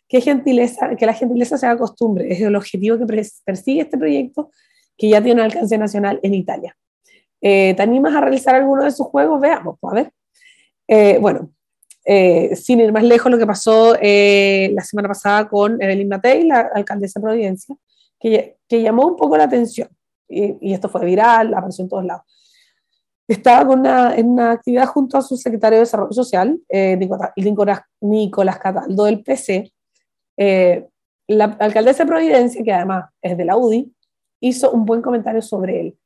que, 0.09 0.21
gentileza, 0.21 0.95
que 0.97 1.07
la 1.07 1.15
gentileza 1.15 1.59
sea 1.59 1.77
costumbre, 1.77 2.33
es 2.33 2.41
el 2.41 2.55
objetivo 2.57 2.99
que 2.99 3.07
persigue 3.45 3.83
este 3.83 3.99
proyecto 3.99 4.51
que 4.97 5.09
ya 5.09 5.23
tiene 5.23 5.41
un 5.41 5.47
alcance 5.47 5.77
nacional 5.77 6.21
en 6.23 6.35
Italia. 6.35 6.77
Eh, 7.41 7.75
¿Te 7.75 7.83
animas 7.83 8.15
a 8.15 8.21
realizar 8.21 8.55
alguno 8.55 8.85
de 8.85 8.93
sus 8.93 9.07
juegos? 9.09 9.41
Veamos, 9.41 9.77
pues, 9.81 9.93
a 9.93 9.95
ver. 9.95 10.13
Eh, 10.87 11.19
bueno, 11.21 11.51
eh, 12.05 12.55
sin 12.57 12.81
ir 12.81 12.93
más 12.93 13.05
lejos, 13.05 13.31
lo 13.31 13.39
que 13.39 13.47
pasó 13.47 13.95
la 13.95 14.83
semana 14.83 15.09
pasada 15.09 15.49
con 15.49 15.81
Evelyn 15.81 16.09
Matei, 16.09 16.47
la 16.47 16.71
alcaldesa 16.75 17.21
de 17.21 17.25
Providencia, 17.25 17.77
que, 18.19 18.57
llamó 18.71 19.07
un 19.07 19.17
poco 19.17 19.37
la 19.37 19.45
atención, 19.45 19.89
y, 20.29 20.73
esto 20.73 20.89
fue 20.89 21.05
viral, 21.05 21.55
apareció 21.55 21.85
en 21.85 21.89
todos 21.89 22.05
lados. 22.05 22.23
Estaba 23.27 23.67
con 23.67 23.81
una, 23.81 24.15
en 24.17 24.29
una 24.29 24.51
actividad 24.53 24.87
junto 24.87 25.17
a 25.17 25.23
su 25.23 25.37
secretario 25.37 25.79
de 25.79 25.85
Desarrollo 25.85 26.13
Social, 26.13 26.61
Nicolás, 26.71 27.81
Nicolás 28.01 28.59
Cataldo 28.59 29.05
del 29.05 29.23
PC, 29.23 29.73
eh, 30.37 30.89
la 31.27 31.45
alcaldesa 31.59 32.05
de 32.05 32.09
Providencia, 32.09 32.63
que 32.63 32.73
además 32.73 33.07
es 33.23 33.37
de 33.37 33.45
la 33.45 33.57
UDI, 33.57 33.93
hizo 34.41 34.71
un 34.73 34.85
buen 34.85 35.01
comentario 35.01 35.41
sobre 35.41 35.81
él, 35.81 35.99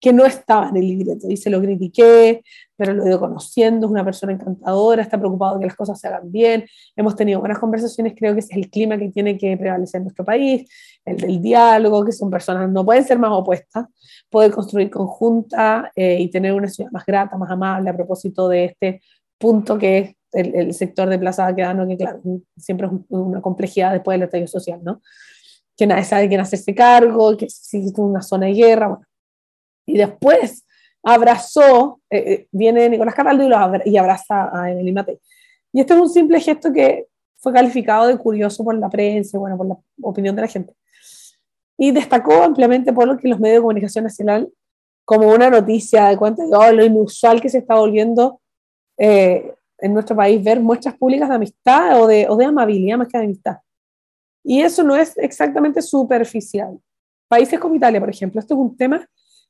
que 0.00 0.12
no 0.12 0.26
estaba 0.26 0.68
en 0.68 0.76
el 0.76 0.86
libreto. 0.86 1.26
Dice, 1.26 1.48
lo 1.48 1.60
critiqué, 1.60 2.42
pero 2.76 2.92
lo 2.92 3.04
he 3.04 3.08
ido 3.08 3.20
conociendo, 3.20 3.86
es 3.86 3.92
una 3.92 4.04
persona 4.04 4.32
encantadora, 4.32 5.02
está 5.02 5.18
preocupado 5.18 5.54
de 5.54 5.60
que 5.60 5.66
las 5.66 5.76
cosas 5.76 5.98
se 5.98 6.08
hagan 6.08 6.30
bien, 6.30 6.64
hemos 6.96 7.16
tenido 7.16 7.40
buenas 7.40 7.58
conversaciones, 7.58 8.14
creo 8.16 8.34
que 8.34 8.40
es 8.40 8.50
el 8.50 8.68
clima 8.70 8.98
que 8.98 9.08
tiene 9.10 9.38
que 9.38 9.56
prevalecer 9.56 10.00
en 10.00 10.04
nuestro 10.04 10.24
país, 10.24 10.68
el 11.04 11.16
del 11.16 11.40
diálogo, 11.40 12.04
que 12.04 12.12
son 12.12 12.30
personas, 12.30 12.68
no 12.70 12.84
pueden 12.84 13.04
ser 13.04 13.18
más 13.18 13.30
opuestas, 13.32 13.86
poder 14.28 14.50
construir 14.50 14.90
conjunta 14.90 15.90
eh, 15.94 16.18
y 16.20 16.28
tener 16.28 16.52
una 16.52 16.68
ciudad 16.68 16.90
más 16.90 17.06
grata, 17.06 17.38
más 17.38 17.50
amable 17.50 17.90
a 17.90 17.96
propósito 17.96 18.48
de 18.48 18.64
este 18.66 19.00
punto 19.38 19.78
que 19.78 19.98
es 19.98 20.16
el, 20.32 20.74
sector 20.74 21.08
de 21.08 21.18
Plaza 21.18 21.44
Baquedano, 21.44 21.86
que 21.86 21.96
claro, 21.96 22.20
siempre 22.56 22.88
es 22.88 22.92
una 23.08 23.40
complejidad 23.40 23.92
después 23.92 24.16
del 24.16 24.24
estallido 24.24 24.48
social, 24.48 24.80
¿no? 24.82 25.00
Que 25.76 25.86
nadie 25.86 26.04
sabe 26.04 26.28
quién 26.28 26.40
hacerse 26.40 26.74
cargo, 26.74 27.36
que 27.36 27.46
existe 27.46 28.00
una 28.00 28.22
zona 28.22 28.46
de 28.46 28.54
guerra, 28.54 28.88
bueno. 28.88 29.04
Y 29.86 29.98
después 29.98 30.64
abrazó, 31.02 32.00
eh, 32.10 32.18
eh, 32.26 32.48
viene 32.50 32.88
Nicolás 32.88 33.14
Cataldo 33.14 33.44
y, 33.44 33.90
y 33.90 33.96
abraza 33.96 34.50
a 34.52 34.70
Emily 34.70 34.92
Mate. 34.92 35.20
Y 35.72 35.80
este 35.80 35.94
es 35.94 36.00
un 36.00 36.08
simple 36.08 36.40
gesto 36.40 36.72
que 36.72 37.06
fue 37.38 37.52
calificado 37.52 38.06
de 38.06 38.16
curioso 38.16 38.64
por 38.64 38.76
la 38.76 38.88
prensa, 38.88 39.38
bueno, 39.38 39.56
por 39.56 39.66
la 39.66 39.76
opinión 40.02 40.34
de 40.34 40.42
la 40.42 40.48
gente. 40.48 40.74
Y 41.76 41.90
destacó 41.90 42.42
ampliamente 42.42 42.92
por 42.92 43.06
lo 43.06 43.18
que 43.18 43.28
los 43.28 43.38
medios 43.38 43.58
de 43.58 43.62
comunicación 43.62 44.04
nacional 44.04 44.50
como 45.04 45.28
una 45.28 45.50
noticia 45.50 46.06
de 46.06 46.16
cuenta 46.16 46.44
de 46.44 46.56
oh, 46.56 46.72
lo 46.72 46.84
inusual 46.84 47.40
que 47.40 47.50
se 47.50 47.58
está 47.58 47.74
volviendo 47.74 48.40
eh, 48.96 49.52
en 49.78 49.92
nuestro 49.92 50.16
país 50.16 50.42
ver 50.42 50.60
muestras 50.60 50.96
públicas 50.96 51.28
de 51.28 51.34
amistad 51.34 52.00
o 52.00 52.06
de, 52.06 52.26
o 52.28 52.36
de 52.36 52.46
amabilidad 52.46 52.96
más 52.96 53.08
que 53.08 53.18
de 53.18 53.24
amistad. 53.24 53.56
Y 54.42 54.62
eso 54.62 54.82
no 54.82 54.96
es 54.96 55.16
exactamente 55.18 55.82
superficial. 55.82 56.78
Países 57.28 57.58
como 57.58 57.74
Italia, 57.74 58.00
por 58.00 58.10
ejemplo, 58.10 58.40
esto 58.40 58.54
es 58.54 58.60
un 58.60 58.76
tema 58.76 59.06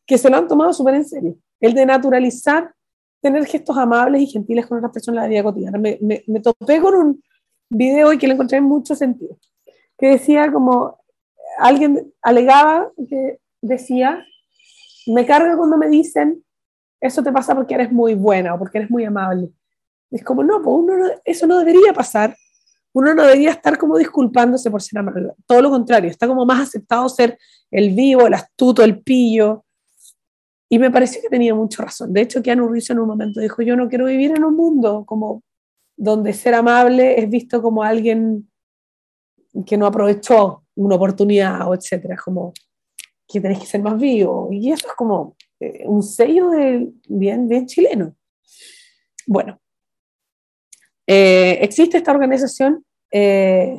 que 0.06 0.18
se 0.18 0.30
lo 0.30 0.36
han 0.36 0.48
tomado 0.48 0.72
súper 0.72 0.94
en 0.94 1.04
serio. 1.04 1.36
El 1.60 1.74
de 1.74 1.86
naturalizar, 1.86 2.74
tener 3.20 3.46
gestos 3.46 3.76
amables 3.76 4.22
y 4.22 4.26
gentiles 4.26 4.66
con 4.66 4.78
otras 4.78 4.92
personas 4.92 5.24
en 5.24 5.30
la 5.30 5.30
vida 5.30 5.42
cotidiana. 5.42 5.78
Me, 5.78 5.98
me, 6.00 6.24
me 6.26 6.40
topé 6.40 6.80
con 6.80 6.94
un 6.94 7.22
video 7.70 8.12
y 8.12 8.18
que 8.18 8.26
lo 8.26 8.34
encontré 8.34 8.58
en 8.58 8.64
mucho 8.64 8.94
sentido, 8.94 9.38
que 9.98 10.08
decía 10.08 10.52
como, 10.52 10.98
alguien 11.58 12.12
alegaba 12.22 12.90
que 13.08 13.38
decía, 13.60 14.24
me 15.06 15.26
carga 15.26 15.56
cuando 15.56 15.76
me 15.76 15.88
dicen, 15.88 16.44
eso 17.00 17.22
te 17.22 17.32
pasa 17.32 17.54
porque 17.54 17.74
eres 17.74 17.92
muy 17.92 18.14
buena 18.14 18.54
o 18.54 18.58
porque 18.58 18.78
eres 18.78 18.90
muy 18.90 19.04
amable. 19.04 19.50
Es 20.10 20.24
como, 20.24 20.42
no, 20.42 20.62
pues 20.62 20.76
uno 20.76 20.94
eso 21.24 21.46
no 21.46 21.58
debería 21.58 21.92
pasar. 21.92 22.36
Uno 22.92 23.12
no 23.12 23.24
debería 23.24 23.50
estar 23.50 23.76
como 23.76 23.98
disculpándose 23.98 24.70
por 24.70 24.80
ser 24.80 25.00
amable. 25.00 25.32
Todo 25.46 25.60
lo 25.60 25.70
contrario, 25.70 26.10
está 26.10 26.28
como 26.28 26.46
más 26.46 26.68
aceptado 26.68 27.08
ser 27.08 27.36
el 27.70 27.90
vivo, 27.90 28.26
el 28.26 28.34
astuto, 28.34 28.84
el 28.84 29.02
pillo. 29.02 29.64
Y 30.74 30.78
me 30.80 30.90
pareció 30.90 31.22
que 31.22 31.28
tenía 31.28 31.54
mucha 31.54 31.84
razón. 31.84 32.12
De 32.12 32.22
hecho, 32.22 32.42
Keanu 32.42 32.66
Reeves 32.66 32.90
en 32.90 32.98
un 32.98 33.06
momento 33.06 33.38
dijo, 33.38 33.62
yo 33.62 33.76
no 33.76 33.88
quiero 33.88 34.06
vivir 34.06 34.32
en 34.32 34.42
un 34.42 34.56
mundo 34.56 35.04
como 35.06 35.44
donde 35.96 36.32
ser 36.32 36.52
amable 36.52 37.16
es 37.16 37.30
visto 37.30 37.62
como 37.62 37.84
alguien 37.84 38.50
que 39.64 39.76
no 39.76 39.86
aprovechó 39.86 40.64
una 40.74 40.96
oportunidad 40.96 41.68
o 41.68 41.74
etcétera, 41.74 42.16
como 42.16 42.52
que 43.28 43.40
tenés 43.40 43.60
que 43.60 43.66
ser 43.66 43.82
más 43.82 43.96
vivo. 44.00 44.48
Y 44.50 44.72
eso 44.72 44.88
es 44.88 44.94
como 44.94 45.36
eh, 45.60 45.84
un 45.86 46.02
sello 46.02 46.50
de 46.50 46.90
bien, 47.08 47.46
bien 47.46 47.66
chileno. 47.66 48.16
Bueno, 49.28 49.60
eh, 51.06 51.58
existe 51.62 51.98
esta 51.98 52.10
organización, 52.10 52.84
eh, 53.12 53.76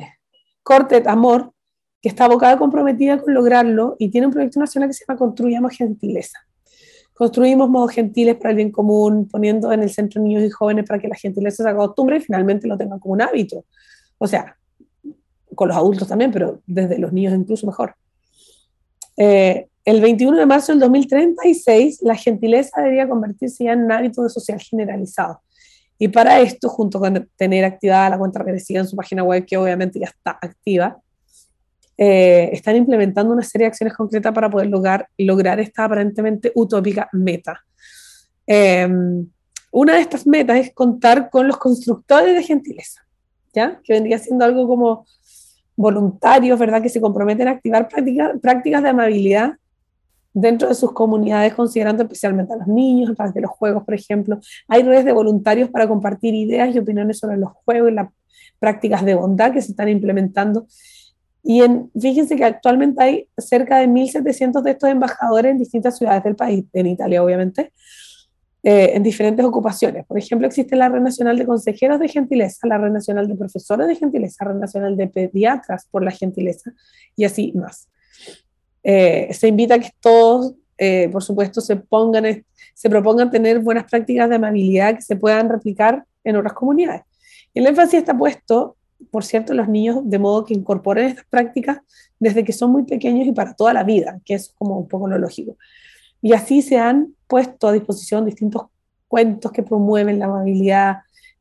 Cortet 0.62 1.06
Amor, 1.06 1.52
que 2.00 2.08
está 2.08 2.24
abocada 2.24 2.56
comprometida 2.56 3.20
con 3.20 3.34
lograrlo 3.34 3.96
y 3.98 4.10
tiene 4.10 4.28
un 4.28 4.32
proyecto 4.32 4.60
nacional 4.60 4.88
que 4.88 4.94
se 4.94 5.04
llama 5.06 5.18
Construyamos 5.18 5.76
Gentileza. 5.76 6.38
Construimos 7.16 7.70
modos 7.70 7.92
gentiles 7.92 8.36
para 8.36 8.50
el 8.50 8.56
bien 8.56 8.70
común, 8.70 9.26
poniendo 9.26 9.72
en 9.72 9.82
el 9.82 9.88
centro 9.88 10.20
niños 10.20 10.42
y 10.44 10.50
jóvenes 10.50 10.86
para 10.86 11.00
que 11.00 11.08
la 11.08 11.16
gentileza 11.16 11.62
se 11.62 11.68
acostumbre 11.70 12.18
y 12.18 12.20
finalmente 12.20 12.68
lo 12.68 12.76
tengan 12.76 12.98
como 12.98 13.14
un 13.14 13.22
hábito. 13.22 13.64
O 14.18 14.26
sea, 14.26 14.54
con 15.54 15.68
los 15.68 15.76
adultos 15.76 16.06
también, 16.06 16.30
pero 16.30 16.60
desde 16.66 16.98
los 16.98 17.14
niños 17.14 17.32
incluso 17.32 17.66
mejor. 17.66 17.94
Eh, 19.16 19.66
el 19.86 20.02
21 20.02 20.36
de 20.36 20.44
marzo 20.44 20.72
del 20.72 20.80
2036, 20.80 22.00
la 22.02 22.16
gentileza 22.16 22.82
debería 22.82 23.08
convertirse 23.08 23.64
ya 23.64 23.72
en 23.72 23.84
un 23.84 23.92
hábito 23.92 24.28
social 24.28 24.60
generalizado. 24.60 25.40
Y 25.98 26.08
para 26.08 26.40
esto, 26.40 26.68
junto 26.68 27.00
con 27.00 27.30
tener 27.36 27.64
activada 27.64 28.10
la 28.10 28.18
cuenta 28.18 28.40
regresiva 28.40 28.80
en 28.80 28.88
su 28.88 28.94
página 28.94 29.22
web, 29.22 29.46
que 29.46 29.56
obviamente 29.56 29.98
ya 29.98 30.06
está 30.06 30.32
activa, 30.42 30.98
eh, 31.98 32.50
están 32.52 32.76
implementando 32.76 33.32
una 33.32 33.42
serie 33.42 33.64
de 33.64 33.68
acciones 33.68 33.94
concretas 33.94 34.32
para 34.32 34.50
poder 34.50 34.68
lograr, 34.68 35.08
lograr 35.16 35.60
esta 35.60 35.84
aparentemente 35.84 36.52
utópica 36.54 37.08
meta. 37.12 37.64
Em, 38.46 39.26
una 39.70 39.94
de 39.94 40.00
estas 40.00 40.26
metas 40.26 40.58
es 40.58 40.74
contar 40.74 41.30
con 41.30 41.48
los 41.48 41.56
constructores 41.56 42.34
de 42.34 42.42
gentileza, 42.42 43.06
¿ya? 43.54 43.80
que 43.82 43.94
vendría 43.94 44.18
siendo 44.18 44.44
algo 44.44 44.66
como 44.68 45.06
voluntarios, 45.76 46.58
¿verdad? 46.58 46.82
que 46.82 46.88
se 46.88 47.00
comprometen 47.00 47.48
a 47.48 47.52
activar 47.52 47.88
prácticas 47.88 48.82
de 48.82 48.88
amabilidad 48.88 49.52
dentro 50.32 50.68
de 50.68 50.74
sus 50.74 50.92
comunidades, 50.92 51.54
considerando 51.54 52.02
especialmente 52.02 52.52
a 52.52 52.56
los 52.56 52.66
niños, 52.66 53.10
a 53.10 53.14
través 53.14 53.32
de 53.32 53.40
los 53.40 53.50
juegos, 53.50 53.84
por 53.84 53.94
ejemplo. 53.94 54.38
Hay 54.68 54.82
redes 54.82 55.06
de 55.06 55.12
voluntarios 55.12 55.70
para 55.70 55.88
compartir 55.88 56.34
ideas 56.34 56.74
y 56.74 56.78
opiniones 56.78 57.18
sobre 57.18 57.38
los 57.38 57.52
juegos 57.64 57.90
y 57.90 57.94
las 57.94 58.08
prácticas 58.58 59.02
de 59.04 59.14
bondad 59.14 59.52
que 59.52 59.62
se 59.62 59.70
están 59.70 59.88
implementando. 59.88 60.66
Y 61.48 61.62
en, 61.62 61.92
fíjense 61.96 62.34
que 62.34 62.44
actualmente 62.44 63.00
hay 63.00 63.28
cerca 63.38 63.78
de 63.78 63.86
1.700 63.86 64.62
de 64.62 64.72
estos 64.72 64.90
embajadores 64.90 65.52
en 65.52 65.58
distintas 65.58 65.96
ciudades 65.96 66.24
del 66.24 66.34
país, 66.34 66.64
en 66.72 66.86
Italia 66.88 67.22
obviamente, 67.22 67.72
eh, 68.64 68.90
en 68.94 69.04
diferentes 69.04 69.46
ocupaciones. 69.46 70.04
Por 70.06 70.18
ejemplo, 70.18 70.48
existe 70.48 70.74
la 70.74 70.88
Red 70.88 71.02
Nacional 71.02 71.38
de 71.38 71.46
Consejeros 71.46 72.00
de 72.00 72.08
Gentileza, 72.08 72.66
la 72.66 72.78
Red 72.78 72.90
Nacional 72.90 73.28
de 73.28 73.36
Profesores 73.36 73.86
de 73.86 73.94
Gentileza, 73.94 74.44
la 74.44 74.54
Red 74.54 74.60
Nacional 74.60 74.96
de 74.96 75.06
Pediatras 75.06 75.86
por 75.88 76.02
la 76.02 76.10
Gentileza 76.10 76.72
y 77.14 77.22
así 77.22 77.52
más. 77.52 77.88
Eh, 78.82 79.28
se 79.32 79.46
invita 79.46 79.76
a 79.76 79.78
que 79.78 79.90
todos, 80.00 80.52
eh, 80.76 81.08
por 81.12 81.22
supuesto, 81.22 81.60
se, 81.60 81.76
pongan, 81.76 82.44
se 82.74 82.90
propongan 82.90 83.30
tener 83.30 83.60
buenas 83.60 83.84
prácticas 83.84 84.28
de 84.28 84.34
amabilidad 84.34 84.96
que 84.96 85.02
se 85.02 85.14
puedan 85.14 85.48
replicar 85.48 86.04
en 86.24 86.34
otras 86.34 86.54
comunidades. 86.54 87.02
El 87.54 87.68
énfasis 87.68 88.00
está 88.00 88.18
puesto, 88.18 88.76
por 89.10 89.24
cierto, 89.24 89.54
los 89.54 89.68
niños, 89.68 90.00
de 90.04 90.18
modo 90.18 90.44
que 90.44 90.54
incorporen 90.54 91.06
estas 91.08 91.26
prácticas 91.26 91.78
desde 92.18 92.44
que 92.44 92.52
son 92.52 92.72
muy 92.72 92.84
pequeños 92.84 93.26
y 93.26 93.32
para 93.32 93.54
toda 93.54 93.72
la 93.72 93.84
vida, 93.84 94.20
que 94.24 94.34
es 94.34 94.52
como 94.56 94.78
un 94.78 94.88
poco 94.88 95.08
lo 95.08 95.18
lógico. 95.18 95.56
Y 96.22 96.32
así 96.32 96.62
se 96.62 96.78
han 96.78 97.14
puesto 97.26 97.68
a 97.68 97.72
disposición 97.72 98.24
distintos 98.24 98.62
cuentos 99.08 99.52
que 99.52 99.62
promueven 99.62 100.18
la 100.18 100.26
amabilidad 100.26 100.96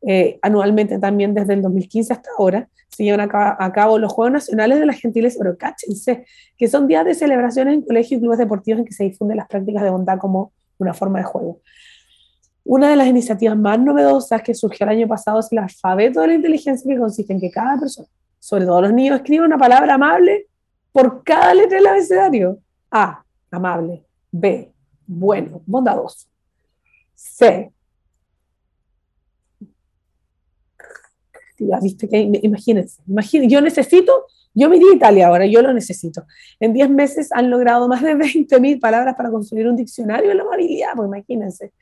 eh, 0.07 0.37
anualmente 0.43 0.99
también 0.99 1.33
desde 1.33 1.53
el 1.53 1.63
2015 1.63 2.13
hasta 2.13 2.29
ahora, 2.37 2.69
se 2.89 3.03
llevan 3.03 3.29
a 3.33 3.71
cabo, 3.73 3.99
los 3.99 4.13
Juegos 4.13 4.31
Nacionales 4.31 4.79
de 4.79 4.85
la 4.85 4.93
Gentileza, 4.93 5.37
pero 5.39 5.57
cáchense, 5.57 6.25
que 6.57 6.67
son 6.69 6.87
días 6.87 7.03
de 7.03 7.13
celebraciones 7.13 7.73
en 7.73 7.81
colegios 7.81 8.19
y 8.19 8.21
clubes 8.21 8.37
deportivos 8.37 8.79
en 8.79 8.85
que 8.85 8.93
se 8.93 9.03
difunden 9.03 9.37
las 9.37 9.47
prácticas 9.47 9.83
de 9.83 9.89
bondad 9.89 10.17
como 10.17 10.53
una 10.77 10.93
forma 10.93 11.19
de 11.19 11.25
juego. 11.25 11.59
Una 12.65 12.89
de 12.89 12.95
las 12.95 13.07
iniciativas 13.07 13.57
más 13.57 13.79
novedosas 13.79 14.41
que 14.41 14.55
surgió 14.55 14.85
el 14.85 14.97
año 14.97 15.07
pasado 15.07 15.39
es 15.39 15.51
el 15.51 15.59
alfabeto 15.59 16.21
de 16.21 16.27
la 16.27 16.33
inteligencia, 16.33 16.91
que 16.91 16.99
consiste 16.99 17.31
en 17.31 17.39
que 17.39 17.51
cada 17.51 17.79
persona, 17.79 18.07
sobre 18.39 18.65
todo 18.65 18.81
los 18.81 18.91
niños, 18.91 19.17
escriba 19.17 19.45
una 19.45 19.57
palabra 19.57 19.93
amable 19.93 20.47
por 20.91 21.23
cada 21.23 21.53
letra 21.53 21.77
del 21.77 21.87
abecedario. 21.87 22.59
A, 22.89 23.23
amable. 23.51 24.03
B, 24.31 24.73
bueno, 25.05 25.61
bondadoso. 25.65 26.27
C, 27.13 27.71
¿viste? 31.81 32.07
Que, 32.07 32.17
imagínense, 32.41 33.01
imagínense, 33.07 33.53
yo 33.53 33.61
necesito, 33.61 34.25
yo 34.53 34.69
me 34.69 34.77
Italia 34.77 35.27
ahora, 35.27 35.45
yo 35.45 35.61
lo 35.61 35.73
necesito. 35.73 36.25
En 36.59 36.73
10 36.73 36.89
meses 36.89 37.31
han 37.31 37.49
logrado 37.49 37.87
más 37.87 38.01
de 38.01 38.15
20.000 38.15 38.79
palabras 38.79 39.15
para 39.15 39.29
construir 39.29 39.67
un 39.67 39.75
diccionario 39.75 40.29
de 40.29 40.35
la 40.35 40.43
amabilidad, 40.43 40.93
pues 40.95 41.07
imagínense. 41.07 41.73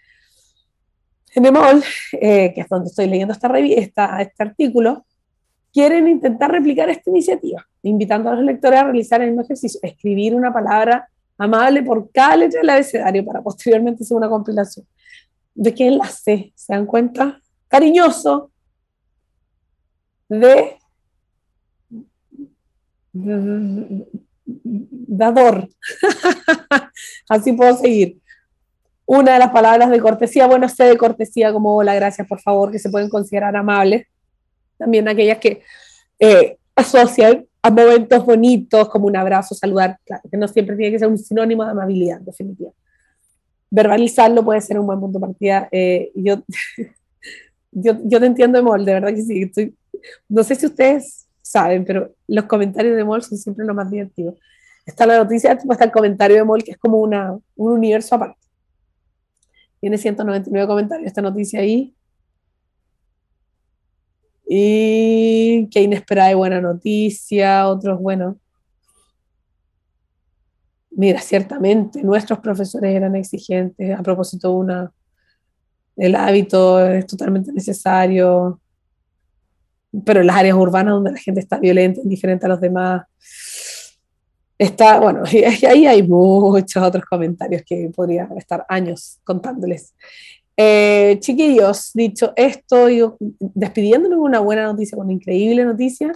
En 1.35 1.45
EMOL, 1.45 1.83
eh, 2.13 2.53
que 2.53 2.61
es 2.61 2.69
donde 2.69 2.89
estoy 2.89 3.07
leyendo 3.07 3.33
esta 3.33 3.47
revista, 3.47 4.21
este 4.21 4.43
artículo, 4.43 5.05
quieren 5.73 6.07
intentar 6.07 6.51
replicar 6.51 6.89
esta 6.89 7.09
iniciativa, 7.09 7.65
invitando 7.81 8.29
a 8.29 8.35
los 8.35 8.45
lectores 8.45 8.79
a 8.79 8.83
realizar 8.83 9.21
el 9.21 9.29
mismo 9.29 9.41
ejercicio, 9.41 9.79
escribir 9.81 10.35
una 10.35 10.53
palabra 10.53 11.09
amable 11.37 11.81
por 11.81 12.11
cada 12.11 12.37
letra 12.37 12.61
del 12.61 12.69
abecedario 12.69 13.25
para 13.25 13.41
posteriormente 13.41 14.03
hacer 14.03 14.15
una 14.15 14.29
compilación. 14.29 14.85
¿De 15.55 15.73
qué 15.73 15.87
enlace? 15.87 16.53
¿Se 16.55 16.73
dan 16.73 16.85
cuenta? 16.85 17.41
Cariñoso, 17.67 18.51
de 20.29 20.77
dador. 23.13 25.69
Así 27.29 27.53
puedo 27.53 27.75
seguir. 27.77 28.21
Una 29.05 29.33
de 29.33 29.39
las 29.39 29.51
palabras 29.51 29.89
de 29.89 29.99
cortesía, 29.99 30.47
bueno, 30.47 30.69
sé 30.69 30.85
de 30.85 30.97
cortesía 30.97 31.51
como 31.51 31.75
hola, 31.75 31.93
gracias, 31.95 32.27
por 32.27 32.39
favor, 32.39 32.71
que 32.71 32.79
se 32.79 32.89
pueden 32.89 33.09
considerar 33.09 33.55
amables. 33.55 34.07
También 34.77 35.07
aquellas 35.07 35.37
que 35.39 35.61
eh, 36.19 36.57
asocian 36.75 37.45
a 37.61 37.69
momentos 37.69 38.25
bonitos 38.25 38.89
como 38.89 39.07
un 39.07 39.15
abrazo, 39.15 39.55
saludar, 39.55 39.97
claro, 40.05 40.23
que 40.29 40.37
no 40.37 40.47
siempre 40.47 40.75
tiene 40.75 40.91
que 40.91 40.99
ser 40.99 41.07
un 41.07 41.17
sinónimo 41.17 41.63
de 41.65 41.71
amabilidad, 41.71 42.19
en 42.19 42.25
definitiva. 42.25 42.71
Verbalizarlo 43.69 44.43
puede 44.43 44.61
ser 44.61 44.79
un 44.79 44.85
buen 44.85 44.99
punto 44.99 45.19
de 45.19 45.25
partida. 45.25 45.67
Eh, 45.71 46.11
yo, 46.15 46.43
yo, 47.71 47.97
yo, 48.03 48.19
te 48.19 48.25
entiendo, 48.25 48.59
Emol, 48.59 48.85
de 48.85 48.93
verdad 48.93 49.09
que 49.09 49.21
sí, 49.21 49.43
estoy 49.43 49.75
no 50.29 50.43
sé 50.43 50.55
si 50.55 50.65
ustedes 50.65 51.27
saben, 51.41 51.85
pero 51.85 52.13
los 52.27 52.45
comentarios 52.45 52.95
de 52.95 53.03
Mol 53.03 53.21
son 53.21 53.37
siempre 53.37 53.65
lo 53.65 53.73
más 53.73 53.89
divertido. 53.89 54.35
Está 54.85 55.05
la 55.05 55.17
noticia, 55.17 55.53
está 55.53 55.85
el 55.85 55.91
comentario 55.91 56.37
de 56.37 56.43
Mol, 56.43 56.63
que 56.63 56.71
es 56.71 56.77
como 56.77 56.99
una, 56.99 57.37
un 57.55 57.71
universo 57.71 58.15
aparte. 58.15 58.39
Tiene 59.83 59.97
199 59.97 60.65
comentarios 60.65 61.07
esta 61.07 61.21
noticia 61.21 61.59
ahí. 61.59 61.93
Y 64.47 65.67
qué 65.69 65.81
inesperada 65.81 66.31
y 66.31 66.35
buena 66.35 66.61
noticia, 66.61 67.67
otros, 67.67 67.99
bueno. 67.99 68.39
Mira, 70.89 71.19
ciertamente 71.19 72.01
nuestros 72.01 72.39
profesores 72.39 72.95
eran 72.95 73.17
exigentes. 73.17 73.99
A 73.99 74.01
propósito, 74.01 74.53
una, 74.53 74.89
el 75.97 76.15
hábito 76.15 76.79
es 76.79 77.05
totalmente 77.05 77.51
necesario 77.51 78.61
pero 80.05 80.21
en 80.21 80.27
las 80.27 80.37
áreas 80.37 80.55
urbanas 80.55 80.93
donde 80.93 81.11
la 81.11 81.17
gente 81.17 81.41
está 81.41 81.59
violenta, 81.59 81.99
indiferente 82.01 82.45
a 82.45 82.49
los 82.49 82.61
demás. 82.61 83.03
Está, 84.57 84.99
bueno, 84.99 85.23
ahí 85.69 85.85
hay 85.85 86.03
muchos 86.03 86.83
otros 86.83 87.05
comentarios 87.05 87.63
que 87.65 87.91
podría 87.95 88.29
estar 88.37 88.65
años 88.69 89.19
contándoles. 89.23 89.93
Eh, 90.55 91.17
chiquillos, 91.19 91.91
dicho 91.93 92.31
esto, 92.35 92.87
yo 92.89 93.17
despidiéndonos 93.19 94.19
una 94.19 94.39
buena 94.39 94.63
noticia, 94.63 94.95
con 94.95 95.05
una 95.05 95.13
increíble 95.13 95.65
noticia, 95.65 96.13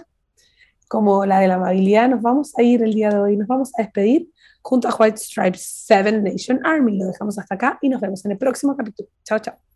como 0.86 1.26
la 1.26 1.40
de 1.40 1.48
la 1.48 1.54
amabilidad, 1.54 2.08
nos 2.08 2.22
vamos 2.22 2.56
a 2.56 2.62
ir 2.62 2.82
el 2.82 2.94
día 2.94 3.10
de 3.10 3.18
hoy, 3.18 3.36
nos 3.36 3.48
vamos 3.48 3.72
a 3.76 3.82
despedir 3.82 4.28
junto 4.62 4.88
a 4.88 4.94
White 4.94 5.18
Stripes 5.18 5.62
Seven 5.62 6.22
Nation 6.22 6.60
Army. 6.64 6.98
Lo 6.98 7.06
dejamos 7.06 7.38
hasta 7.38 7.54
acá 7.54 7.78
y 7.82 7.88
nos 7.88 8.00
vemos 8.00 8.24
en 8.24 8.32
el 8.32 8.38
próximo 8.38 8.76
capítulo. 8.76 9.08
Chao, 9.24 9.38
chao. 9.38 9.67